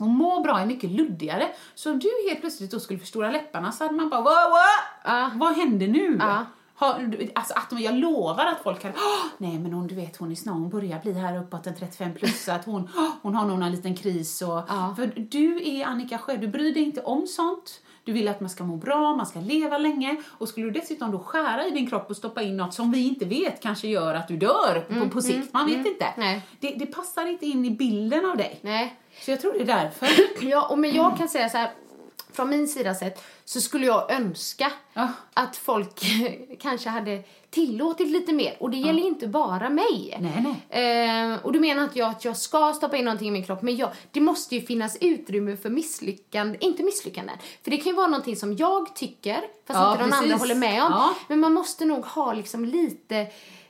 Och 0.00 0.06
må 0.06 0.40
bra 0.40 0.58
är 0.58 0.66
mycket 0.66 0.90
luddigare. 0.90 1.48
Så 1.74 1.92
om 1.92 1.98
du 1.98 2.08
helt 2.28 2.40
plötsligt 2.40 2.70
då 2.70 2.80
skulle 2.80 2.98
förstora 2.98 3.30
läpparna 3.30 3.72
så 3.72 3.84
hade 3.84 3.94
man 3.94 4.10
bara 4.10 4.20
wow, 4.20 4.30
wow, 4.30 4.60
Ja. 5.04 5.30
vad 5.34 5.54
händer 5.56 5.86
nu? 5.88 6.16
Ja. 6.20 6.46
Har, 6.78 7.16
alltså 7.34 7.54
att 7.54 7.70
de, 7.70 7.78
jag 7.78 7.94
lovar 7.94 8.46
att 8.46 8.62
folk 8.62 8.82
hade, 8.82 8.94
"Åh, 8.96 9.26
nej 9.38 9.58
men 9.58 9.72
hon, 9.72 9.86
du 9.86 9.94
vet 9.94 10.16
hon 10.16 10.30
är 10.30 10.34
snart, 10.34 10.54
hon 10.54 10.68
börjar 10.68 10.98
bli 11.00 11.12
här 11.12 11.38
uppåt 11.38 11.66
en 11.66 11.74
35 11.76 12.14
plus 12.14 12.44
så 12.44 12.52
att 12.52 12.64
hon, 12.64 12.88
"Åh, 12.96 13.08
hon 13.22 13.34
har 13.34 13.46
nog 13.46 13.62
en 13.62 13.70
liten 13.72 13.94
kris 13.96 14.42
och, 14.42 14.62
Ja. 14.68 14.94
för 14.96 15.06
du 15.30 15.68
är 15.68 15.84
Annika 15.86 16.18
själv, 16.18 16.40
du 16.40 16.48
bryr 16.48 16.74
dig 16.74 16.82
inte 16.82 17.02
om 17.02 17.26
sånt. 17.26 17.80
Du 18.04 18.12
vill 18.12 18.28
att 18.28 18.40
man 18.40 18.50
ska 18.50 18.64
må 18.64 18.76
bra, 18.76 19.16
man 19.16 19.26
ska 19.26 19.40
leva 19.40 19.78
länge 19.78 20.16
och 20.38 20.48
skulle 20.48 20.66
du 20.66 20.72
dessutom 20.72 21.10
då 21.10 21.18
skära 21.18 21.66
i 21.66 21.70
din 21.70 21.90
kropp 21.90 22.10
och 22.10 22.16
stoppa 22.16 22.42
in 22.42 22.56
något 22.56 22.74
som 22.74 22.92
vi 22.92 23.08
inte 23.08 23.24
vet 23.24 23.62
kanske 23.62 23.88
gör 23.88 24.14
att 24.14 24.28
du 24.28 24.36
dör 24.36 24.80
på, 25.00 25.08
på 25.10 25.20
sikt, 25.22 25.52
man 25.52 25.66
vet 25.66 25.86
inte. 25.86 26.06
Nej. 26.16 26.42
Det, 26.60 26.70
det 26.78 26.86
passar 26.86 27.26
inte 27.26 27.46
in 27.46 27.64
i 27.64 27.70
bilden 27.70 28.30
av 28.30 28.36
dig. 28.36 28.58
Nej. 28.62 28.96
Så 29.24 29.30
jag 29.30 29.40
tror 29.40 29.52
det 29.52 29.60
är 29.60 29.64
därför. 29.64 30.08
Ja, 30.50 30.68
och 30.68 30.78
men 30.78 30.94
jag 30.94 31.16
kan 31.18 31.28
säga 31.28 31.48
så 31.48 31.58
här, 31.58 31.70
från 32.36 32.50
min 32.50 32.68
sida 32.68 32.94
sett 32.94 33.22
så 33.44 33.60
skulle 33.60 33.86
jag 33.86 34.10
önska 34.12 34.72
Ja. 34.92 35.08
att 35.34 35.56
folk 35.56 36.00
kanske 36.60 36.88
hade 36.88 37.22
tillåtit 37.50 38.08
lite 38.08 38.32
mer. 38.32 38.56
Och 38.60 38.70
det 38.70 38.76
gäller 38.76 39.02
inte 39.02 39.26
bara 39.28 39.70
mig. 39.70 40.18
Nej, 40.20 40.56
nej. 40.70 41.30
Eh, 41.32 41.44
och 41.44 41.52
du 41.52 41.60
menar 41.60 41.84
inte 41.84 41.98
jag 41.98 42.10
att 42.10 42.24
jag 42.24 42.36
ska 42.36 42.72
stoppa 42.72 42.96
in 42.96 43.04
någonting 43.04 43.28
i 43.28 43.30
min 43.30 43.44
kropp, 43.44 43.62
men 43.62 43.76
jag, 43.76 43.90
det 44.10 44.20
måste 44.20 44.54
ju 44.54 44.60
finnas 44.60 44.96
utrymme 45.00 45.56
för 45.56 45.70
misslyckande, 45.70 46.58
inte 46.60 46.82
misslyckanden. 46.82 47.36
För 47.62 47.70
det 47.70 47.76
kan 47.76 47.86
ju 47.86 47.92
vara 47.96 48.06
någonting 48.06 48.36
som 48.36 48.56
jag 48.56 48.94
tycker, 48.96 49.34
fast 49.66 49.80
Ja, 49.80 49.92
inte 49.92 50.04
någon 50.04 50.12
andra 50.12 50.36
håller 50.36 50.54
med 50.54 50.82
om. 50.82 50.92
Ja. 50.92 51.14
Men 51.28 51.40
man 51.40 51.52
måste 51.52 51.84
nog 51.84 52.04
ha 52.04 52.32
liksom 52.32 52.64
lite 52.64 53.16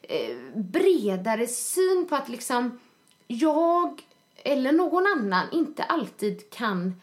eh, 0.02 0.36
bredare 0.54 1.46
syn 1.46 2.06
på 2.08 2.16
att 2.16 2.28
liksom 2.28 2.80
jag 3.26 4.02
eller 4.44 4.72
någon 4.72 5.06
annan 5.06 5.46
inte 5.52 5.82
alltid 5.84 6.50
kan 6.50 7.00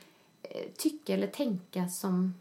tycka 0.77 1.13
eller 1.13 1.27
tänka 1.27 1.87
som 1.87 2.33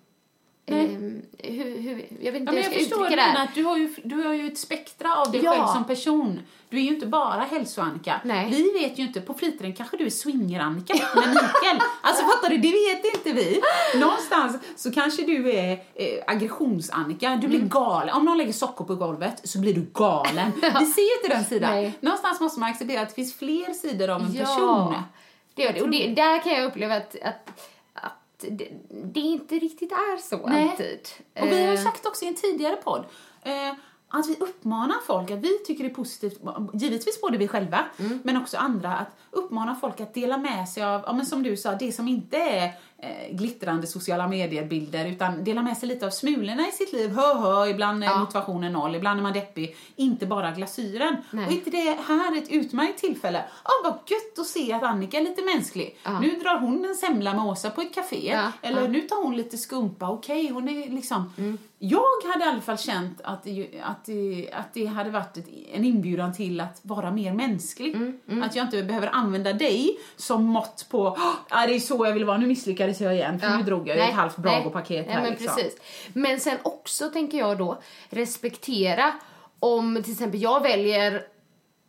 ehm, 0.66 1.22
hur, 1.38 1.79
hur, 1.81 2.07
jag 2.20 2.33
vet 2.33 2.40
inte 2.40 2.53
Ja, 2.53 2.62
hur 2.62 2.64
jag 2.64 2.72
jag 2.72 2.81
förstår 2.81 3.09
det 3.11 3.20
här. 3.22 3.44
att 3.44 3.55
du 3.55 3.64
har, 3.64 3.77
ju, 3.77 3.94
du 4.05 4.16
har 4.22 4.35
ju 4.35 4.46
ett 4.46 4.59
spektra 4.59 5.16
av 5.16 5.33
dig 5.33 5.40
Ja. 5.44 5.51
själv 5.53 5.66
som 5.66 5.85
person. 5.85 6.40
Du 6.68 6.79
är 6.79 6.83
ju 6.83 6.88
inte 6.88 7.07
bara 7.07 7.40
hälso-Annika. 7.40 8.20
Nej. 8.25 8.51
Vi 8.51 8.72
vet 8.72 8.98
ju 8.98 9.03
inte, 9.03 9.20
på 9.20 9.35
fritiden 9.35 9.72
kanske 9.75 9.96
du 9.96 10.07
är 10.07 10.11
swinger-Annika 10.11 10.94
med 11.14 11.29
Mikael. 11.29 11.79
Alltså 12.03 12.25
fattar 12.25 12.51
du, 12.51 12.57
det 12.57 12.70
vet 12.70 13.14
inte 13.14 13.33
vi. 13.33 13.61
Någonstans 14.01 14.57
så 14.77 14.90
kanske 14.92 15.22
du 15.22 15.53
är 15.53 15.72
eh, 15.94 16.25
aggressions-Annika, 16.27 17.37
du 17.40 17.48
blir 17.48 17.59
Mm. 17.59 17.68
galen. 17.68 18.14
Om 18.16 18.25
någon 18.25 18.38
lägger 18.38 18.53
socker 18.53 18.85
på 18.85 18.94
golvet 18.94 19.48
så 19.48 19.59
blir 19.61 19.75
du 19.75 19.87
galen. 19.94 20.53
Vi 20.81 20.87
ser 20.87 21.16
inte 21.25 21.37
den 21.37 21.44
sidan. 21.44 21.70
Nej. 21.70 21.92
Någonstans 22.01 22.40
måste 22.40 22.61
man 22.61 22.70
acceptera 22.70 23.01
att 23.01 23.09
det 23.09 23.14
finns 23.14 23.35
fler 23.35 23.72
sidor 23.75 24.09
av 24.11 24.20
en 24.22 24.35
Ja, 24.35 24.44
person. 24.44 24.94
det 25.55 25.62
gör 25.62 25.72
det. 25.72 25.83
Och 25.83 25.90
det, 25.90 26.07
där 26.14 26.42
kan 26.42 26.53
jag 26.53 26.64
uppleva 26.64 26.94
att, 26.96 27.16
att 27.22 27.70
det, 28.50 28.68
det 29.05 29.20
inte 29.20 29.55
riktigt 29.55 29.92
är 29.92 30.16
så 30.16 30.46
Nej. 30.46 30.68
alltid. 30.68 31.09
Och 31.40 31.46
vi 31.46 31.66
har 31.66 31.72
Eh, 31.72 31.78
sagt 31.78 32.07
också 32.07 32.24
i 32.24 32.28
en 32.28 32.35
tidigare 32.35 32.76
podd 32.76 33.05
eh, 33.42 33.72
att 34.09 34.28
vi 34.28 34.37
uppmanar 34.40 34.96
folk, 35.07 35.31
att 35.31 35.38
vi 35.38 35.59
tycker 35.66 35.85
det 35.85 35.90
är 35.90 35.94
positivt, 35.94 36.40
givetvis 36.74 37.20
både 37.20 37.38
vi 37.38 37.48
själva, 37.48 37.85
men 38.22 38.37
också 38.37 38.57
andra, 38.57 38.96
att 38.96 39.16
uppmana 39.31 39.74
folk 39.74 40.00
att 40.00 40.14
dela 40.14 40.38
med 40.38 40.68
sig 40.68 40.83
av, 40.83 41.02
ja, 41.07 41.12
men 41.12 41.26
som 41.26 41.42
du 41.42 41.57
sa, 41.57 41.74
det 41.74 41.92
som 41.92 42.09
inte 42.09 42.37
är 42.37 42.72
eh, 43.03 43.37
glittrande 43.37 43.87
sociala 43.87 44.29
medier-bilder, 44.29 45.07
utan 45.07 45.45
dela 45.45 45.62
med 45.62 45.77
sig 45.77 45.88
lite 45.88 46.07
av 46.07 46.11
smulorna 46.11 46.69
i 46.69 46.73
sitt 46.73 46.93
liv. 46.93 47.11
Hö, 47.11 47.35
hö, 47.35 47.67
ibland 47.67 48.05
är 48.05 48.09
Ja. 48.09 48.19
motivationen 48.19 48.73
noll, 48.73 48.95
ibland 48.95 49.19
är 49.19 49.23
man 49.23 49.33
deppig, 49.33 49.77
inte 49.97 50.27
bara 50.27 50.51
glasyren. 50.51 51.17
Nej. 51.31 51.47
Och 51.47 51.53
inte 51.53 51.71
det 51.71 51.97
här 52.07 52.38
ett 52.38 52.49
utmärkt 52.51 52.99
tillfälle? 52.99 53.45
Ja, 53.65 53.71
vad 53.85 53.93
gött 53.93 54.38
att 54.38 54.47
se 54.47 54.73
att 54.73 54.83
Annika 54.83 55.19
är 55.19 55.25
lite 55.25 55.43
mänsklig. 55.45 55.99
Ja. 56.03 56.21
Nu 56.21 56.31
drar 56.31 56.59
hon 56.59 56.85
en 56.85 56.95
semla 56.95 57.35
med 57.35 57.45
Åsa 57.45 57.71
på 57.71 57.81
ett 57.81 57.95
café, 57.95 58.31
Ja, 58.33 58.53
eller 58.62 58.88
nu 58.88 59.01
tar 59.01 59.23
hon 59.25 59.37
lite 59.37 59.57
skumpa, 59.59 60.09
okej, 60.11 60.49
hon 60.51 60.69
är 60.69 60.91
liksom... 60.91 61.33
Jag 61.85 62.03
hade 62.33 62.45
i 62.45 62.49
alla 62.49 62.61
fall 62.61 62.79
känt 62.79 63.21
att 63.25 63.43
det, 63.45 63.69
att 63.83 64.09
att 64.53 64.75
det 64.75 64.87
hade 64.87 65.11
varit 65.11 65.37
en 65.73 65.85
inbjudan 65.85 66.33
till 66.35 66.61
att 66.61 66.81
vara 66.83 67.11
mer 67.11 67.33
mänsklig. 67.33 67.97
Att 68.45 68.57
jag 68.57 68.67
inte 68.67 68.83
behöver 68.83 69.07
använda 69.12 69.53
dig 69.53 69.99
som 70.17 70.45
mått 70.45 70.87
på, 70.91 70.99
"Åh, 71.03 71.19
ja, 71.51 71.67
det 71.67 71.75
är 71.75 71.81
så 71.81 72.07
jag 72.07 72.12
vill 72.12 72.25
vara, 72.25 72.38
nu 72.38 72.47
misslyckades 72.47 72.91
jag 73.00 73.14
igen, 73.14 73.40
för 73.40 73.46
Ja. 73.46 73.57
nu 73.57 73.62
drog 73.62 73.88
jag 73.88 73.96
ju 73.96 74.02
ett 74.02 74.14
halvt 74.14 74.38
Nej, 74.38 75.14
här 75.14 75.22
men 75.22 75.31
liksom. 75.31 75.57
precis. 75.57 75.76
Men 76.12 76.40
sen 76.40 76.59
också 76.62 77.09
tänker 77.09 77.38
jag 77.38 77.59
då 77.59 77.83
respektera 78.11 79.12
om 79.61 80.02
till 80.02 80.12
exempel 80.12 80.42
jag 80.42 80.62
väljer 80.62 81.22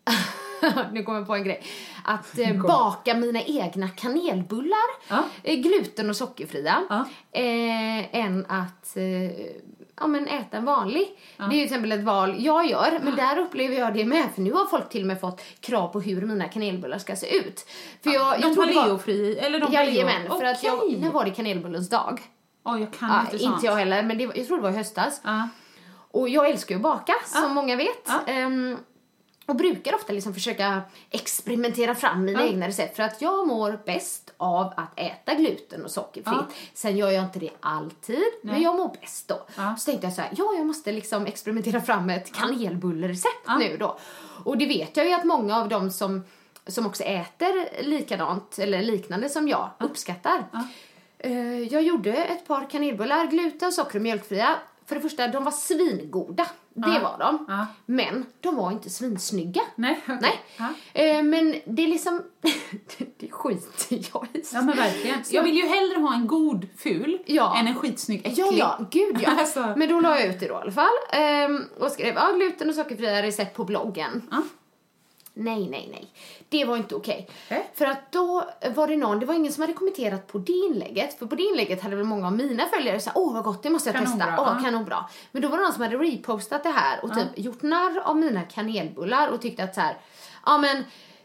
nu 0.92 1.04
kommer 1.04 1.18
jag 1.20 1.28
på 1.28 1.36
en 1.36 1.44
grej. 1.44 1.64
Att 2.04 2.40
eh, 2.40 2.54
baka 2.62 3.14
mina 3.14 3.42
egna 3.42 3.90
kanelbullar, 3.90 5.10
Ja. 5.10 5.24
eh, 5.44 5.56
gluten 5.56 6.10
och 6.10 6.16
sockerfria, 6.16 6.84
Ja. 6.90 7.06
eh, 7.32 8.16
än 8.26 8.46
att 8.50 8.98
eh, 8.98 9.46
ja, 10.00 10.08
men 10.08 10.28
äta 10.28 10.58
en 10.58 10.66
vanlig. 10.66 11.08
Det 11.38 11.44
är 11.44 11.48
ju 11.48 11.52
till 11.52 11.64
exempel 11.64 11.92
ett 11.92 12.04
val 12.04 12.36
jag 12.40 12.66
gör, 12.70 13.00
men 13.04 13.16
där 13.16 13.38
upplever 13.40 13.76
jag 13.76 13.94
det 13.94 14.06
med. 14.06 14.26
För 14.36 14.42
nu 14.42 14.52
har 14.52 14.66
folk 14.66 14.90
till 14.90 15.02
och 15.02 15.08
med 15.08 15.20
fått 15.20 15.42
krav 15.60 15.88
på 15.88 16.02
hur 16.02 16.22
mina 16.22 16.48
kanelbullar 16.48 16.98
ska 16.98 17.16
se 17.16 17.36
ut. 17.38 17.66
För 18.04 18.10
jag, 18.12 18.40
de 18.42 18.42
jag 18.48 18.54
tror 18.54 18.66
det 18.66 18.74
var- 18.74 18.82
paleofri, 18.84 19.38
eller 19.38 19.60
de 19.60 19.74
Jajamän, 19.74 20.28
för 20.30 20.44
att 20.46 20.64
jag, 20.64 20.98
när 21.00 21.12
var 21.12 21.26
det 21.26 21.32
kanelbullens 21.32 21.90
dag? 21.90 22.22
Oj, 22.66 22.80
jag 22.82 22.94
kan 22.94 23.10
Ja, 23.10 23.22
inte 23.22 23.34
inte 23.34 23.46
sånt. 23.46 23.64
jag 23.64 23.76
heller, 23.76 24.04
men 24.04 24.18
det 24.18 24.24
jag 24.36 24.48
tror 24.48 24.58
det 24.58 24.64
var 24.64 24.70
i 24.70 24.74
höstas. 24.74 25.22
Ja. 25.24 25.50
Och 26.12 26.30
jag 26.30 26.50
älskar 26.50 26.76
ju 26.76 26.80
att 26.80 26.84
baka, 26.84 27.14
som 27.26 27.42
Ja. 27.44 27.48
många 27.50 27.76
vet. 27.76 28.08
Ja. 28.28 28.34
Och 29.46 29.56
brukar 29.56 29.96
ofta 29.96 30.14
liksom 30.14 30.34
försöka 30.34 30.82
experimentera 31.10 31.96
fram 31.96 32.26
mina 32.26 32.42
Ja. 32.42 32.48
egna 32.48 32.68
recept 32.68 32.96
för 32.96 33.04
att 33.04 33.22
jag 33.22 33.48
mår 33.48 33.80
bäst 33.86 34.34
av 34.38 34.74
att 34.78 35.00
äta 35.00 35.34
gluten 35.34 35.84
och 35.86 35.92
sockerfritt. 35.92 36.34
Ja. 36.38 36.46
Sen 36.74 36.98
gör 36.98 37.12
jag 37.12 37.24
inte 37.24 37.40
det 37.40 37.50
alltid, 37.60 38.24
men 38.42 38.62
jag 38.62 38.76
mår 38.76 38.96
bäst 39.02 39.28
då. 39.28 39.46
Ja. 39.56 39.76
Så 39.80 39.86
tänkte 39.92 40.08
jag 40.08 40.14
så 40.14 40.22
här, 40.22 40.30
ja 40.38 40.54
jag 40.58 40.66
måste 40.66 40.92
liksom 40.92 41.26
experimentera 41.26 41.82
fram 41.82 42.10
ett 42.10 42.34
kanelbullerecept 42.34 43.48
nu 43.60 43.78
då. 43.78 43.98
Och 44.44 44.58
det 44.58 44.66
vet 44.66 44.98
jag 44.98 45.06
ju 45.08 45.14
att 45.14 45.24
många 45.24 45.58
av 45.58 45.70
dem 45.70 45.92
som, 45.92 46.24
som 46.68 46.86
också 46.86 47.04
äter 47.04 47.84
likadant 47.84 48.60
eller 48.60 48.82
liknande 48.82 49.30
som 49.30 49.48
jag 49.48 49.70
uppskattar. 49.80 50.44
Eh, 51.18 51.60
jag 51.60 51.84
gjorde 51.84 52.14
ett 52.14 52.48
par 52.48 52.70
kanelbullar, 52.70 53.28
gluten, 53.28 53.72
socker 53.72 53.96
och 53.96 54.02
mjölkfria. 54.02 54.56
För 54.86 54.96
det 54.96 55.02
första, 55.02 55.28
de 55.28 55.44
var 55.44 55.52
svingoda. 55.52 56.48
Det 56.76 57.00
var 57.04 57.18
de. 57.20 57.66
Men 57.86 58.26
de 58.40 58.56
var 58.56 58.72
inte 58.72 58.90
svinsnygga. 58.90 59.62
Nej, 59.76 60.02
okej. 60.08 60.42
Nej. 60.58 61.18
Eh, 61.18 61.24
men 61.24 61.56
det 61.66 61.84
är 61.84 61.88
liksom... 61.88 62.22
det 63.20 63.32
skiter 63.32 64.10
jag 64.14 64.28
i. 64.34 64.44
Ja 64.54 64.62
men 64.62 64.78
verkligen. 64.78 65.24
Jag 65.30 65.44
vill 65.44 65.56
ju 65.56 65.68
hellre 65.68 66.00
ha 66.00 66.14
en 66.14 66.28
god 66.28 66.68
ful 66.78 67.20
Ja. 67.26 67.58
än 67.60 67.68
en 67.68 67.76
skitsnygg 67.76 68.20
äcklig. 68.20 68.38
Ja, 68.38 68.52
ja, 68.54 68.86
gud 68.92 69.18
ja. 69.22 69.30
Alltså. 69.40 69.74
Men 69.78 69.90
då 69.90 70.00
la 70.00 70.20
jag 70.20 70.28
ut 70.28 70.40
det 70.40 70.48
då 70.48 70.54
i 70.54 70.58
alla 70.58 70.72
fall. 70.72 70.94
Ehm, 71.12 71.64
och 71.80 71.92
skrev 71.92 72.16
ja, 72.16 72.32
gluten 72.32 72.70
och 72.70 72.76
sockerfria 72.76 73.24
recept 73.24 73.56
på 73.58 73.66
bloggen. 73.66 74.22
Ja. 75.34 75.44
Nej, 75.44 75.70
nej, 75.70 75.88
nej. 75.92 76.08
Det 76.50 76.66
var 76.66 76.78
inte 76.78 76.96
okej. 76.96 77.30
Nej. 77.50 77.70
För 77.74 77.86
att 77.86 78.12
då 78.12 78.44
var 78.76 78.88
det 78.88 78.98
någon, 78.98 79.20
det 79.20 79.26
var 79.26 79.34
ingen 79.34 79.54
som 79.54 79.62
hade 79.62 79.74
kommenterat 79.74 80.28
på 80.28 80.38
det 80.38 80.52
inlägget. 80.52 81.20
För 81.20 81.26
på 81.26 81.36
det 81.36 81.44
inlägget 81.44 81.82
hade 81.82 81.96
väl 81.96 82.06
många 82.06 82.28
av 82.28 82.34
mina 82.34 82.66
följare 82.66 83.00
sagt 83.00 83.18
åh 83.18 83.34
vad 83.34 83.44
gott, 83.44 83.64
det 83.64 83.70
måste 83.70 83.90
jag 83.90 83.96
Kanonbra, 83.96 84.26
testa. 84.26 84.42
Åh, 84.42 84.54
ja. 84.58 84.64
kanonbra. 84.64 85.06
Men 85.32 85.42
då 85.42 85.48
var 85.48 85.58
det 85.58 85.64
någon 85.64 85.74
som 85.74 85.82
hade 85.82 85.98
repostat 85.98 86.64
det 86.64 86.70
här 86.70 87.06
och 87.06 87.14
typ 87.14 87.28
gjort 87.36 87.62
narr 87.62 88.00
av 88.00 88.18
mina 88.18 88.42
kanelbullar 88.42 89.28
och 89.28 89.42
tyckte 89.42 89.64
att 89.64 89.76
så 89.76 89.82
här, 89.82 89.98
ja 90.46 90.58
men 90.58 90.84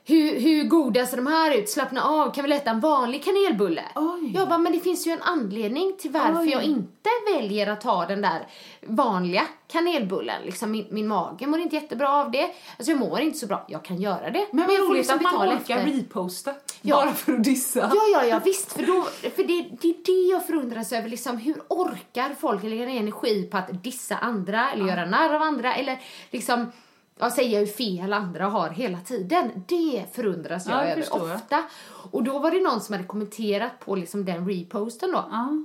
hur, 0.09 0.41
hur 0.41 0.65
goda 0.65 1.07
ser 1.07 1.17
de 1.17 1.27
här 1.27 1.59
ut? 1.59 1.69
Slappna 1.69 2.03
av, 2.03 2.35
kan 2.35 2.45
vi 2.45 2.53
äta 2.53 2.71
en 2.71 2.81
vanlig 2.81 3.25
kanelbulle? 3.25 3.83
Oj. 3.95 4.33
Jag 4.35 4.49
bara, 4.49 4.59
men 4.59 4.73
det 4.73 4.81
finns 4.81 5.07
ju 5.07 5.11
en 5.11 5.23
anledning 5.23 5.97
till 5.99 6.11
varför 6.11 6.41
Oj. 6.41 6.51
jag 6.51 6.63
inte 6.63 7.11
väljer 7.35 7.67
att 7.67 7.81
ta 7.81 8.07
den 8.07 8.23
där 8.23 8.47
vanliga 8.87 9.43
kanelbullen. 9.73 10.43
Liksom 10.45 10.71
min, 10.71 10.87
min 10.91 11.09
mage 11.09 11.47
mår 11.47 11.61
inte 11.61 11.77
jättebra 11.77 12.13
av 12.13 12.31
det. 12.31 12.43
Alltså 12.77 12.91
jag 12.91 12.99
mår 12.99 13.21
inte 13.21 13.39
så 13.39 13.47
bra. 13.47 13.65
Jag 13.69 13.85
kan 13.85 14.01
göra 14.01 14.31
det. 14.31 14.47
Men 14.53 14.67
vad 14.67 14.75
jag 14.75 15.07
får 15.07 15.15
att 15.15 15.23
man 15.23 15.49
orkar 15.49 15.79
reposta. 15.79 16.55
Ja. 16.83 16.97
Bara 16.97 17.15
för 17.15 17.33
att 17.33 17.45
dissa. 17.45 17.91
Ja, 17.95 18.03
ja, 18.13 18.25
ja, 18.25 18.41
visst. 18.45 18.73
För, 18.73 18.87
då, 18.87 19.03
för 19.37 19.43
det, 19.43 19.67
det 19.81 19.89
är 19.89 20.05
det 20.07 20.33
jag 20.33 20.47
förundras 20.47 20.93
över. 20.93 21.09
Liksom, 21.09 21.39
hur 21.39 21.57
orkar 21.69 22.35
folk 22.41 22.63
lägga 22.63 22.87
ner 22.87 23.01
energi 23.01 23.49
på 23.51 23.57
att 23.57 23.83
dissa 23.85 24.17
andra 24.17 24.71
eller 24.73 24.87
göra 24.87 25.07
narr 25.07 25.35
av 25.35 25.43
andra 25.43 25.75
eller 25.75 26.01
liksom 26.31 26.73
ja, 27.19 27.31
säga 27.31 27.59
hur 27.59 27.67
fel 27.67 28.13
andra 28.13 28.45
har 28.47 28.69
hela 28.71 28.99
tiden. 29.01 29.51
Det 29.69 30.05
förundras 30.13 30.67
jag 30.67 30.77
Ja, 30.77 30.81
det 30.85 30.91
över 30.93 31.05
jag. 31.11 31.23
ofta. 31.35 31.65
Och 32.11 32.23
då 32.23 32.39
var 32.39 32.51
det 32.51 32.61
någon 32.61 32.81
som 32.81 32.93
hade 32.93 33.07
kommenterat 33.07 33.81
på 33.81 33.95
liksom 33.97 34.25
den 34.25 34.49
reposten 34.51 35.13
då. 35.13 35.25
Ja. 35.31 35.65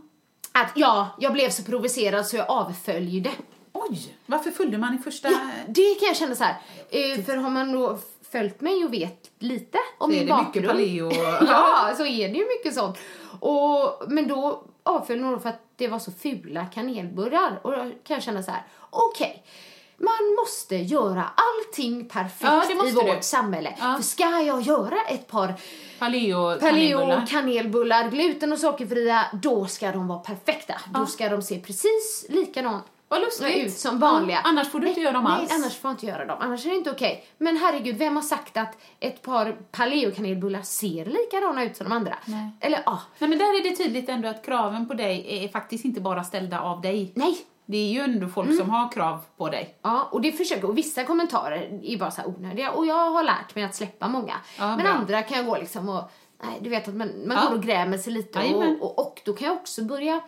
Att 0.52 0.72
ja, 0.76 1.10
jag 1.20 1.34
blev 1.34 1.50
så 1.50 1.64
provocerad 1.64 2.28
så 2.28 2.36
jag 2.38 2.50
avföljde. 2.50 3.32
Oj, 3.74 4.16
varför 4.26 4.52
följde 4.52 4.78
man 4.78 4.96
i 4.96 4.98
första... 4.98 5.30
Ja, 5.30 5.40
det 5.68 5.96
kan 6.00 6.08
jag 6.08 6.18
känna 6.18 6.36
så 6.36 6.44
här. 6.44 6.56
Eh, 6.90 7.24
för 7.26 7.36
har 7.38 7.50
man 7.50 7.72
då 7.72 7.98
följt 8.32 8.62
mig 8.62 8.84
och 8.86 8.94
vet 8.94 9.32
lite 9.40 9.78
om 9.98 10.10
Så 10.12 10.16
är 10.16 10.20
min 10.20 10.28
det 10.28 10.34
bakgrund. 10.34 10.56
mycket 10.56 10.70
paleo. 10.70 11.12
ja, 11.48 11.94
så 11.98 12.06
är 12.06 12.30
det 12.30 12.36
ju 12.38 12.46
mycket 12.58 12.74
sånt. 12.74 12.98
Och, 13.40 14.04
men 14.08 14.28
då 14.28 14.64
avföljde 14.84 15.26
någon 15.26 15.42
för 15.42 15.50
att 15.50 15.62
det 15.76 15.88
var 15.88 16.00
så 16.00 16.12
fula 16.12 16.66
kanelbullar. 16.66 17.60
Och 17.64 17.72
då 17.72 17.78
kan 17.78 18.14
jag 18.14 18.24
känna 18.24 18.44
så 18.44 18.52
här, 18.52 18.64
okej. 18.90 19.44
Man 20.04 20.36
måste 20.42 20.76
göra 20.76 21.26
allting 21.36 22.10
perfekt 22.10 22.44
Ja, 22.70 22.88
i 22.88 22.92
vårt 22.92 23.06
du. 23.18 23.22
samhälle. 23.22 23.76
Ja. 23.80 23.96
För 23.96 24.04
ska 24.04 24.24
jag 24.24 24.62
göra 24.62 24.98
ett 25.10 25.28
par 25.28 25.54
Paleo, 26.00 26.60
paleo 26.60 26.60
kanelbullar. 26.60 27.26
kanelbullar, 27.28 28.10
gluten 28.10 28.52
och 28.54 28.60
sockerfria, 28.60 29.26
då 29.34 29.66
ska 29.68 29.92
de 29.92 30.08
vara 30.08 30.20
perfekta. 30.20 30.74
Då 30.94 31.06
ska 31.06 31.30
de 31.30 31.42
se 31.42 31.60
precis 31.60 32.26
Vad 33.08 33.22
lustigt. 33.22 33.58
ut 33.66 33.74
som 33.74 34.00
vanliga. 34.00 34.38
Ja, 34.44 34.50
annars 34.50 34.70
får 34.72 34.80
du 34.80 34.88
inte 34.88 35.02
göra 35.02 35.14
dem 35.14 35.24
nej, 35.24 35.34
alls. 35.34 35.50
Nej, 35.50 35.60
annars 35.60 35.78
får 35.78 35.90
jag 35.90 35.94
inte 35.96 36.06
göra 36.06 36.26
dem. 36.26 36.38
Annars 36.42 36.66
är 36.66 36.70
det 36.70 36.76
inte 36.76 36.92
okej. 36.92 37.26
Men 37.38 37.58
herregud, 37.58 37.98
vem 37.98 38.16
har 38.16 38.24
sagt 38.24 38.58
att 38.58 38.78
ett 39.00 39.22
par 39.22 39.58
paleo-kanelbullar 39.72 40.62
ser 40.62 41.06
likadana 41.06 41.64
ut 41.64 41.78
som 41.78 41.84
de 41.90 41.92
andra? 41.96 42.18
Nej. 42.26 42.50
Eller 42.60 42.84
ja, 42.86 43.02
Nej 43.20 43.30
men 43.30 43.40
där 43.40 43.46
är 43.60 43.64
det 43.70 43.76
tydligt 43.76 44.10
ändå 44.10 44.28
att 44.30 44.46
kraven 44.46 44.88
på 44.88 44.94
dig 44.94 45.44
är 45.46 45.48
faktiskt 45.48 45.86
inte 45.86 46.02
bara 46.02 46.24
ställda 46.24 46.60
av 46.62 46.82
dig. 46.82 47.12
nej. 47.16 47.38
Det 47.66 47.78
är 47.78 47.92
ju 47.92 48.00
ändå 48.00 48.28
folk 48.28 48.48
Mm. 48.48 48.58
som 48.60 48.70
har 48.70 48.92
krav 48.92 49.20
på 49.38 49.50
dig. 49.50 49.76
Ja, 49.82 50.08
och 50.12 50.22
det 50.22 50.32
försöker, 50.32 50.66
och 50.70 50.78
vissa 50.78 51.04
kommentarer 51.04 51.80
är 51.84 51.98
bara 51.98 52.12
så 52.12 52.22
här 52.22 52.28
onödiga 52.28 52.72
och 52.72 52.86
jag 52.86 53.10
har 53.12 53.24
lärt 53.24 53.56
mig 53.56 53.64
att 53.64 53.76
släppa 53.76 54.08
många. 54.08 54.34
Ja, 54.60 54.68
men 54.68 54.78
bra. 54.78 54.88
andra 54.88 55.22
kan 55.22 55.38
jag 55.38 55.46
gå 55.46 55.58
liksom 55.58 55.90
och, 55.90 56.04
nej 56.44 56.58
du 56.62 56.70
vet 56.70 56.88
att 56.88 56.94
man, 56.96 57.12
man 57.28 57.38
Ja. 57.44 57.50
går 57.50 57.58
och 57.58 57.64
grämer 57.64 57.98
sig 57.98 58.14
lite 58.14 58.40
och, 58.54 58.82
och, 58.82 59.00
och 59.08 59.22
då 59.26 59.34
kan 59.34 59.48
jag 59.48 59.58
också 59.58 59.84
börja 59.84 60.22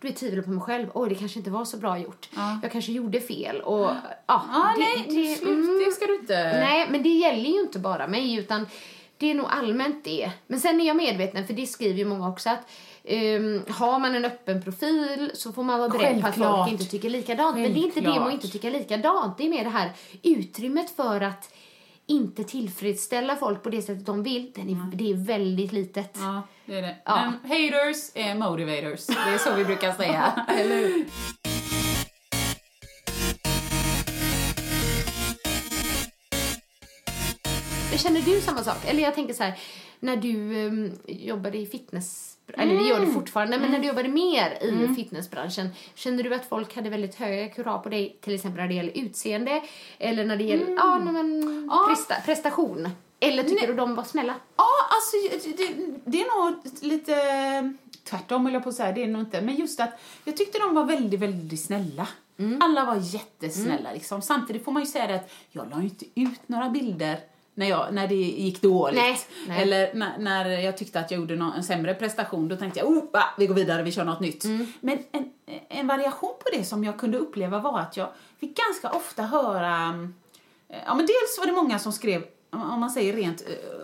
du 0.00 0.08
vet, 0.08 0.16
tvivla 0.16 0.42
på 0.42 0.50
mig 0.50 0.60
själv. 0.60 0.86
Oj, 0.94 1.08
det 1.08 1.14
kanske 1.14 1.38
inte 1.38 1.50
var 1.50 1.64
så 1.64 1.76
bra 1.76 1.98
gjort. 1.98 2.28
Ja. 2.36 2.58
Jag 2.62 2.72
kanske 2.72 2.92
gjorde 2.92 3.20
fel 3.20 3.60
och 3.60 3.80
ja. 3.80 3.94
Ja, 4.26 4.42
det- 4.76 4.80
nej, 4.80 5.04
det- 5.40 5.42
mm. 5.48 5.78
det 5.86 5.90
ska 5.92 6.06
du 6.06 6.14
inte... 6.16 6.34
Nej, 6.60 6.86
men 6.90 7.02
det 7.02 7.08
gäller 7.08 7.50
ju 7.50 7.60
inte 7.60 7.78
bara 7.78 8.06
mig 8.06 8.34
utan 8.34 8.66
det 9.18 9.30
är 9.30 9.34
nog 9.34 9.46
allmänt 9.50 10.04
det. 10.04 10.30
Men 10.46 10.60
sen 10.60 10.80
är 10.80 10.84
jag 10.86 10.96
medveten, 10.96 11.46
för 11.46 11.54
det 11.54 11.66
skriver 11.66 11.98
ju 11.98 12.04
många 12.04 12.28
också, 12.28 12.50
att 12.50 12.70
ehm, 13.04 13.62
har 13.68 13.98
man 13.98 14.14
en 14.14 14.24
öppen 14.24 14.62
profil 14.62 15.30
så 15.34 15.52
får 15.52 15.62
man 15.62 15.78
vara 15.78 15.88
beredd 15.88 16.12
på 16.20 16.26
att 16.26 16.34
Självklart. 16.34 16.58
folk 16.68 16.72
inte 16.80 16.84
tycker 16.90 17.10
likadant. 17.10 17.56
Men 17.56 17.72
det 17.74 17.80
är 17.80 17.84
inte 17.84 18.00
det 18.00 18.06
med 18.06 18.12
Självklart. 18.14 18.28
att 18.28 18.34
inte 18.44 18.48
tycka 18.48 18.70
likadant. 18.70 19.38
Det 19.38 19.46
är 19.46 19.50
mer 19.50 19.64
det 19.64 19.70
här 19.70 19.92
utrymmet 20.22 20.96
för 20.96 21.20
att 21.20 21.52
inte 22.06 22.44
tillfredsställa 22.44 23.36
folk 23.36 23.62
på 23.62 23.70
det 23.70 23.82
sättet 23.82 24.06
de 24.06 24.22
vill. 24.22 24.52
Den 24.54 24.68
är, 24.70 24.96
Det 24.96 25.10
är 25.10 25.14
väldigt 25.26 25.72
litet. 25.72 26.16
Ja, 26.20 26.42
det 26.66 26.74
är 26.78 26.82
det. 26.82 26.96
Ja. 27.04 27.20
Men 27.20 27.50
haters 27.50 28.10
är 28.14 28.34
motivators. 28.34 29.06
Det 29.06 29.34
är 29.34 29.38
så 29.38 29.54
vi 29.56 29.64
brukar 29.64 29.92
säga. 29.92 30.46
Känner 38.04 38.20
du 38.20 38.40
samma 38.40 38.64
sak? 38.64 38.76
Eller 38.86 39.02
jag 39.02 39.14
tänker 39.14 39.34
så 39.34 39.42
här, 39.42 39.58
när 40.00 40.16
du 40.16 40.66
um, 40.66 40.92
jobbade 41.06 41.58
i 41.58 41.66
fitness 41.66 42.34
eller 42.52 42.74
det 42.74 42.82
gör 42.82 43.00
du 43.00 43.12
fortfarande, 43.12 43.58
men 43.58 43.70
när 43.70 43.78
du 43.78 43.86
jobbade 43.86 44.08
mer 44.08 44.58
i 44.62 44.94
fitnessbranschen, 44.94 45.68
kände 45.94 46.22
du 46.22 46.34
att 46.34 46.48
folk 46.48 46.76
hade 46.76 46.90
väldigt 46.90 47.14
höga 47.14 47.48
krav 47.48 47.78
på 47.78 47.88
dig, 47.88 48.16
till 48.20 48.34
exempel 48.34 48.60
när 48.60 48.68
det 48.68 48.74
gäller 48.74 48.98
utseende, 48.98 49.62
eller 49.98 50.24
när 50.24 50.36
det 50.36 50.44
gäller 50.44 50.74
ja, 50.76 50.98
nej, 51.04 51.12
men, 51.12 51.68
Ja. 51.70 51.86
presta, 51.88 52.14
prestation? 52.24 52.88
Eller 53.20 53.42
tycker 53.42 53.66
du 53.66 53.74
de 53.74 53.94
var 53.94 54.04
snälla? 54.04 54.34
Ja, 54.56 54.68
alltså 54.90 55.38
det, 55.56 55.74
det 56.04 56.20
är 56.20 56.40
nog 56.40 56.56
lite 56.82 57.14
tvärtom 58.04 58.44
höll 58.44 58.54
jag 58.54 58.62
på 58.62 58.68
att 58.68 58.74
säga, 58.74 58.92
det 58.92 59.02
är 59.02 59.06
nog 59.06 59.22
inte. 59.22 59.40
Men 59.40 59.56
just 59.56 59.80
att 59.80 60.00
jag 60.24 60.36
tyckte 60.36 60.58
de 60.58 60.74
var 60.74 60.84
väldigt, 60.84 61.20
väldigt 61.20 61.64
snälla. 61.64 62.08
Alla 62.60 62.84
var 62.84 62.96
jättesnälla 62.96 63.92
liksom. 63.92 64.22
Samtidigt 64.22 64.64
får 64.64 64.72
man 64.72 64.82
ju 64.82 64.86
säga 64.86 65.06
det 65.06 65.14
att 65.14 65.32
jag 65.50 65.70
la 65.70 65.78
ju 65.78 65.84
inte 65.84 66.04
ut 66.14 66.48
några 66.48 66.70
bilder 66.70 67.18
när, 67.54 67.68
jag, 67.68 67.94
när 67.94 68.08
det 68.08 68.14
gick 68.14 68.62
dåligt. 68.62 68.96
Nej, 68.96 69.18
nej. 69.48 69.62
Eller 69.62 69.94
när, 69.94 70.18
när 70.18 70.48
jag 70.48 70.76
tyckte 70.76 71.00
att 71.00 71.10
jag 71.10 71.20
gjorde 71.20 71.36
någon, 71.36 71.52
en 71.52 71.64
sämre 71.64 71.94
prestation, 71.94 72.48
då 72.48 72.56
tänkte 72.56 72.80
jag 72.80 72.88
oh, 72.88 73.04
va, 73.12 73.24
vi 73.38 73.46
går 73.46 73.54
vidare, 73.54 73.82
vi 73.82 73.92
kör 73.92 74.04
något 74.04 74.20
nytt. 74.20 74.44
Men 74.80 74.98
en, 75.12 75.30
en 75.68 75.86
variation 75.86 76.34
på 76.44 76.56
det 76.56 76.64
som 76.64 76.84
jag 76.84 76.98
kunde 76.98 77.18
uppleva 77.18 77.58
var 77.58 77.80
att 77.80 77.96
jag 77.96 78.08
fick 78.40 78.56
ganska 78.56 78.90
ofta 78.90 79.22
höra 79.22 79.94
Eh, 80.68 80.82
Ja, 80.86 80.94
men 80.94 81.06
dels 81.06 81.38
var 81.38 81.46
det 81.46 81.52
många 81.52 81.78
som 81.78 81.92
skrev, 81.92 82.24
om 82.50 82.80
man 82.80 82.90
säger 82.90 83.12
rent, 83.12 83.40
eh, 83.40 83.83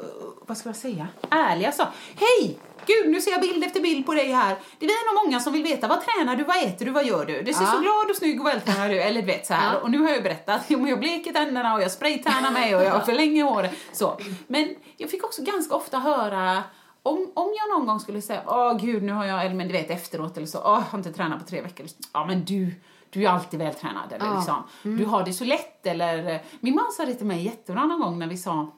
vad 0.51 0.59
ska 0.59 0.68
jag 0.68 0.76
säga, 0.76 1.09
ärliga 1.30 1.72
sa 1.72 1.88
Hej! 2.16 2.59
Gud, 2.86 3.12
nu 3.12 3.20
ser 3.20 3.30
jag 3.30 3.40
bild 3.40 3.64
efter 3.64 3.80
bild 3.80 4.07
på 4.07 4.14
dig 4.14 4.32
här. 4.32 4.57
Det 4.78 4.86
är 4.86 5.14
nog 5.14 5.24
många 5.26 5.40
som 5.40 5.53
vill 5.53 5.62
veta, 5.62 5.88
vad 5.88 6.01
tränar 6.05 6.36
du, 6.36 6.44
vad 6.44 6.57
äter 6.57 6.84
du, 6.84 6.90
vad 6.90 7.05
gör 7.05 7.24
du? 7.26 7.42
Det 7.42 7.55
ser 7.55 7.64
Ja. 7.64 7.70
så 7.70 7.78
glad 7.78 8.11
och 8.11 8.16
snygg 8.16 8.40
och 8.40 8.46
vältränad 8.46 8.90
ut, 8.92 9.01
eller 9.03 9.20
du 9.20 9.26
vet 9.26 9.46
så 9.46 9.55
här. 9.55 9.74
Ja. 9.74 9.80
Och 9.80 9.90
nu 9.90 9.98
har 9.98 10.11
jag 10.11 10.22
berättat, 10.22 10.61
jo, 10.68 10.78
men 10.78 10.86
jag 10.90 10.98
bleker 10.98 11.32
tänderna 11.32 11.74
och 11.74 11.82
jag 11.82 11.90
spraytannar 11.92 12.51
mig 12.51 12.76
och 12.76 12.82
jag 12.82 13.07
förlänger 13.07 13.44
håret. 13.44 13.72
Så. 13.92 14.18
Men 14.46 14.74
jag 14.96 15.11
fick 15.11 15.24
också 15.24 15.42
ganska 15.42 15.74
ofta 15.74 15.98
höra 15.98 16.62
om, 17.03 17.30
om 17.34 17.55
jag 17.59 17.78
någon 17.78 17.86
gång 17.86 18.01
skulle 18.01 18.22
säga, 18.22 18.42
åh 18.46 18.76
gud 18.80 19.03
nu 19.03 19.12
har 19.12 19.24
jag, 19.24 19.46
eller 19.46 19.55
men 19.55 19.66
du 19.66 19.72
vet 19.72 19.90
efteråt 19.90 20.36
eller 20.36 20.46
så, 20.46 20.59
åh 20.59 20.64
jag 20.64 20.80
har 20.90 20.98
inte 20.98 21.12
tränat 21.12 21.38
på 21.38 21.44
tre 21.46 21.61
veckor. 21.62 21.86
Ja 22.12 22.24
men 22.26 22.44
du, 22.44 22.74
du 23.11 23.24
är 23.24 23.28
alltid 23.28 23.59
vältränad 23.61 24.12
eller 24.12 24.26
Ja. 24.26 24.34
liksom, 24.36 24.62
du 24.98 25.05
har 25.05 25.24
det 25.24 25.32
så 25.32 25.44
lätt 25.44 25.86
eller, 25.86 26.42
min 26.61 26.74
man 26.74 26.92
sa 26.92 27.05
det 27.05 27.14
till 27.14 27.26
mig 27.26 27.42
jättebra 27.44 27.84
någon 27.84 28.01
gång 28.01 28.18
när 28.18 28.26
vi 28.26 28.36
sa, 28.36 28.70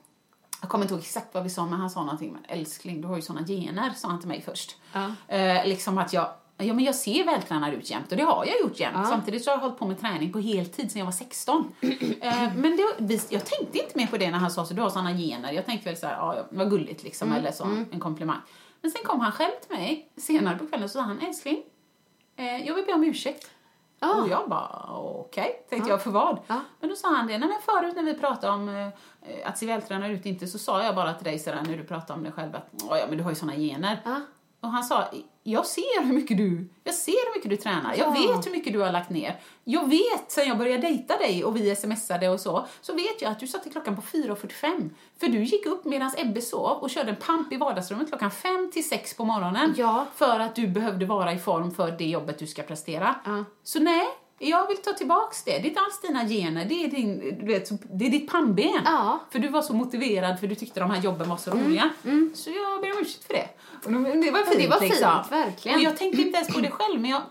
jag 0.63 0.71
kommer 0.71 0.85
inte 0.85 0.95
ihåg 0.95 1.03
exakt 1.03 1.35
vad 1.35 1.43
vi 1.43 1.51
sa 1.51 1.67
men 1.67 1.81
han 1.81 1.91
sa 1.91 2.01
någonting, 2.01 2.33
men 2.33 2.59
älskling 2.59 3.01
du 3.01 3.09
har 3.09 3.17
ju 3.17 3.23
såna 3.23 3.47
gener, 3.47 3.91
sa 3.91 4.09
han 4.09 4.19
till 4.19 4.29
mig 4.29 4.43
först. 4.43 4.77
Ja. 4.93 5.37
Eh, 5.37 5.67
liksom 5.67 5.99
att 5.99 6.13
jag, 6.13 6.29
ja 6.57 6.75
men 6.75 6.85
jag 6.85 6.95
ser 6.95 7.25
vältränad 7.25 7.75
ut 7.75 7.91
jämt 7.91 8.11
och 8.11 8.17
det 8.17 8.23
har 8.23 8.47
jag 8.47 8.61
gjort 8.61 8.81
jämt. 8.81 8.97
Ja. 8.99 9.05
Samtidigt 9.05 9.45
så 9.45 9.51
har 9.51 9.57
jag 9.57 9.61
hållit 9.61 9.79
på 9.79 9.87
med 9.87 10.01
träning 10.01 10.33
på 10.33 10.39
heltid 10.39 10.91
sedan 10.91 10.99
jag 10.99 11.07
var 11.07 11.13
16. 11.13 11.75
eh, 12.21 12.55
men 12.55 12.79
det, 12.99 13.33
jag 13.33 13.45
tänkte 13.45 13.79
inte 13.79 13.93
mer 13.99 14.07
på 14.07 14.17
det 14.17 14.31
när 14.31 14.39
han 14.39 14.51
sa 14.51 14.65
så, 14.65 14.75
du 14.75 14.83
har 14.83 14.91
såna 14.91 15.13
gener. 15.13 15.53
Jag 15.53 15.67
tänkte 15.67 15.89
väl 15.89 15.99
så 15.99 16.07
här, 16.07 16.15
ja 16.15 16.47
vad 16.51 16.71
gulligt 16.71 17.03
liksom, 17.03 17.29
Mm, 17.29 17.41
eller 17.41 17.53
så, 17.53 17.65
en 17.93 18.01
komplimang. 18.01 18.41
Men 18.81 18.91
sen 18.91 19.03
kom 19.05 19.21
han 19.21 19.33
själv 19.33 19.53
till 19.67 19.77
mig 19.77 20.11
senare 20.17 20.59
på 20.59 20.67
kvällen 20.67 20.85
och 20.85 20.91
sa 20.91 21.01
han, 21.01 21.21
älskling, 21.21 21.63
eh, 22.37 22.67
jag 22.67 22.75
vill 22.75 22.85
be 22.85 22.93
om 22.93 23.05
ursäkt. 23.05 23.51
Ah. 24.03 24.23
Och 24.23 24.29
jag 24.29 24.49
bara, 24.49 24.87
okej, 24.93 25.67
tänkte 25.71 25.91
jag, 25.91 26.03
för 26.03 26.11
vad? 26.11 26.39
Ja. 26.47 26.61
Men 26.81 26.89
då 26.91 26.97
sa 26.97 27.09
han 27.09 27.27
det, 27.27 27.39
nej 27.39 27.49
men 27.49 27.59
förut 27.63 27.97
när 27.97 28.03
vi 28.03 28.15
pratade 28.15 28.53
om 28.53 28.69
eh, 28.69 28.89
att 29.49 29.59
se 29.59 29.67
vältränad 29.67 30.11
ut 30.11 30.27
inte, 30.27 30.47
så 30.47 30.59
sa 30.59 30.83
jag 30.83 30.95
bara 30.95 31.15
till 31.15 31.25
dig 31.25 31.39
sådär 31.39 31.63
när 31.67 31.77
du 31.77 31.85
pratade 31.85 32.13
om 32.19 32.23
dig 32.23 32.33
själv 32.33 32.57
att, 32.57 32.69
"Åh, 32.91 32.99
ja 32.99 33.05
men 33.09 33.19
du 33.19 33.25
har 33.25 33.31
ju 33.31 33.37
såna 33.37 33.55
gener. 33.57 34.01
Ja. 34.05 34.21
Och 34.61 34.69
han 34.69 34.85
sa, 34.85 35.05
jag 35.43 35.67
ser 35.67 36.05
hur 36.05 36.13
mycket 36.15 36.37
du, 36.37 36.69
jag 36.85 36.95
ser 36.95 37.13
hur 37.13 37.35
mycket 37.39 37.51
du 37.51 37.57
tränar. 37.57 37.95
Jag 37.99 38.07
Ja. 38.17 38.33
vet 38.35 38.47
hur 38.47 38.51
mycket 38.53 38.73
du 38.73 38.81
har 38.81 38.93
lagt 38.93 39.11
ner. 39.11 39.41
Jag 39.65 39.89
vet, 39.89 40.25
sen 40.31 40.49
jag 40.49 40.59
började 40.59 40.83
dejta 40.83 41.17
dig 41.17 41.45
och 41.45 41.57
vi 41.57 41.77
smsade 41.77 42.29
och 42.29 42.41
så, 42.41 42.67
så 42.81 42.95
vet 42.95 43.23
jag 43.23 43.33
att 43.33 43.41
du 43.41 43.47
satte 43.47 43.71
klockan 43.71 43.97
på 43.97 44.03
4.45. 44.03 44.91
För 45.21 45.27
du 45.27 45.45
gick 45.45 45.67
upp 45.67 45.85
medan 45.85 46.11
Ebbe 46.17 46.41
sov 46.43 46.79
och 46.79 46.91
körde 46.91 47.11
en 47.11 47.17
pamp 47.17 47.53
i 47.53 47.57
vardagsrummet 47.57 48.09
klockan 48.09 48.31
5 48.31 48.71
till 48.73 48.89
6 48.89 49.15
på 49.17 49.25
morgonen. 49.25 49.75
Ja. 49.77 50.07
För 50.15 50.41
att 50.41 50.55
du 50.57 50.67
behövde 50.69 51.07
vara 51.07 51.33
i 51.33 51.39
form 51.39 51.71
för 51.75 51.91
det 51.91 52.05
jobbet 52.07 52.39
du 52.39 52.47
ska 52.47 52.63
prestera. 52.63 53.15
Ja. 53.25 53.45
Så 53.63 53.81
nej, 53.81 54.05
jag 54.39 54.69
vill 54.69 54.77
ta 54.77 54.93
tillbaks 54.93 55.45
det. 55.45 55.51
Det 55.51 55.57
är 55.59 55.65
inte 55.69 55.81
alls 55.81 56.01
dina 56.01 56.29
gener, 56.29 56.65
det 56.65 56.85
är, 56.85 56.89
din, 56.89 57.39
du 57.41 57.47
vet, 57.47 57.69
det 57.99 58.07
är 58.07 58.11
ditt 58.11 58.31
pannben. 58.31 58.81
Ja. 58.85 59.19
För 59.31 59.39
du 59.39 59.49
var 59.49 59.63
så 59.63 59.73
motiverad 59.75 60.41
för 60.41 60.47
du 60.47 60.55
tyckte 60.55 60.81
de 60.81 60.91
här 60.91 61.03
jobben 61.03 61.29
var 61.29 61.37
så 61.37 61.51
roliga. 61.51 61.91
Så 62.35 62.51
jag 62.51 62.81
ber 62.81 62.91
om 62.93 62.99
ursäkt 63.01 63.25
för 63.25 63.35
det. 63.35 63.49
Och 63.85 63.93
det 63.93 63.99
det 63.99 64.31
var 64.31 64.45
fint 64.45 64.59
det 64.59 64.69
var 64.69 64.79
fint, 64.79 64.91
liksom. 64.91 65.23
verkligen. 65.31 65.79
Och 65.79 65.85
jag 65.85 65.97
tänkte 65.97 66.23
inte 66.23 66.37
ens 66.37 66.55
på 66.55 66.61
det 66.61 66.71
själv, 66.71 67.01
men 67.01 67.11
jag 67.11 67.23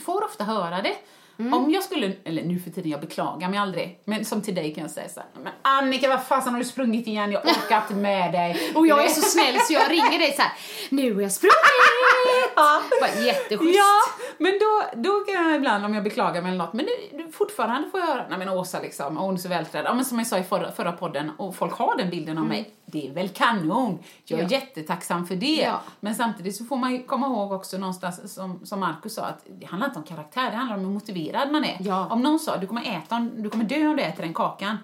får 0.00 0.24
ofta 0.24 0.44
höra 0.44 0.82
det. 0.82 0.94
Om 1.36 1.70
jag 1.70 1.82
skulle, 1.84 2.12
eller 2.24 2.42
nu 2.42 2.58
för 2.58 2.70
tiden, 2.70 2.90
jag 2.90 3.00
beklagar 3.00 3.48
mig 3.48 3.58
aldrig. 3.58 3.98
Men 4.04 4.24
som 4.24 4.42
till 4.42 4.54
dig 4.54 4.74
kan 4.74 4.82
jag 4.82 4.90
säga 4.90 5.08
så 5.08 5.20
här, 5.20 5.28
men 5.42 5.52
Annika 5.62 6.08
vad 6.08 6.24
fasen 6.26 6.52
har 6.52 6.58
du 6.58 6.64
sprungit 6.64 7.06
igen? 7.06 7.32
Jag 7.32 7.44
orkar 7.46 7.80
inte 7.82 7.94
med 7.94 8.32
dig. 8.32 8.72
Och 8.74 8.86
jag 8.86 9.04
är 9.04 9.08
så 9.08 9.20
snäll 9.20 9.60
så 9.60 9.72
jag 9.72 9.90
ringer 9.90 10.18
dig 10.18 10.32
så 10.36 10.42
här. 10.42 10.52
Nu 10.90 11.14
har 11.14 11.22
jag 11.22 11.32
sprungit! 11.32 11.54
Ja. 12.56 12.80
Bara 13.00 13.24
jätteschysst. 13.24 13.76
Ja, 13.78 14.24
men 14.38 14.52
då, 14.52 15.00
då 15.10 15.20
kan 15.20 15.34
jag 15.48 15.56
ibland 15.56 15.84
om 15.84 15.94
jag 15.94 16.04
beklagar 16.04 16.42
mig 16.42 16.48
eller 16.52 16.64
något, 16.64 16.72
men 16.72 16.86
det, 17.12 17.32
fortfarande 17.32 17.90
får 17.90 18.00
jag 18.00 18.06
höra, 18.06 18.24
nej 18.28 18.38
men 18.38 18.48
Åsa 18.48 18.80
liksom, 18.80 19.16
hon 19.16 19.34
är 19.34 19.38
så 19.38 19.48
vältränad. 19.48 19.90
Ja 19.90 19.94
men 19.94 20.04
som 20.04 20.18
jag 20.18 20.26
sa 20.26 20.38
i 20.38 20.42
förra, 20.42 20.72
förra 20.72 20.92
podden, 20.92 21.30
och 21.36 21.56
folk 21.56 21.72
har 21.72 21.96
den 21.96 22.10
bilden 22.10 22.38
av 22.38 22.44
mig, 22.46 22.70
det 22.86 23.08
är 23.08 23.12
väl 23.12 23.28
kanon. 23.28 23.98
Jag 24.24 24.38
är 24.38 24.44
Mm. 24.44 24.52
Ja. 24.52 24.58
jättetacksam 24.60 25.26
för 25.26 25.34
det. 25.36 25.62
Ja. 25.62 25.80
Men 26.00 26.14
samtidigt 26.14 26.56
så 26.56 26.64
får 26.64 26.76
man 26.76 27.02
komma 27.02 27.26
ihåg 27.26 27.52
också 27.52 27.78
någonstans, 27.78 28.34
som, 28.34 28.66
som 28.66 28.80
Markus 28.80 29.14
sa, 29.14 29.22
att 29.22 29.40
det 29.60 29.66
handlar 29.66 29.88
inte 29.88 29.98
om 29.98 30.04
karaktär, 30.04 30.50
det 30.50 30.56
handlar 30.56 30.76
om 30.76 30.84
hur 30.84 30.90
motiverad 30.92 31.52
man 31.52 31.64
är. 31.64 31.76
Ja. 31.80 32.06
Om 32.10 32.22
någon 32.22 32.38
sa, 32.38 32.56
du 32.56 32.66
kommer 32.66 32.82
äta, 32.82 33.28
du 33.36 33.50
kommer 33.50 33.64
dö 33.64 33.86
om 33.86 33.96
du 33.96 34.02
äter 34.02 34.22
den 34.22 34.34
kakan. 34.34 34.76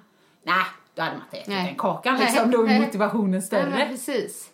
Nej, 0.43 0.65
då 0.95 1.03
hade 1.03 1.15
man 1.17 1.25
inte 1.27 1.37
ätit 1.37 1.49
Nej. 1.49 1.67
den 1.67 1.75
kakan 1.75 2.19
liksom, 2.19 2.51
då 2.51 2.67
är 2.67 2.81
motivationen 2.81 3.33
Ja, 3.35 3.41
större. 3.41 3.71
men 3.71 3.89
precis. 3.89 4.51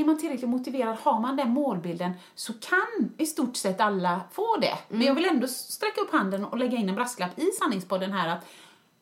Är 0.00 0.04
man 0.04 0.18
tillräckligt 0.18 0.50
motiverad, 0.50 0.96
har 1.02 1.20
man 1.20 1.36
den 1.36 1.50
målbilden, 1.50 2.12
så 2.34 2.52
kan 2.52 3.12
i 3.18 3.26
stort 3.26 3.56
sett 3.56 3.80
alla 3.80 4.20
få 4.32 4.56
det. 4.56 4.78
Men 4.88 5.02
jag 5.02 5.14
vill 5.14 5.24
ändå 5.24 5.46
sträcka 5.46 6.00
upp 6.00 6.12
handen 6.12 6.44
och 6.44 6.58
lägga 6.58 6.78
in 6.78 6.88
en 6.88 6.94
brasklapp 6.94 7.38
i 7.38 7.50
sanningspodden 7.60 8.12
här 8.12 8.28
att 8.28 8.46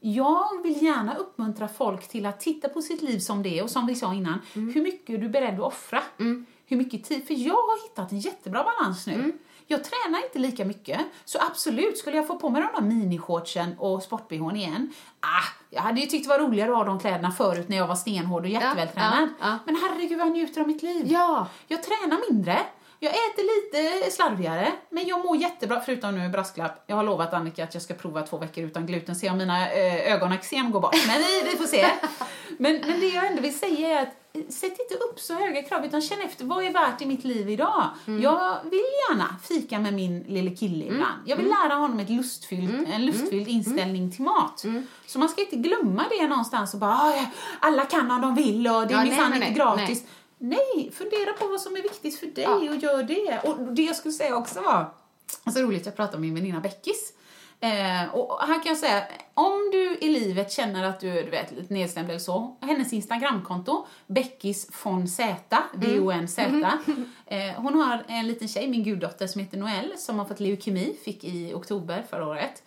jag 0.00 0.62
vill 0.62 0.82
gärna 0.82 1.14
uppmuntra 1.14 1.68
folk 1.68 2.08
till 2.08 2.26
att 2.26 2.40
titta 2.40 2.68
på 2.68 2.82
sitt 2.82 3.02
liv 3.02 3.18
som 3.18 3.42
det 3.42 3.58
är 3.58 3.62
och 3.62 3.70
som 3.70 3.86
vi 3.86 3.94
sa 3.94 4.14
innan, 4.14 4.40
hur 4.54 4.82
mycket 4.82 5.10
är 5.10 5.18
du 5.18 5.28
beredd 5.28 5.54
att 5.54 5.60
offra? 5.60 6.02
Hur 6.66 6.76
mycket 6.76 7.04
tid? 7.04 7.26
För 7.26 7.34
jag 7.34 7.54
har 7.54 7.88
hittat 7.88 8.12
en 8.12 8.18
jättebra 8.18 8.64
balans 8.64 9.06
nu. 9.06 9.32
Jag 9.66 9.84
tränar 9.84 10.24
inte 10.24 10.38
lika 10.38 10.64
mycket, 10.64 11.00
så 11.24 11.38
absolut, 11.50 11.98
skulle 11.98 12.16
jag 12.16 12.26
få 12.26 12.36
på 12.38 12.50
mig 12.50 12.62
de 12.62 12.80
där 12.80 12.88
minishortsen 12.88 13.74
och 13.78 14.02
sport-bhn 14.02 14.56
igen, 14.56 14.92
ah, 15.20 15.44
jag 15.70 15.82
hade 15.82 16.00
ju 16.00 16.06
tyckt 16.06 16.24
det 16.24 16.28
var 16.28 16.38
roligare 16.38 16.70
att 16.70 16.76
ha 16.76 16.84
de 16.84 16.98
kläderna 16.98 17.32
förut 17.32 17.68
när 17.68 17.76
jag 17.76 17.86
var 17.86 17.94
stenhård 17.94 18.42
och 18.42 18.48
jättevältränad. 18.48 19.28
ja, 19.40 19.46
ja. 19.48 19.58
Men 19.66 19.76
herregud 19.76 20.18
vad 20.18 20.26
jag 20.26 20.32
njuter 20.32 20.60
av 20.60 20.66
mitt 20.66 20.82
liv. 20.82 21.06
Ja. 21.10 21.46
Jag 21.68 21.82
tränar 21.82 22.30
mindre, 22.30 22.58
jag 23.00 23.10
äter 23.12 23.42
lite 23.56 24.10
slarvigare, 24.10 24.72
men 24.90 25.06
jag 25.06 25.24
mår 25.26 25.36
jättebra, 25.36 25.80
förutom 25.80 26.14
nu 26.14 26.20
en 26.20 26.32
brasklapp. 26.32 26.84
Jag 26.86 26.96
har 26.96 27.04
lovat 27.04 27.32
Annika 27.34 27.64
att 27.64 27.74
jag 27.74 27.82
ska 27.82 27.94
prova 27.94 28.22
två 28.22 28.38
veckor 28.38 28.64
utan 28.64 28.86
gluten, 28.86 29.16
se 29.16 29.30
om 29.30 29.38
mina 29.38 29.70
äh, 29.72 30.12
ögonexem 30.12 30.70
går 30.70 30.80
bort. 30.80 30.96
Men 31.06 31.18
vi, 31.18 31.50
vi 31.50 31.56
får 31.56 31.64
se. 31.66 31.86
Men, 32.58 32.80
men 32.86 33.00
det 33.00 33.06
jag 33.08 33.26
ändå 33.26 33.42
vill 33.42 33.58
säga 33.58 33.88
är 33.98 34.02
att 34.02 34.08
eh, 34.32 34.42
sätt 34.48 34.76
inte 34.80 34.94
upp 35.10 35.20
så 35.20 35.34
höga 35.34 35.62
krav, 35.62 35.84
utan 35.86 36.00
känn 36.02 36.20
efter 36.20 36.44
vad 36.44 36.64
är 36.64 36.70
värt 36.72 37.02
i 37.02 37.06
mitt 37.06 37.24
liv 37.24 37.50
idag. 37.50 37.84
Jag 38.22 38.56
vill 38.64 38.84
gärna 39.10 39.36
fika 39.48 39.78
med 39.78 39.94
min 39.94 40.20
lille 40.20 40.50
kille 40.50 40.84
ibland. 40.84 41.22
Jag 41.26 41.36
vill 41.36 41.46
lära 41.48 41.74
honom 41.74 42.00
ett 42.00 42.10
lustfylld, 42.10 42.86
en 42.92 43.06
lustfylld 43.06 43.48
inställning 43.48 44.12
till 44.12 44.22
mat. 44.24 44.64
Så 45.06 45.18
man 45.18 45.28
ska 45.28 45.40
inte 45.40 45.56
glömma 45.56 46.04
det 46.18 46.26
någonstans 46.28 46.74
och 46.74 46.80
bara 46.80 46.92
"Ah, 46.94 47.24
alla 47.60 47.84
kan 47.84 48.10
om 48.10 48.20
de 48.20 48.34
vill 48.34 48.66
och 48.68 48.86
det 48.86 48.94
är 48.94 48.98
Ja, 48.98 49.04
minsann 49.04 49.34
inte 49.34 49.50
gratis. 49.50 50.02
Nej, 50.02 50.10
fundera 50.92 51.32
på 51.32 51.46
vad 51.48 51.60
som 51.60 51.76
är 51.76 51.82
viktigt 51.82 52.18
för 52.18 52.26
dig 52.26 52.44
Ja. 52.44 52.54
och 52.70 52.76
gör 52.76 53.02
det. 53.02 53.40
Och 53.44 53.58
det 53.72 53.82
jag 53.82 53.96
skulle 53.96 54.12
säga 54.14 54.36
också 54.36 54.60
var, 54.60 54.92
så 55.52 55.60
roligt, 55.62 55.86
jag 55.86 55.96
pratade 55.96 56.18
med 56.18 56.28
min 56.28 56.34
väninna 56.34 56.60
Beckis. 56.60 57.12
Eh, 57.60 58.14
och 58.14 58.40
här 58.40 58.62
kan 58.62 58.66
jag 58.66 58.76
säga, 58.76 59.02
om 59.34 59.68
du 59.72 59.96
i 60.00 60.08
livet 60.08 60.52
känner 60.52 60.84
att 60.84 61.00
du, 61.00 61.12
du 61.22 61.30
vet, 61.30 61.52
lite 61.52 61.74
nedstämd 61.74 62.08
eller 62.10 62.18
så, 62.18 62.56
hennes 62.60 62.92
Instagramkonto, 62.92 63.86
Beckis 64.06 64.70
von 64.84 65.08
Z, 65.08 65.34
V-O-N-Z. 65.74 66.42
Eh, 67.28 67.52
hon 67.56 67.74
har 67.74 68.04
en 68.08 68.26
liten 68.26 68.48
tjej, 68.48 68.68
min 68.68 68.84
guddotter, 68.84 69.26
som 69.26 69.40
heter 69.40 69.58
Noelle, 69.58 69.96
som 69.96 70.18
har 70.18 70.26
fått 70.26 70.40
leukemi, 70.40 70.96
fick 71.04 71.24
i 71.24 71.52
oktober 71.54 72.04
förra 72.10 72.26
året. 72.26 72.62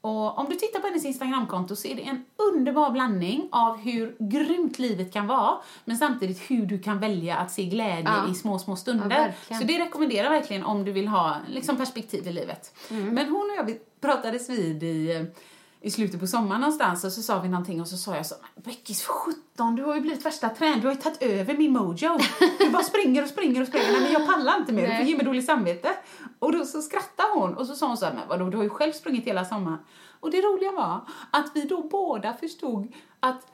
Och 0.00 0.38
om 0.38 0.46
du 0.48 0.54
tittar 0.54 0.80
på 0.80 0.86
hennes 0.86 1.04
Instagramkonto 1.04 1.76
så 1.76 1.88
är 1.88 1.94
det 1.94 2.02
en 2.02 2.24
underbar 2.36 2.90
blandning 2.90 3.48
av 3.52 3.76
hur 3.76 4.16
grymt 4.18 4.78
livet 4.78 5.12
kan 5.12 5.26
vara, 5.26 5.56
men 5.84 5.96
samtidigt 5.96 6.50
hur 6.50 6.66
du 6.66 6.78
kan 6.78 6.98
välja 7.00 7.36
att 7.36 7.50
se 7.52 7.64
glädje 7.64 8.02
Ja. 8.26 8.30
i 8.30 8.34
små, 8.34 8.58
små 8.58 8.72
Ja, 8.72 8.76
stunder. 8.76 9.08
verkligen. 9.08 9.60
så 9.60 9.66
det 9.66 9.78
rekommenderar 9.78 10.30
verkligen 10.30 10.64
om 10.64 10.84
du 10.84 10.92
vill 10.92 11.08
ha 11.08 11.36
liksom, 11.48 11.76
perspektiv 11.76 12.26
i 12.26 12.32
livet. 12.32 12.74
Mm. 12.90 13.08
Men 13.14 13.28
hon 13.28 13.50
och 13.50 13.56
jag 13.68 13.78
pratades 14.00 14.50
vid 14.50 14.82
i, 14.82 15.26
i 15.80 15.90
slutet 15.90 16.20
på 16.20 16.26
sommaren 16.26 16.60
någonstans 16.60 17.04
och 17.04 17.12
så 17.12 17.22
sa 17.22 17.40
vi 17.40 17.48
någonting 17.48 17.80
och 17.80 17.88
så 17.88 17.96
sa 17.96 18.16
jag 18.16 18.26
så 18.26 18.34
Beckis 18.64 19.02
för 19.02 19.12
sjutton, 19.12 19.76
du 19.76 19.82
har 19.82 19.94
ju 19.94 20.00
blivit 20.00 20.26
värsta 20.26 20.48
tränaren, 20.48 20.80
du 20.80 20.86
har 20.86 20.94
ju 20.94 21.00
tagit 21.00 21.22
över 21.22 21.56
min 21.56 21.72
mojo. 21.72 22.18
Du 22.58 22.70
bara 22.70 22.82
springer 22.82 23.22
och 23.22 23.28
springer 23.28 23.60
och 23.60 23.68
springer, 23.68 23.92
nej 23.92 24.00
men 24.00 24.12
jag 24.12 24.26
pallar 24.26 24.56
inte 24.56 24.72
mer, 24.72 24.88
du 24.88 24.96
får 24.96 25.04
ge 25.04 25.16
mig 25.16 25.24
dåligt 25.24 25.46
samvete. 25.46 25.88
Och 26.38 26.52
då 26.52 26.64
så 26.64 26.82
skrattade 26.82 27.28
hon 27.34 27.54
och 27.54 27.66
så 27.66 27.74
sa 27.74 27.86
hon 27.86 27.96
så 27.96 28.04
här, 28.04 28.14
men 28.14 28.28
vadå, 28.28 28.50
du 28.50 28.56
har 28.56 28.64
ju 28.64 28.70
själv 28.70 28.92
sprungit 28.92 29.24
hela 29.24 29.44
sommaren. 29.44 29.78
Och 30.20 30.30
det 30.30 30.40
roliga 30.40 30.72
var 30.72 31.00
att 31.30 31.50
vi 31.54 31.62
då 31.64 31.82
båda 31.82 32.34
förstod 32.34 32.94
att 33.20 33.46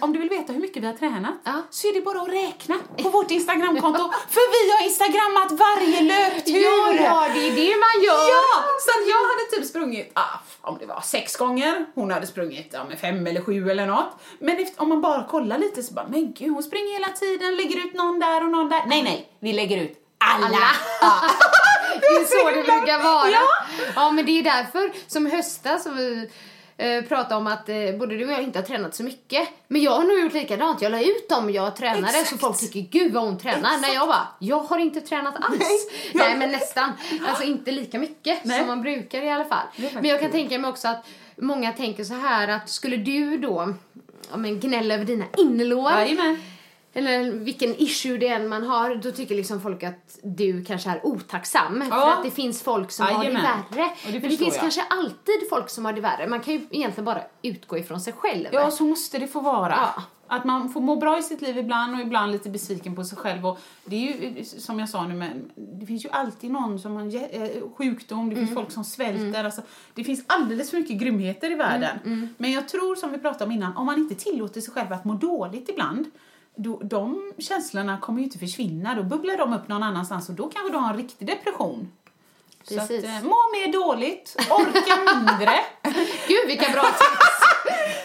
om 0.00 0.12
du 0.12 0.18
vill 0.18 0.28
veta 0.28 0.52
hur 0.52 0.60
mycket 0.60 0.82
vi 0.82 0.86
har 0.86 0.94
tränat 0.94 1.34
Ja. 1.44 1.62
så 1.70 1.88
är 1.88 1.92
det 1.94 2.00
bara 2.00 2.20
att 2.22 2.28
räkna 2.28 2.76
på 3.02 3.08
vårt 3.08 3.30
Instagramkonto. 3.30 4.10
För 4.28 4.44
vi 4.66 4.72
har 4.72 4.84
instagrammat 4.84 5.52
varje 5.52 6.00
löptur! 6.00 7.02
Ja, 7.04 7.28
det 7.34 7.48
är 7.48 7.52
det 7.56 7.76
man 7.86 8.04
gör. 8.04 8.28
Ja, 8.30 8.64
så 8.80 8.90
att 8.90 9.08
jag 9.08 9.16
hade 9.30 9.44
typ 9.56 9.64
sprungit, 9.70 10.10
ah, 10.14 10.38
om 10.60 10.78
det 10.80 10.86
var 10.86 11.00
sex 11.00 11.36
gånger, 11.36 11.86
hon 11.94 12.10
hade 12.10 12.26
sprungit 12.26 12.68
ja, 12.72 12.84
med 12.84 12.98
fem 13.00 13.26
eller 13.26 13.40
sju 13.40 13.70
eller 13.70 13.86
något. 13.86 14.16
Men 14.38 14.58
efter, 14.58 14.82
om 14.82 14.88
man 14.88 15.00
bara 15.00 15.24
kollar 15.24 15.58
lite 15.58 15.82
så 15.82 15.94
bara, 15.94 16.06
men 16.08 16.32
gud 16.32 16.50
hon 16.52 16.62
springer 16.62 16.92
hela 16.92 17.08
tiden, 17.08 17.56
lägger 17.56 17.76
ut 17.86 17.94
någon 17.94 18.18
där 18.20 18.44
och 18.44 18.50
någon 18.50 18.68
där. 18.68 18.82
Nej, 18.86 19.02
nej, 19.02 19.28
vi 19.40 19.52
lägger 19.52 19.82
ut 19.82 19.98
alla. 20.18 20.46
Alla. 20.46 20.58
Ja. 21.00 21.12
Det 22.00 22.06
är 22.06 22.24
så 22.24 22.48
det 22.50 22.62
brukar 22.72 23.02
vara. 23.02 23.30
Ja. 23.30 23.42
ja, 23.94 24.10
men 24.10 24.26
det 24.26 24.38
är 24.38 24.42
därför 24.42 24.92
som 25.06 25.26
höstas 25.26 25.86
eh, 26.82 27.02
pratade 27.04 27.34
om 27.34 27.46
att 27.46 27.68
eh, 27.68 27.76
både 27.98 28.16
du 28.16 28.24
och 28.26 28.32
jag 28.32 28.42
inte 28.42 28.58
har 28.58 28.66
tränat 28.66 28.94
så 28.94 29.02
mycket. 29.02 29.48
Men 29.68 29.82
jag 29.82 29.90
har 29.92 30.04
nog 30.04 30.20
gjort 30.20 30.32
likadant. 30.32 30.82
Jag 30.82 30.92
la 30.92 31.00
ut 31.00 31.28
dem 31.28 31.50
jag 31.50 31.76
tränade 31.76 32.06
Exakt. 32.06 32.28
så 32.28 32.38
folk 32.38 32.58
tycker 32.58 32.80
gud 32.80 33.12
vad 33.12 33.24
hon 33.24 33.38
tränar. 33.38 33.78
När 33.80 33.94
jag 33.94 34.08
bara, 34.08 34.28
jag 34.38 34.58
har 34.58 34.78
inte 34.78 35.00
tränat 35.00 35.34
alls. 35.36 35.58
Nej, 35.58 35.88
Nej. 36.14 36.36
men 36.36 36.50
nästan. 36.50 36.92
Alltså 37.28 37.44
inte 37.44 37.72
lika 37.72 37.98
mycket 37.98 38.44
Nej. 38.44 38.58
som 38.58 38.66
man 38.66 38.82
brukar 38.82 39.22
i 39.22 39.30
alla 39.30 39.44
fall. 39.44 39.66
Men 39.92 40.04
jag 40.04 40.20
kan 40.20 40.30
tänka 40.30 40.58
mig 40.58 40.70
också 40.70 40.88
att 40.88 41.06
många 41.36 41.72
tänker 41.72 42.04
så 42.04 42.14
här 42.14 42.48
att 42.48 42.68
skulle 42.68 42.96
du 42.96 43.38
då 43.38 43.74
ja, 44.30 44.36
men 44.36 44.60
gnälla 44.60 44.94
över 44.94 45.04
dina 45.04 45.24
innerlår 45.38 45.90
Jajamän. 45.92 46.42
Eller 46.92 47.30
vilken 47.30 47.74
issue 47.82 48.18
det 48.18 48.28
än 48.28 48.48
man 48.48 48.62
har, 48.62 48.94
då 48.94 49.10
tycker 49.12 49.34
liksom 49.34 49.60
folk 49.60 49.82
att 49.82 50.18
du 50.22 50.64
kanske 50.64 50.90
är 50.90 51.06
otacksam. 51.06 51.84
Ja. 51.90 51.96
För 52.00 52.12
att 52.12 52.24
det 52.24 52.30
finns 52.30 52.62
folk 52.62 52.90
som 52.90 53.06
har 53.06 53.24
Jajamän. 53.24 53.42
det 53.70 53.76
värre. 53.76 53.90
Det 54.06 54.12
Men 54.20 54.30
det 54.30 54.36
finns 54.36 54.54
jag. 54.54 54.60
kanske 54.60 54.82
alltid 54.90 55.48
folk 55.50 55.70
som 55.70 55.84
har 55.84 55.92
det 55.92 56.00
värre. 56.00 56.26
Man 56.26 56.40
kan 56.40 56.54
ju 56.54 56.60
egentligen 56.70 57.04
bara 57.04 57.22
utgå 57.42 57.78
ifrån 57.78 58.00
sig 58.00 58.12
själv. 58.12 58.46
Ja, 58.52 58.70
så 58.70 58.84
måste 58.84 59.18
det 59.18 59.26
få 59.26 59.40
vara. 59.40 59.74
Ja. 59.96 60.02
Att 60.26 60.44
man 60.44 60.68
får 60.68 60.80
må 60.80 60.96
bra 60.96 61.18
i 61.18 61.22
sitt 61.22 61.40
liv 61.42 61.58
ibland 61.58 61.94
och 61.94 62.00
ibland 62.00 62.32
lite 62.32 62.48
besviken 62.50 62.96
på 62.96 63.04
sig 63.04 63.18
själv. 63.18 63.46
Och 63.46 63.58
det 63.84 63.96
är 63.96 64.00
ju 64.36 64.44
som 64.44 64.78
jag 64.78 64.88
sa 64.88 65.06
nu, 65.06 65.14
men 65.14 65.50
det 65.54 65.86
finns 65.86 66.04
ju 66.04 66.08
alltid 66.08 66.50
någon 66.50 66.78
som 66.78 66.96
har 66.96 67.04
eh, 67.04 67.48
sjukdom, 67.76 68.28
det 68.30 68.36
finns 68.36 68.50
Mm. 68.50 68.62
folk 68.62 68.72
som 68.72 68.84
svälter. 68.84 69.44
Alltså, 69.44 69.62
det 69.94 70.04
finns 70.04 70.24
alldeles 70.26 70.70
för 70.70 70.76
mycket 70.78 70.96
grymheter 70.98 71.50
i 71.50 71.54
världen. 71.54 71.98
Mm, 72.04 72.28
Men 72.38 72.52
jag 72.52 72.68
tror, 72.68 72.94
som 72.94 73.12
vi 73.12 73.18
pratade 73.18 73.44
om 73.44 73.52
innan, 73.52 73.76
om 73.76 73.86
man 73.86 73.98
inte 73.98 74.14
tillåter 74.14 74.60
sig 74.60 74.72
själv 74.74 74.92
att 74.92 75.04
må 75.04 75.14
dåligt 75.14 75.68
ibland, 75.68 76.06
då, 76.56 76.78
de 76.82 77.32
känslorna 77.38 77.98
kommer 78.00 78.18
ju 78.18 78.24
inte 78.24 78.38
försvinna. 78.38 78.94
Då 78.94 79.02
bubblar 79.02 79.36
de 79.36 79.52
upp 79.52 79.68
någon 79.68 79.82
annanstans 79.82 80.28
och 80.28 80.34
då 80.34 80.48
kanske 80.48 80.72
du 80.72 80.78
har 80.78 80.90
en 80.90 80.96
riktig 80.96 81.26
depression. 81.28 81.92
Så 82.64 82.80
att, 82.80 82.88
Precis. 82.88 83.04
eh, 83.04 83.22
må 83.22 83.36
mer 83.52 83.72
dåligt, 83.72 84.36
orka 84.50 85.14
mindre. 85.14 85.52
Gud 86.28 86.46
vilka 86.46 86.72
bra 86.72 86.82
tips! 86.98 87.42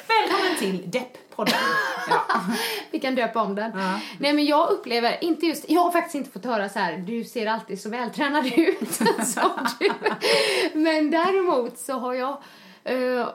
Välkommen 0.07 0.57
till 0.59 0.91
Depp-podden. 0.91 1.53
Ja. 2.09 2.41
Vi 2.91 2.99
kan 2.99 3.15
döpa 3.15 3.41
om 3.41 3.55
den. 3.55 3.79
Ja. 3.79 3.99
Nej 4.19 4.33
men 4.33 4.45
jag 4.45 4.69
upplever, 4.69 5.23
inte 5.23 5.45
just, 5.45 5.69
jag 5.69 5.81
har 5.81 5.91
faktiskt 5.91 6.15
inte 6.15 6.29
fått 6.29 6.45
höra 6.45 6.69
så 6.69 6.79
här, 6.79 6.97
du 6.97 7.23
ser 7.23 7.47
alltid 7.47 7.81
så 7.81 7.89
vältränad 7.89 8.45
ut 8.57 8.91
som 9.27 9.49
du. 9.79 9.89
Men 10.73 11.11
däremot 11.11 11.77
så 11.77 11.93
har 11.93 12.13
jag 12.13 12.37
eh, 12.83 13.27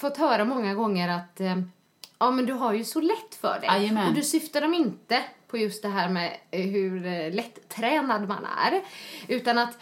fått 0.00 0.16
höra 0.16 0.44
många 0.44 0.74
gånger 0.74 1.08
att 1.08 1.40
eh, 1.40 1.56
ja 2.24 2.30
men 2.30 2.46
du 2.46 2.52
har 2.52 2.72
ju 2.72 2.84
så 2.84 3.00
lätt 3.00 3.34
för 3.40 3.58
det. 3.60 3.66
Jajamän. 3.66 4.08
Och 4.08 4.14
du 4.14 4.22
syftar 4.22 4.60
dem 4.60 4.74
inte 4.74 5.22
på 5.48 5.58
just 5.58 5.82
det 5.82 5.88
här 5.88 6.08
med 6.08 6.36
eh, 6.50 6.60
hur 6.66 7.06
eh, 7.06 7.32
lättränad 7.34 8.28
man 8.28 8.46
är. 8.66 8.80
Utan 9.28 9.58
att 9.58 9.78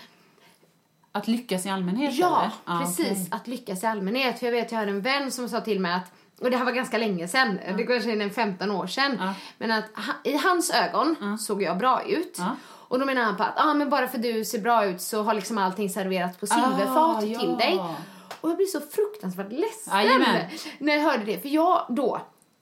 Att 1.12 1.28
lyckas 1.28 1.66
i 1.66 1.68
allmänhet 1.68 2.14
Ja, 2.14 2.50
eller? 2.66 2.80
precis. 2.80 3.06
okej. 3.10 3.26
Att 3.30 3.46
lyckas 3.46 3.82
i 3.82 3.86
allmänhet. 3.86 4.38
För 4.38 4.46
jag 4.46 4.52
vet, 4.52 4.72
jag 4.72 4.78
hade 4.78 4.90
en 4.90 5.00
vän 5.00 5.30
som 5.32 5.48
sa 5.48 5.60
till 5.60 5.80
mig 5.80 5.92
att 5.92 6.12
och 6.40 6.50
det 6.50 6.56
här 6.56 6.64
var 6.64 6.72
ganska 6.72 6.98
länge 6.98 7.28
sedan, 7.28 7.58
det 7.76 7.84
kanske 7.84 8.12
är 8.12 8.20
en 8.20 8.30
15 8.30 8.70
år 8.70 8.86
sedan. 8.86 9.16
Ja. 9.20 9.34
Men 9.58 9.70
att 9.70 9.84
i 10.24 10.36
hans 10.36 10.70
ögon 10.70 11.38
såg 11.38 11.62
jag 11.62 11.78
bra 11.78 12.02
ut. 12.02 12.38
Och 12.64 12.98
då 12.98 13.06
menar 13.06 13.22
han 13.22 13.36
på 13.36 13.42
att 13.42 13.54
ah, 13.60 13.74
men 13.74 13.90
bara 13.90 14.08
för 14.08 14.18
du 14.18 14.44
ser 14.44 14.58
bra 14.58 14.84
ut 14.86 15.00
så 15.00 15.22
har 15.22 15.34
liksom 15.34 15.58
allting 15.58 15.90
serverats 15.90 16.38
på 16.38 16.46
silverfat 16.46 17.16
Ah, 17.16 17.20
till 17.20 17.32
ja. 17.50 17.56
dig. 17.66 17.80
Och 18.42 18.50
jag 18.50 18.56
blev 18.56 18.66
så 18.66 18.80
fruktansvärt 18.80 19.52
ledsen 19.52 19.94
Jajamän. 19.96 20.44
när 20.78 20.94
jag 20.94 21.02
hörde 21.02 21.24
det. 21.24 21.38
För 21.40 21.48
jag 21.48 21.86
då 21.88 22.20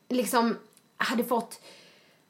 liksom 0.09 0.57
hade 0.97 1.24
fått 1.24 1.61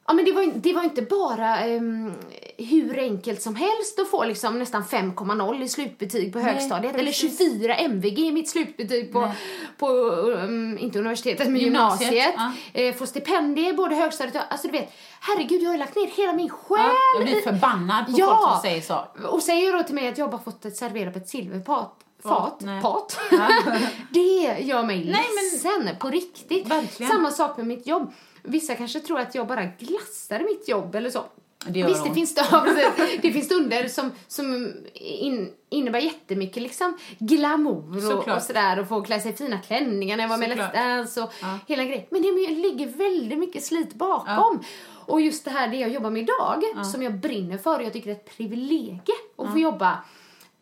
Ja, 0.07 0.13
men 0.13 0.25
det, 0.25 0.31
var, 0.31 0.51
det 0.55 0.73
var 0.73 0.83
inte 0.83 1.01
bara 1.01 1.57
ehm, 1.59 2.13
hur 2.57 2.99
enkelt 2.99 3.41
som 3.41 3.55
helst 3.55 3.99
att 3.99 4.09
få 4.09 4.25
liksom 4.25 4.59
nästan 4.59 4.83
5,0 4.83 5.63
i 5.63 5.67
slutbetyg 5.69 6.33
på 6.33 6.39
högstadiet. 6.39 6.95
Eller 6.95 7.05
precis. 7.11 7.37
24 7.39 7.75
MVG 7.75 8.19
i 8.19 8.31
mitt 8.31 8.49
slutbetyg 8.49 9.11
på, 9.13 9.19
Nej. 9.21 9.31
på 9.77 9.87
um, 9.87 10.77
inte 10.77 10.99
universitetet, 10.99 11.47
men 11.47 11.61
Gymnasiet, 11.61 12.11
gymnasiet. 12.13 12.35
ja. 12.73 12.81
Eh, 12.81 12.95
få 12.95 13.05
stipendier 13.07 13.73
både 13.73 13.95
högstadiet 13.95 14.35
och... 14.35 14.41
Alltså 14.49 14.67
du 14.67 14.71
vet, 14.73 14.91
herregud 15.21 15.61
jag 15.61 15.69
har 15.69 15.77
lagt 15.77 15.95
ner 15.95 16.07
hela 16.07 16.33
min 16.33 16.49
själ 16.49 16.79
Ja, 16.85 16.93
jag 17.19 17.23
blir 17.27 17.41
förbannad 17.41 18.05
på 18.05 18.11
Ja. 18.15 18.25
folk 18.27 18.51
som 18.51 18.61
säger 18.61 18.81
så. 18.81 19.27
och 19.27 19.43
säger 19.43 19.73
då 19.73 19.83
till 19.83 19.95
mig 19.95 20.07
att 20.07 20.17
jag 20.17 20.31
bara 20.31 20.41
fått 20.41 20.65
ett 20.65 20.75
serverat 20.77 21.13
på 21.13 21.19
ett 21.19 21.29
silverfat. 21.29 21.95
Fat, 22.23 22.61
nej. 22.61 22.81
pat. 22.81 23.19
det 24.09 24.59
gör 24.59 24.83
mig 24.83 24.97
Nej, 24.97 25.05
men- 25.05 25.73
ledsen 25.83 25.95
på 25.99 26.09
riktigt. 26.09 26.67
Verkligen. 26.67 27.11
Samma 27.11 27.31
sak 27.31 27.57
med 27.57 27.67
mitt 27.67 27.87
jobb. 27.87 28.13
Vissa 28.43 28.75
kanske 28.75 28.99
tror 28.99 29.19
att 29.19 29.35
jag 29.35 29.47
bara 29.47 29.65
glassar 29.65 30.39
mitt 30.39 30.67
jobb 30.69 30.95
eller 30.95 31.09
så. 31.09 31.23
Det 31.67 31.83
Visst, 31.83 32.03
det 32.05 32.13
finns, 32.13 32.33
ja, 32.51 32.65
det 33.21 33.31
finns 33.31 33.45
stunder 33.45 33.87
som, 33.87 34.11
som 34.27 34.73
in, 34.93 35.51
innebär 35.69 35.99
jättemycket 35.99 36.63
liksom 36.63 36.97
glamour 37.19 37.97
och, 37.97 38.03
Såklart. 38.03 38.37
och 38.37 38.43
sådär 38.43 38.79
och 38.79 38.87
få 38.87 39.01
klä 39.01 39.19
sig 39.19 39.31
i 39.31 39.35
fina 39.35 39.57
klänningar 39.57 40.17
när 40.17 40.23
jag 40.23 40.29
var 40.29 40.37
med. 40.37 40.49
Let's 40.57 40.73
Dance 40.73 41.21
och 41.21 41.33
Ja. 41.41 41.59
hela 41.67 41.83
grejen. 41.83 42.03
Men 42.09 42.21
det 42.21 42.31
ligger 42.51 42.87
väldigt 42.87 43.39
mycket 43.39 43.63
slit 43.63 43.93
bakom. 43.93 44.63
Och 45.05 45.21
just 45.21 45.45
det 45.45 45.51
här 45.51 45.67
det 45.67 45.77
jag 45.77 45.89
jobbar 45.89 46.09
med 46.09 46.21
idag, 46.21 46.85
som 46.85 47.03
jag 47.03 47.19
brinner 47.19 47.57
för 47.57 47.79
och 47.79 47.85
jag 47.85 47.93
tycker 47.93 48.07
det 48.09 48.15
är 48.15 48.19
ett 48.19 48.37
privilegie 48.37 48.99
att 49.37 49.51
få 49.51 49.57
jobba 49.59 49.97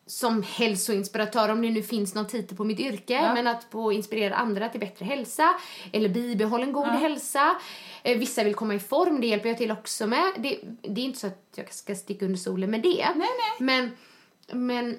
som 0.10 0.43
hälsoinspiratör, 0.43 1.49
om 1.49 1.62
det 1.62 1.70
nu 1.70 1.84
finns 1.84 2.16
någon 2.16 2.28
titel 2.28 2.57
på 2.57 2.64
mitt 2.64 2.80
yrke, 2.80 3.14
Ja. 3.14 3.34
men 3.34 3.47
att 3.47 3.64
få 3.72 3.91
inspirera 3.91 4.36
andra 4.36 4.70
till 4.70 4.80
bättre 4.80 5.05
hälsa 5.05 5.53
eller 5.93 6.10
bibehållen 6.10 6.74
god 6.74 6.88
hälsa. 6.88 7.55
Eh, 8.03 8.18
vissa 8.18 8.43
vill 8.43 8.55
komma 8.55 8.74
i 8.76 8.80
form, 8.80 9.22
det 9.22 9.28
hjälper 9.28 9.49
jag 9.49 9.57
till 9.57 9.72
också 9.72 10.07
med. 10.07 10.32
Det, 10.38 10.60
det 10.82 11.01
är 11.01 11.05
inte 11.05 11.20
så 11.20 11.28
att 11.28 11.43
jag 11.55 11.74
ska 11.74 11.95
sticka 11.95 12.26
under 12.26 12.38
solen 12.39 12.72
med 12.72 12.82
det. 12.82 13.07
Nej, 13.16 13.28
Men, 13.60 13.91
men 14.51 14.97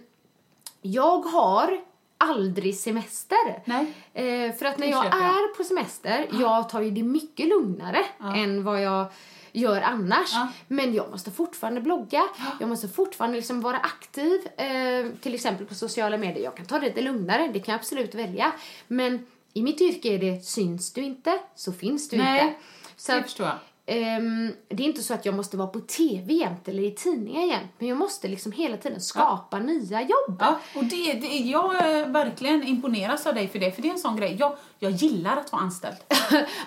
jag 0.83 1.19
har 1.23 1.81
aldrig 2.19 2.77
semester. 2.77 3.63
Nej. 3.65 3.87
Eh, 4.15 4.53
för 4.55 4.67
att 4.67 4.79
när 4.79 4.87
jag 4.87 5.05
jag. 5.07 5.15
är 5.15 5.55
på 5.57 5.65
semester, 5.65 6.29
jag 6.41 6.69
tar 6.69 6.81
ju 6.81 6.91
det 6.91 7.03
mycket 7.03 7.49
lugnare 7.49 8.05
än 8.37 8.65
vad 8.65 8.83
jag 8.83 9.07
gör 9.53 9.81
annars. 9.81 10.31
Ja. 10.33 10.49
Men 10.69 10.95
jag 10.95 11.11
måste 11.11 11.31
fortfarande 11.31 11.81
blogga, 11.81 12.23
jag 12.61 12.69
måste 12.69 12.89
fortfarande 12.89 13.37
liksom 13.37 13.61
vara 13.61 13.77
aktiv, 13.77 14.41
eh, 14.57 15.13
till 15.21 15.35
exempel 15.35 15.67
på 15.67 15.75
sociala 15.75 16.17
medier. 16.17 16.45
Jag 16.45 16.57
kan 16.57 16.67
ta 16.67 16.79
det 16.79 16.87
lite 16.87 17.03
lugnare, 17.03 17.51
det 17.53 17.61
kan 17.61 17.73
jag 17.73 17.79
absolut 17.79 18.15
välja. 18.15 18.53
Men 18.87 19.27
i 19.53 19.63
mitt 19.63 19.81
yrke 19.81 20.09
är 20.09 20.19
det, 20.19 20.45
syns 20.45 20.93
du 20.93 21.03
inte 21.03 21.39
så 21.55 21.73
finns 21.73 22.09
du 22.09 22.17
Nej, 22.17 22.43
inte. 22.43 22.55
Så 22.97 23.13
det 23.13 23.23
förstår 23.23 23.47
jag. 23.47 23.57
Ehm, 23.93 24.53
det 24.69 24.83
är 24.83 24.87
inte 24.87 25.03
så 25.03 25.15
att 25.15 25.27
jag 25.27 25.35
måste 25.35 25.57
vara 25.57 25.69
på 25.69 25.81
tv 25.81 26.33
jämt 26.35 26.69
eller 26.69 26.83
i 26.83 26.91
tidningar 26.91 27.43
jämt. 27.43 27.71
Men 27.79 27.89
jag 27.89 27.99
måste 27.99 28.29
liksom 28.29 28.53
hela 28.53 28.77
tiden 28.77 29.01
skapa 29.01 29.59
nya 29.59 30.01
jobb. 30.01 30.37
Ja, 30.39 30.61
och 30.77 30.85
det, 30.85 31.13
det, 31.13 31.27
jag 31.27 31.75
eh, 31.75 32.07
verkligen 32.07 32.63
imponeras 32.63 33.27
av 33.27 33.35
dig 33.35 33.49
för 33.49 33.59
det, 33.59 33.73
för 33.73 33.83
det 33.83 33.89
är 33.89 33.93
en 33.93 33.99
sån 33.99 34.17
grej. 34.17 34.37
Jag, 34.39 34.57
jag 34.79 34.93
gillar 34.93 35.37
att 35.37 35.53
vara 35.53 35.63
anställd. 35.63 35.97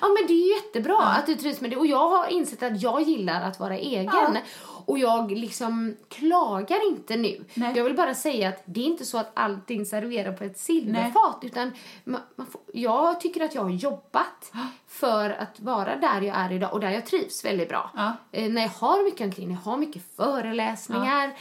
ja 0.01 0.07
men 0.07 0.28
det 0.28 0.34
är 0.34 0.55
jättebra 0.55 0.97
att 0.97 1.26
du 1.26 1.36
trivs 1.36 1.61
med 1.61 1.71
det. 1.71 1.78
Och 1.78 1.88
jag 1.88 2.09
har 2.09 2.28
insett 2.28 2.63
att 2.63 2.82
jag 2.82 3.01
gillar 3.01 3.41
att 3.41 3.59
vara 3.59 3.78
egen. 3.78 4.05
Ja. 4.34 4.38
Och 4.86 4.99
jag 4.99 5.31
liksom 5.31 5.95
klagar 6.09 6.88
inte 6.91 7.15
nu. 7.15 7.45
Nej. 7.53 7.73
Jag 7.75 7.84
vill 7.84 7.95
bara 7.95 8.13
säga 8.13 8.49
att 8.49 8.61
det 8.65 8.79
är 8.79 8.86
inte 8.86 9.05
så 9.05 9.17
att 9.17 9.31
allting 9.34 9.86
serverar 9.86 10.34
på 10.34 10.43
ett 10.43 10.59
silverfat. 10.59 11.39
Utan 11.41 11.71
man, 12.03 12.21
man 12.36 12.47
får, 12.47 12.61
jag 12.73 13.19
tycker 13.19 13.41
att 13.43 13.55
jag 13.55 13.61
har 13.63 13.69
jobbat 13.69 14.51
för 14.88 15.29
att 15.29 15.59
vara 15.59 15.95
där 15.95 16.21
jag 16.21 16.38
är 16.38 16.51
idag 16.51 16.73
och 16.73 16.79
där 16.79 16.91
jag 16.91 17.05
trivs 17.05 17.45
väldigt 17.45 17.69
bra. 17.69 17.91
Ja. 17.95 18.13
Eh, 18.31 18.51
när 18.51 18.61
jag 18.61 18.69
har 18.69 19.03
mycket 19.03 19.21
omkring, 19.21 19.51
jag 19.51 19.71
har 19.71 19.77
mycket 19.77 20.15
föreläsningar. 20.15 21.34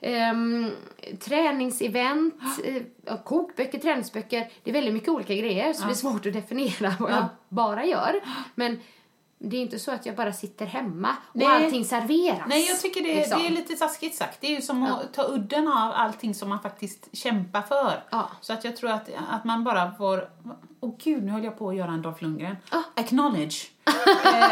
ehm, 0.00 0.70
träningsevent, 1.20 2.34
eh, 2.64 2.82
ja, 3.06 3.16
kokböcker, 3.24 3.78
träningsböcker. 3.78 4.48
Det 4.64 4.70
är 4.70 4.74
väldigt 4.74 4.94
mycket 4.94 5.08
olika 5.08 5.34
grejer 5.34 5.72
så 5.72 5.84
det 5.84 5.90
är 5.92 5.94
svårt 5.94 6.26
att 6.26 6.32
definiera 6.32 6.94
vad 6.98 7.10
jag 7.10 7.18
Ja. 7.18 7.28
bara 7.48 7.84
gör. 7.84 8.20
Men 8.54 8.80
det 9.42 9.56
är 9.56 9.60
inte 9.60 9.78
så 9.78 9.92
att 9.92 10.06
jag 10.06 10.16
bara 10.16 10.32
sitter 10.32 10.66
hemma 10.66 11.08
och 11.26 11.36
Nej. 11.36 11.46
allting 11.46 11.84
serveras. 11.84 12.48
Nej, 12.48 12.66
jag 12.68 12.80
tycker 12.80 13.02
det, 13.02 13.14
liksom. 13.14 13.38
det 13.38 13.46
är 13.46 13.50
lite 13.50 13.76
taskigt 13.76 14.14
sagt. 14.14 14.40
Det 14.40 14.46
är 14.46 14.50
ju 14.50 14.62
som 14.62 14.82
att 14.82 15.14
ta 15.14 15.28
udden 15.28 15.68
av 15.68 15.92
allting 15.92 16.34
som 16.34 16.48
man 16.48 16.60
faktiskt 16.60 17.08
kämpar 17.12 17.62
för. 17.62 18.02
Ja. 18.10 18.30
Så 18.40 18.52
att 18.52 18.64
jag 18.64 18.76
tror 18.76 18.90
att, 18.90 19.08
att 19.30 19.44
man 19.44 19.64
bara 19.64 19.92
får... 19.92 20.28
Åh 20.80 20.94
gud, 20.98 21.24
nu 21.24 21.32
höll 21.32 21.44
jag 21.44 21.58
på 21.58 21.68
att 21.68 21.76
göra 21.76 21.90
en 21.90 22.02
Dolph 22.02 22.22
Lundgren. 22.22 22.56
Ah. 22.70 22.82
Acknowledge. 22.94 23.66
Eh, 23.90 24.40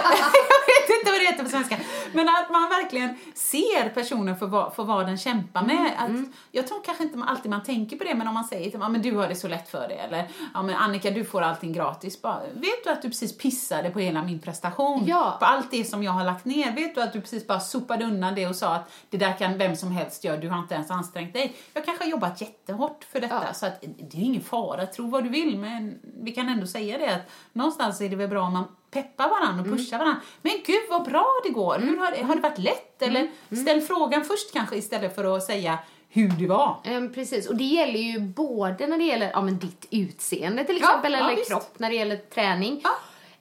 jag 0.59 0.89
vet 0.89 0.99
inte 1.01 1.11
vad 1.13 1.21
det 1.21 1.27
heter 1.27 1.45
på 1.45 1.51
svenska. 1.51 1.77
Men 2.13 2.29
att 2.29 2.51
man 2.51 2.69
verkligen 2.69 3.17
ser 3.35 3.89
personen 3.89 4.37
för 4.39 4.47
vad, 4.47 4.75
för 4.75 4.85
vad 4.85 5.07
den 5.07 5.19
kämpar 5.19 5.63
med. 5.63 5.93
Mm, 5.99 6.23
Att, 6.25 6.37
Jag 6.51 6.67
tror 6.69 6.81
kanske 6.85 7.05
inte 7.05 7.19
man, 7.19 7.29
alltid 7.29 7.51
man 7.51 7.63
tänker 7.63 7.97
på 7.97 8.05
det, 8.05 8.15
men 8.15 8.29
om 8.29 8.35
man 8.35 8.45
säger 8.45 8.71
till 8.71 8.81
ja, 8.81 8.89
men 8.89 9.03
du 9.03 9.17
har 9.17 9.29
det 9.29 9.35
så 9.35 9.49
lätt 9.49 9.69
för 9.69 9.89
dig. 9.89 9.99
Eller 9.99 10.29
ja, 10.55 10.63
men 10.63 10.75
Annika, 10.77 11.11
du 11.11 11.25
får 11.25 11.43
allting 11.43 11.73
gratis. 11.73 12.23
Bara, 12.23 12.41
vet 12.55 12.85
du 12.85 12.91
att 12.91 13.03
du 13.03 13.09
precis 13.09 13.39
pissade 13.39 13.91
på 13.91 13.99
hela 13.99 14.23
min 14.23 14.39
prestation? 14.39 15.05
Ja. 15.07 15.37
På 15.41 15.45
allt 15.45 15.71
det 15.71 15.85
som 15.85 16.03
jag 16.03 16.13
har 16.13 16.25
lagt 16.25 16.45
ner. 16.45 16.73
Vet 16.73 16.95
du 16.95 17.03
att 17.03 17.13
du 17.13 17.21
precis 17.21 17.47
bara 17.47 17.61
sopade 17.61 18.05
undan 18.05 18.35
det 18.35 18.47
och 18.47 18.57
sa 18.57 18.75
att 18.75 18.91
det 19.11 19.17
där 19.17 19.39
kan 19.39 19.59
vem 19.59 19.77
som 19.77 19.93
helst 19.93 20.25
göra, 20.25 20.37
du 20.37 20.49
har 20.49 20.59
inte 20.59 20.75
ens 20.75 20.91
ansträngt 20.91 21.33
dig. 21.35 21.57
Jag 21.75 21.85
kanske 21.85 22.05
har 22.05 22.11
jobbat 22.11 22.41
jättehårt 22.41 23.05
för 23.13 23.21
detta, 23.21 23.43
Ja. 23.47 23.55
så 23.55 23.67
att 23.67 23.81
det 23.81 24.19
är 24.19 24.23
ingen 24.23 24.43
fara, 24.43 24.87
tro 24.87 25.11
vad 25.11 25.25
du 25.25 25.29
vill, 25.29 25.59
men 25.59 25.99
vi 26.23 26.33
kan 26.33 26.49
ändå 26.49 26.67
säga 26.67 26.99
det 26.99 27.15
att 27.15 27.31
någonstans 27.53 28.01
är 28.01 28.09
det 28.09 28.17
väl 28.17 28.29
bra 28.29 28.43
om 28.43 28.53
man 28.53 28.65
peppar 28.91 29.29
varandra 29.29 29.61
och 29.61 29.67
Mm. 29.67 29.79
pushar 29.79 29.99
varandra. 29.99 30.21
Men 30.43 30.53
gud 30.67 30.83
vad 30.91 31.05
bra 31.05 31.27
det 31.45 31.51
går! 31.51 31.79
Hur 31.79 31.97
har, 31.97 32.23
har 32.25 32.35
det 32.35 32.41
varit 32.43 32.59
lätt? 32.59 33.03
Mm. 33.03 33.17
Eller 33.17 33.31
ställ 33.63 33.81
frågan 33.81 34.25
först 34.25 34.53
kanske 34.53 34.77
istället 34.77 35.15
för 35.15 35.37
att 35.37 35.45
säga 35.45 35.79
hur 36.09 36.29
det 36.29 36.47
var. 36.47 36.77
Ehm, 36.85 37.13
precis, 37.13 37.47
och 37.49 37.57
det 37.57 37.65
gäller 37.65 38.01
ju 38.01 38.21
både 38.21 38.87
när 38.87 38.99
det 38.99 39.05
gäller 39.05 39.31
ja, 39.35 39.41
men 39.43 39.59
ditt 39.59 39.87
utseende 39.91 40.65
till 40.65 40.79
Ja, 40.81 40.89
exempel, 40.89 41.13
ja, 41.13 41.19
eller 41.19 41.37
visst. 41.37 41.49
kropp 41.49 41.79
när 41.79 41.91
det 41.91 41.97
gäller 41.97 42.17
träning. 42.17 42.81
Ja. 42.85 42.91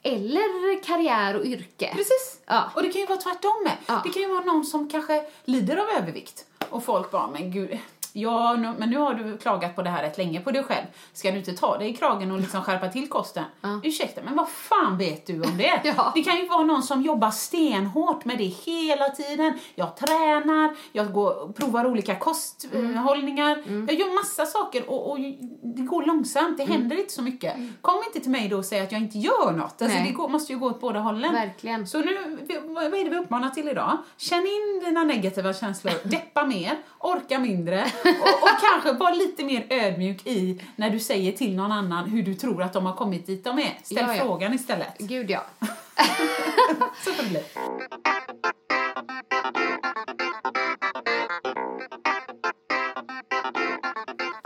Eller 0.02 0.82
karriär 0.82 1.36
och 1.36 1.44
yrke. 1.44 1.90
Precis. 1.96 2.40
Ja. 2.46 2.70
Och 2.74 2.82
det 2.82 2.88
kan 2.88 3.00
ju 3.00 3.06
vara 3.06 3.18
tvärtom 3.18 3.62
med. 3.64 3.72
Ja. 3.86 4.00
Det 4.04 4.10
kan 4.10 4.22
ju 4.22 4.28
vara 4.28 4.44
någon 4.44 4.64
som 4.64 4.88
kanske 4.90 5.24
lider 5.44 5.76
av 5.76 5.86
övervikt 5.98 6.44
och 6.70 6.84
folk 6.84 7.10
bara, 7.10 7.26
men 7.30 7.50
gud, 7.52 7.78
ja, 8.20 8.56
nu, 8.56 8.72
men 8.78 8.90
nu 8.90 8.96
har 8.98 9.14
du 9.14 9.38
klagat 9.38 9.76
på 9.76 9.82
det 9.82 9.90
här 9.90 10.02
rätt 10.02 10.18
länge 10.18 10.40
på 10.40 10.50
dig 10.50 10.62
själv. 10.62 10.86
Ska 11.12 11.30
du 11.30 11.38
inte 11.38 11.52
ta 11.52 11.78
dig 11.78 11.90
i 11.90 11.96
kragen 11.96 12.32
och 12.32 12.40
liksom 12.40 12.62
skärpa 12.62 12.88
till 12.88 13.08
kosten? 13.08 13.44
Ja. 13.60 13.80
Ursäkta, 13.84 14.20
men 14.24 14.36
vad 14.36 14.48
fan 14.48 14.98
vet 14.98 15.26
du 15.26 15.42
om 15.42 15.58
det? 15.58 15.80
Ja. 15.96 16.12
Det 16.14 16.22
kan 16.22 16.36
ju 16.36 16.48
vara 16.48 16.62
någon 16.62 16.82
som 16.82 17.02
jobbar 17.02 17.30
stenhårt 17.30 18.24
med 18.24 18.38
det 18.38 18.44
hela 18.44 19.08
tiden. 19.08 19.58
Jag 19.74 19.96
tränar, 19.96 20.76
jag 20.92 21.12
går, 21.12 21.52
provar 21.52 21.86
olika 21.86 22.14
kosthållningar, 22.14 23.62
jag 23.66 23.98
gör 23.98 24.14
massa 24.14 24.46
saker 24.46 24.90
och, 24.90 25.10
och 25.10 25.18
det 25.62 25.82
går 25.82 26.02
långsamt, 26.02 26.58
det 26.58 26.64
händer 26.64 27.00
inte 27.00 27.12
så 27.12 27.22
mycket. 27.22 27.54
Kom 27.80 28.02
inte 28.06 28.20
till 28.20 28.30
mig 28.30 28.48
då 28.48 28.56
och 28.56 28.64
säg 28.64 28.80
att 28.80 28.92
jag 28.92 29.00
inte 29.00 29.18
gör 29.18 29.52
något. 29.52 29.82
Alltså, 29.82 29.98
det 29.98 30.10
går, 30.10 30.28
måste 30.28 30.52
ju 30.52 30.58
gå 30.58 30.66
åt 30.66 30.80
båda 30.80 31.00
hållen. 31.00 31.32
Verkligen. 31.32 31.86
Så 31.86 31.98
nu, 31.98 32.38
vad 32.64 32.84
är 32.84 33.04
det 33.04 33.10
vi 33.10 33.16
uppmanar 33.16 33.50
till 33.50 33.68
idag? 33.68 33.98
Känn 34.16 34.46
in 34.46 34.82
dina 34.84 35.04
negativa 35.04 35.52
känslor, 35.52 35.94
deppa 36.08 36.46
mer, 36.46 36.78
orka 36.98 37.38
mindre 37.38 37.86
och, 38.20 38.42
och 38.42 38.48
kanske 38.60 38.92
vara 38.92 39.14
lite 39.14 39.44
mer 39.44 39.66
ödmjuk 39.70 40.26
i 40.26 40.62
när 40.76 40.90
du 40.90 40.98
säger 41.00 41.32
till 41.32 41.56
någon 41.56 41.72
annan 41.72 42.10
hur 42.10 42.22
du 42.22 42.34
tror 42.34 42.62
att 42.62 42.72
de 42.72 42.86
har 42.86 42.92
kommit 42.96 43.26
dit 43.26 43.44
de 43.44 43.58
är. 43.58 43.78
Ställ 43.82 43.98
Ja, 44.08 44.14
ja. 44.14 44.22
frågan 44.22 44.54
istället. 44.54 44.98
Gud 44.98 45.30
ja. 45.30 45.44
Så 47.04 47.12
får 47.12 47.22
det 47.22 47.28
bli. 47.30 47.42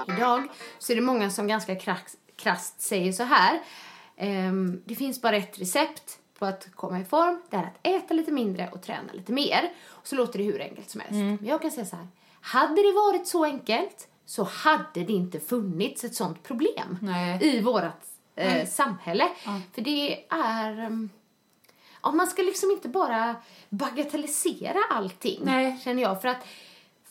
Idag 0.09 0.49
så 0.79 0.93
är 0.93 0.97
det 0.97 1.03
många 1.03 1.31
som 1.31 1.47
ganska 1.49 1.77
krasst, 1.77 2.17
krasst 2.37 2.81
säger 2.81 3.13
så 3.13 3.23
här. 3.23 3.61
ehm, 4.17 4.83
det 4.85 4.95
finns 4.95 5.23
bara 5.23 5.37
ett 5.37 5.59
recept 5.61 6.19
på 6.39 6.47
att 6.47 6.69
komma 6.75 7.01
i 7.01 7.05
form. 7.05 7.43
Det 7.51 7.57
är 7.57 7.63
att 7.63 7.87
äta 8.05 8.15
lite 8.15 8.33
mindre 8.33 8.69
och 8.73 8.83
träna 8.83 9.13
lite 9.13 9.33
mer. 9.33 9.71
Och 9.89 10.07
så 10.07 10.17
låter 10.17 10.39
det 10.39 10.45
hur 10.45 10.61
enkelt 10.63 10.91
som 10.91 11.01
helst. 11.01 11.13
Mm. 11.13 11.37
Men 11.41 11.49
jag 11.49 11.63
kan 11.63 11.71
säga 11.71 11.87
så 11.87 11.97
här. 11.97 12.07
Hade 12.43 12.83
det 12.83 12.93
varit 12.93 13.27
så 13.27 13.45
enkelt 13.45 14.09
så 14.27 14.43
hade 14.45 15.05
det 15.05 15.13
inte 15.13 15.41
funnits 15.41 16.05
ett 16.05 16.15
sånt 16.15 16.43
problem 16.43 16.99
Nej. 17.03 17.39
i 17.43 17.61
vårat 17.61 18.07
eh, 18.37 18.67
samhälle. 18.69 19.29
För 19.75 19.83
det 19.83 20.25
är... 20.29 20.87
Um, 20.87 21.11
ja, 22.03 22.13
man 22.13 22.27
ska 22.27 22.43
liksom 22.43 22.71
inte 22.71 22.89
bara 22.89 23.37
bagatellisera 23.69 24.79
allting, 24.91 25.41
Nej. 25.45 25.81
känner 25.85 26.03
jag. 26.03 26.23
För 26.23 26.29
att 26.29 26.47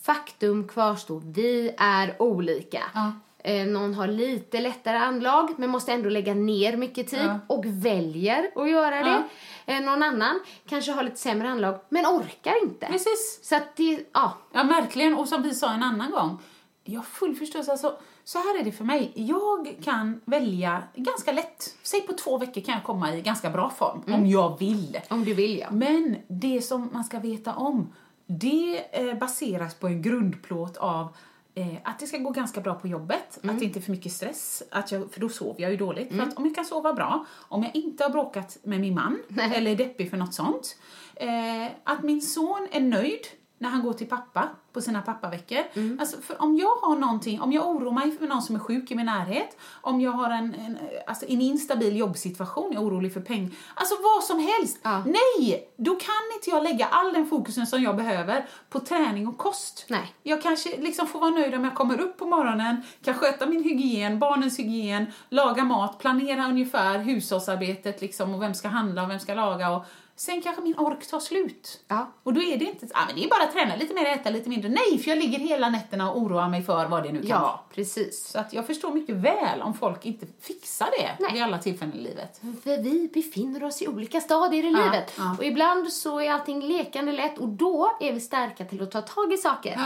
faktum 0.01 0.67
kvarstår, 0.67 1.21
vi 1.25 1.71
är 1.77 2.21
olika. 2.21 2.83
Ja. 2.93 3.11
Eh, 3.43 3.65
någon 3.67 3.93
har 3.93 4.07
lite 4.07 4.61
lättare 4.61 4.97
anlag 4.97 5.53
men 5.57 5.69
måste 5.69 5.91
ändå 5.93 6.09
lägga 6.09 6.33
ner 6.33 6.77
mycket 6.77 7.09
tid 7.09 7.19
Ja. 7.25 7.39
och 7.47 7.63
väljer 7.65 8.51
att 8.55 8.69
göra 8.69 9.03
det. 9.03 9.23
Eh, 9.71 9.81
någon 9.81 10.03
annan 10.03 10.39
kanske 10.65 10.91
har 10.91 11.03
lite 11.03 11.17
sämre 11.17 11.49
anlag 11.49 11.79
men 11.89 12.05
orkar 12.05 12.63
inte. 12.63 12.85
Precis. 12.85 13.39
Så 13.43 13.55
att 13.55 13.75
det, 13.75 14.05
ja. 14.13 14.37
Ja, 14.53 14.63
verkligen. 14.63 15.17
Och 15.17 15.27
som 15.27 15.41
vi 15.41 15.55
sa 15.55 15.73
en 15.73 15.83
annan 15.83 16.11
gång, 16.11 16.37
jag 16.83 16.99
har 16.99 17.05
full 17.05 17.35
förståelse. 17.35 17.71
Alltså, 17.71 17.97
så 18.23 18.39
här 18.39 18.59
är 18.59 18.63
det 18.63 18.71
för 18.71 18.83
mig. 18.83 19.11
Jag 19.15 19.75
kan 19.83 20.21
välja 20.25 20.83
ganska 20.95 21.31
lätt. 21.31 21.77
Säg 21.83 22.01
på 22.01 22.13
två 22.13 22.37
veckor 22.37 22.61
kan 22.61 22.73
jag 22.73 22.83
komma 22.83 23.15
i 23.15 23.21
ganska 23.21 23.49
bra 23.49 23.69
form, 23.69 24.03
om 24.07 24.27
jag 24.27 24.59
vill. 24.59 24.99
Om 25.09 25.25
du 25.25 25.33
vill 25.33 25.57
ja. 25.57 25.71
Men 25.71 26.17
det 26.27 26.61
som 26.61 26.89
man 26.93 27.03
ska 27.03 27.19
veta 27.19 27.53
om, 27.53 27.93
det 28.25 28.85
eh, 28.91 29.17
baseras 29.17 29.75
på 29.75 29.87
en 29.87 30.01
grundplåt 30.01 30.77
av 30.77 31.15
eh, 31.55 31.75
att 31.83 31.99
det 31.99 32.07
ska 32.07 32.17
gå 32.17 32.29
ganska 32.29 32.61
bra 32.61 32.75
på 32.75 32.87
jobbet, 32.87 33.39
att 33.43 33.59
det 33.59 33.65
inte 33.65 33.79
är 33.79 33.81
för 33.81 33.91
mycket 33.91 34.11
stress, 34.11 34.63
att 34.71 34.91
jag, 34.91 35.11
för 35.11 35.19
då 35.19 35.29
sover 35.29 35.61
jag 35.61 35.71
ju 35.71 35.77
dåligt. 35.77 36.09
För 36.09 36.23
att 36.23 36.37
om 36.37 36.45
jag 36.45 36.55
kan 36.55 36.65
sova 36.65 36.93
bra, 36.93 37.25
om 37.49 37.63
jag 37.63 37.75
inte 37.75 38.03
har 38.03 38.09
bråkat 38.09 38.57
med 38.63 38.79
min 38.79 38.93
man 38.93 39.19
eller 39.55 39.71
är 39.71 39.75
deppig 39.75 40.09
för 40.09 40.17
något 40.17 40.33
sånt, 40.33 40.77
eh, 41.15 41.65
att 41.83 42.03
min 42.03 42.21
son 42.21 42.67
är 42.71 42.79
nöjd 42.81 43.27
när 43.61 43.69
han 43.69 43.83
går 43.83 43.93
till 43.93 44.07
pappa 44.07 44.49
på 44.73 44.81
sina 44.81 45.01
pappaveckor. 45.01 45.63
Alltså, 45.99 46.21
för 46.21 46.41
om 46.41 46.57
jag 46.57 46.75
har 46.75 46.95
någonting, 46.95 47.41
om 47.41 47.51
jag 47.51 47.69
oroar 47.69 47.91
mig 47.91 48.11
för 48.11 48.27
någon 48.27 48.41
som 48.41 48.55
är 48.55 48.59
sjuk 48.59 48.91
i 48.91 48.95
min 48.95 49.05
närhet, 49.05 49.57
om 49.81 50.01
jag 50.01 50.11
har 50.11 50.29
en, 50.29 50.55
en, 50.55 50.77
alltså 51.07 51.25
en 51.27 51.41
instabil 51.41 51.97
jobbsituation, 51.97 52.69
jag 52.73 52.83
är 52.83 52.87
orolig 52.87 53.13
för 53.13 53.21
pengar, 53.21 53.51
alltså 53.75 53.95
vad 54.03 54.23
som 54.23 54.39
helst. 54.39 54.79
Ja. 54.83 55.03
Nej, 55.05 55.69
då 55.77 55.95
kan 55.95 56.35
inte 56.35 56.49
jag 56.49 56.63
lägga 56.63 56.85
all 56.85 57.13
den 57.13 57.27
fokusen 57.27 57.67
som 57.67 57.83
jag 57.83 57.95
behöver 57.95 58.45
på 58.69 58.79
träning 58.79 59.27
och 59.27 59.37
kost. 59.37 59.85
Nej. 59.87 60.13
Jag 60.23 60.41
kanske 60.41 60.77
liksom 60.77 61.07
får 61.07 61.19
vara 61.19 61.31
nöjd 61.31 61.55
om 61.55 61.63
jag 61.63 61.75
kommer 61.75 62.01
upp 62.01 62.17
på 62.17 62.25
morgonen, 62.25 62.83
kan 63.03 63.13
sköta 63.13 63.45
min 63.45 63.63
hygien, 63.63 64.19
barnens 64.19 64.59
hygien, 64.59 65.05
laga 65.29 65.63
mat, 65.63 65.99
planera 65.99 66.47
ungefär 66.47 66.99
hushållsarbetet 66.99 68.01
liksom 68.01 68.33
och 68.33 68.41
vem 68.41 68.53
ska 68.53 68.67
handla 68.67 69.03
och 69.03 69.09
vem 69.09 69.19
ska 69.19 69.33
laga 69.33 69.71
och 69.71 69.85
sen 70.25 70.41
kanske 70.41 70.61
min 70.61 70.77
ork 70.77 71.07
tar 71.07 71.19
slut. 71.19 71.79
Ja. 71.87 72.11
Och 72.23 72.33
då 72.33 72.41
är 72.41 72.57
det 72.57 72.65
inte, 72.65 72.87
ah, 72.93 73.05
men 73.07 73.15
det 73.15 73.23
är 73.23 73.29
bara 73.29 73.43
att 73.43 73.53
träna 73.53 73.75
lite 73.75 73.93
mer, 73.93 74.05
äta 74.05 74.29
lite 74.29 74.49
mindre. 74.49 74.69
Nej, 74.69 74.99
för 74.99 75.09
jag 75.09 75.17
ligger 75.17 75.39
hela 75.39 75.69
nätterna 75.69 76.11
och 76.11 76.17
oroar 76.21 76.49
mig 76.49 76.63
för 76.63 76.85
vad 76.87 77.03
det 77.03 77.11
nu 77.11 77.21
kan 77.21 77.41
vara. 77.41 77.51
Ja, 77.51 77.65
precis. 77.73 78.27
Så 78.27 78.39
att 78.39 78.53
jag 78.53 78.67
förstår 78.67 78.91
mycket 78.93 79.15
väl 79.15 79.61
om 79.61 79.73
folk 79.73 80.05
inte 80.05 80.25
fixar 80.41 80.89
det 80.99 81.15
Nej. 81.19 81.33
vid 81.33 81.43
alla 81.43 81.57
tillfällen 81.57 81.95
i 81.95 82.01
livet. 82.01 82.41
För 82.63 82.83
vi 82.83 83.09
befinner 83.13 83.63
oss 83.63 83.81
i 83.81 83.87
olika 83.87 84.21
stadier 84.21 84.63
i 84.63 84.71
Ja, 84.71 84.83
livet. 84.83 85.13
ja. 85.17 85.35
Och 85.37 85.45
ibland 85.45 85.93
så 85.93 86.19
är 86.19 86.31
allting 86.31 86.61
lekande 86.67 87.11
lätt 87.11 87.37
och 87.37 87.47
då 87.47 87.97
är 87.99 88.13
vi 88.13 88.19
starka 88.19 88.65
till 88.65 88.81
att 88.83 88.91
ta 88.91 89.01
tag 89.01 89.33
i 89.33 89.37
saker. 89.37 89.71
Eh, 89.71 89.79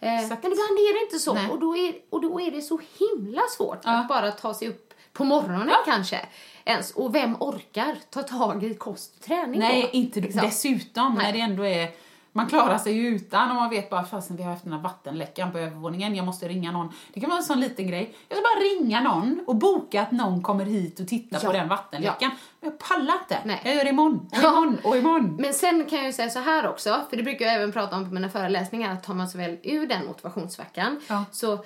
men 0.00 0.22
ibland 0.22 0.78
är 0.78 0.98
det 0.98 1.04
inte 1.04 1.18
så. 1.18 1.34
Nej. 1.34 1.50
Och 1.50 1.58
då, 1.60 1.76
är, 1.76 1.94
och 2.10 2.20
då 2.20 2.40
är 2.40 2.50
det 2.50 2.62
så 2.62 2.80
himla 2.98 3.42
svårt 3.56 3.80
att 3.82 4.08
bara 4.08 4.32
ta 4.32 4.54
sig 4.54 4.68
upp 4.68 4.86
på 5.12 5.24
morgonen 5.24 5.70
kanske. 5.84 6.26
Ens. 6.70 6.90
Och 6.90 7.14
vem 7.14 7.36
orkar 7.42 7.96
ta 8.10 8.22
tag 8.22 8.64
i 8.64 8.74
kost 8.74 9.14
och 9.16 9.22
träning 9.24 9.60
Nej, 9.60 9.82
då? 9.82 9.88
inte 9.98 10.20
Liksom. 10.20 10.40
dessutom 10.42 11.14
Nej. 11.14 11.26
när 11.26 11.32
det 11.32 11.40
ändå 11.40 11.66
är 11.66 11.90
man 12.32 12.46
klarar 12.46 12.78
sig 12.78 12.92
ju 12.92 13.08
utan 13.08 13.48
och 13.50 13.54
man 13.56 13.70
vet 13.70 13.90
bara 13.90 14.04
fasen 14.04 14.36
vi 14.36 14.42
har 14.42 14.50
haft 14.50 14.64
den 14.64 14.72
här 14.72 14.80
vattenläckan 14.80 15.52
på 15.52 15.58
övervåningen, 15.58 16.14
jag 16.16 16.26
måste 16.26 16.48
ringa 16.48 16.72
någon. 16.72 16.92
Det 17.12 17.20
kan 17.20 17.28
vara 17.30 17.38
en 17.38 17.44
sån 17.44 17.60
liten 17.60 17.86
grej. 17.88 18.14
Jag 18.28 18.38
ska 18.38 18.42
bara 18.42 18.60
ringa 18.64 19.00
någon 19.00 19.40
och 19.46 19.56
boka 19.56 20.02
att 20.02 20.12
någon 20.12 20.42
kommer 20.42 20.64
hit 20.64 21.00
och 21.00 21.08
tittar 21.08 21.38
Ja. 21.42 21.46
på 21.46 21.52
den 21.52 21.68
vattenläckan. 21.68 22.30
Men 22.60 22.70
jag 22.70 22.78
pallar 22.78 23.14
inte. 23.14 23.38
Nej. 23.44 23.60
Jag 23.64 23.74
gör 23.74 23.84
det 23.84 23.90
imorgon, 23.90 24.14
och 24.32 24.38
Ja. 24.42 24.48
imorgon, 24.50 24.78
och 24.84 24.96
imorgon. 24.96 25.36
Men 25.40 25.54
sen 25.54 25.84
kan 25.86 25.98
jag 25.98 26.06
ju 26.06 26.12
säga 26.12 26.30
så 26.30 26.38
här 26.38 26.68
också, 26.68 27.00
för 27.10 27.16
det 27.16 27.22
brukar 27.22 27.44
jag 27.46 27.54
även 27.54 27.72
prata 27.72 27.96
om 27.96 28.08
på 28.08 28.14
mina 28.14 28.28
föreläsningar, 28.28 28.92
att 28.92 29.02
tar 29.04 29.14
man 29.14 29.28
sig 29.28 29.40
väl 29.40 29.58
ur 29.62 29.86
den 29.86 30.06
motivationssvackan 30.06 31.00
Ja. 31.08 31.24
så 31.32 31.58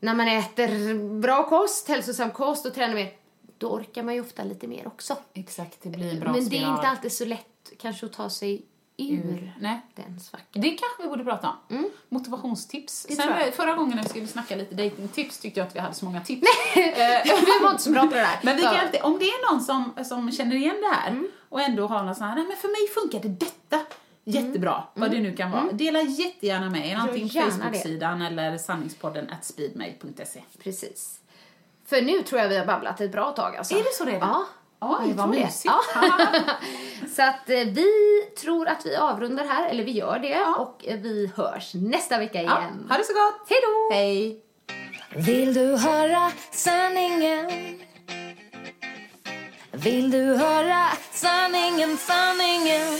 när 0.00 0.14
man 0.14 0.28
äter 0.28 1.20
bra 1.20 1.48
kost, 1.48 1.88
hälsosam 1.88 2.30
kost 2.30 2.66
och 2.66 2.74
tränar 2.74 2.94
mer, 2.94 3.08
då 3.58 3.68
orkar 3.68 4.02
man 4.02 4.14
ju 4.14 4.20
ofta 4.20 4.44
lite 4.44 4.66
mer 4.66 4.86
också. 4.86 5.16
Exakt, 5.34 5.78
det 5.82 5.88
blir 5.88 6.20
bra 6.20 6.32
Men 6.32 6.34
det 6.34 6.56
är 6.56 6.58
spiral. 6.58 6.76
inte 6.76 6.88
alltid 6.88 7.12
så 7.12 7.24
lätt 7.24 7.72
kanske 7.78 8.06
att 8.06 8.12
ta 8.12 8.30
sig 8.30 8.64
ur 8.96 9.54
Nej. 9.60 9.80
den 9.94 10.20
svackan. 10.20 10.62
Det 10.62 10.70
kanske 10.70 11.02
vi 11.02 11.08
borde 11.08 11.24
prata 11.24 11.56
om. 11.70 11.90
Motivationstips. 12.08 13.06
Det 13.08 13.14
Sen, 13.14 13.52
förra 13.52 13.74
gången 13.74 13.96
när 13.96 14.02
vi 14.02 14.08
skulle 14.08 14.26
snacka 14.26 14.56
lite 14.56 14.74
datingtips 14.74 15.38
tyckte 15.38 15.60
jag 15.60 15.66
att 15.66 15.76
vi 15.76 15.80
hade 15.80 15.94
så 15.94 16.04
många 16.04 16.20
tips. 16.20 16.48
Vi 17.24 17.62
var 17.62 17.70
inte 17.70 17.82
så 17.82 17.90
bra 17.90 18.00
på 18.02 18.14
det 18.14 18.20
där. 18.20 18.40
Men 18.42 18.56
vi 18.56 18.62
kan 18.62 18.76
alltid, 18.76 19.00
om 19.02 19.18
det 19.18 19.24
är 19.24 19.52
någon 19.52 19.60
som, 19.62 20.04
som 20.04 20.32
känner 20.32 20.56
igen 20.56 20.76
det 20.80 20.96
här 20.96 21.22
och 21.48 21.60
ändå 21.60 21.86
har 21.86 22.04
någon 22.04 22.14
sån 22.14 22.26
här, 22.26 22.34
nej 22.34 22.44
men 22.44 22.56
för 22.56 22.68
mig 22.68 22.94
funkade 22.94 23.28
detta 23.28 23.80
jättebra, 24.24 24.84
vad 24.94 25.10
det 25.10 25.20
nu 25.20 25.36
kan 25.36 25.50
vara. 25.50 25.72
Dela 25.72 26.02
jättegärna 26.02 26.70
med 26.70 26.88
er, 26.90 26.96
antingen 26.96 27.28
på. 27.28 27.50
Facebook-sidan 27.50 28.22
eller 28.22 28.58
sanningspodden 28.58 29.30
at 29.30 29.44
speedmail.se. 29.44 30.42
Precis. 30.58 31.20
För 31.86 32.02
nu 32.02 32.22
tror 32.22 32.40
jag 32.40 32.48
vi 32.48 32.58
har 32.58 32.66
babblat 32.66 33.00
ett 33.00 33.12
bra 33.12 33.30
tag 33.30 33.56
alltså. 33.56 33.74
Är 33.74 33.78
det 33.78 33.94
så 33.94 34.04
redan? 34.04 34.28
Ja. 34.80 34.98
Oj, 35.04 35.12
vad 35.12 35.28
mysigt. 35.28 35.64
Ja. 35.64 35.80
så 37.16 37.22
att 37.22 37.50
eh, 37.50 37.56
vi 37.58 37.86
tror 38.40 38.68
att 38.68 38.86
vi 38.86 38.96
avrundar 38.96 39.44
här, 39.44 39.68
eller 39.68 39.84
vi 39.84 39.90
gör 39.92 40.18
det. 40.18 40.28
Ja. 40.28 40.54
Och 40.56 40.86
eh, 40.88 40.98
vi 40.98 41.30
hörs 41.36 41.74
nästa 41.74 42.18
vecka 42.18 42.42
Ja, 42.42 42.58
igen. 42.60 42.86
ha 42.90 42.96
det 42.98 43.04
så 43.04 43.12
gott! 43.12 43.46
Hej 43.48 43.58
då! 43.62 43.94
Hej! 43.94 44.40
Vill 45.16 45.54
du 45.54 45.76
höra 45.76 46.30
sanningen? 46.50 47.50
Vill 49.72 50.10
du 50.10 50.24
höra 50.36 50.86
sanningen, 51.12 51.96
sanningen? 51.96 52.98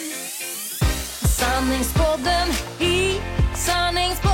Sanningspodden 1.39 2.49
i 2.81 3.21
sanningspodden 3.57 4.34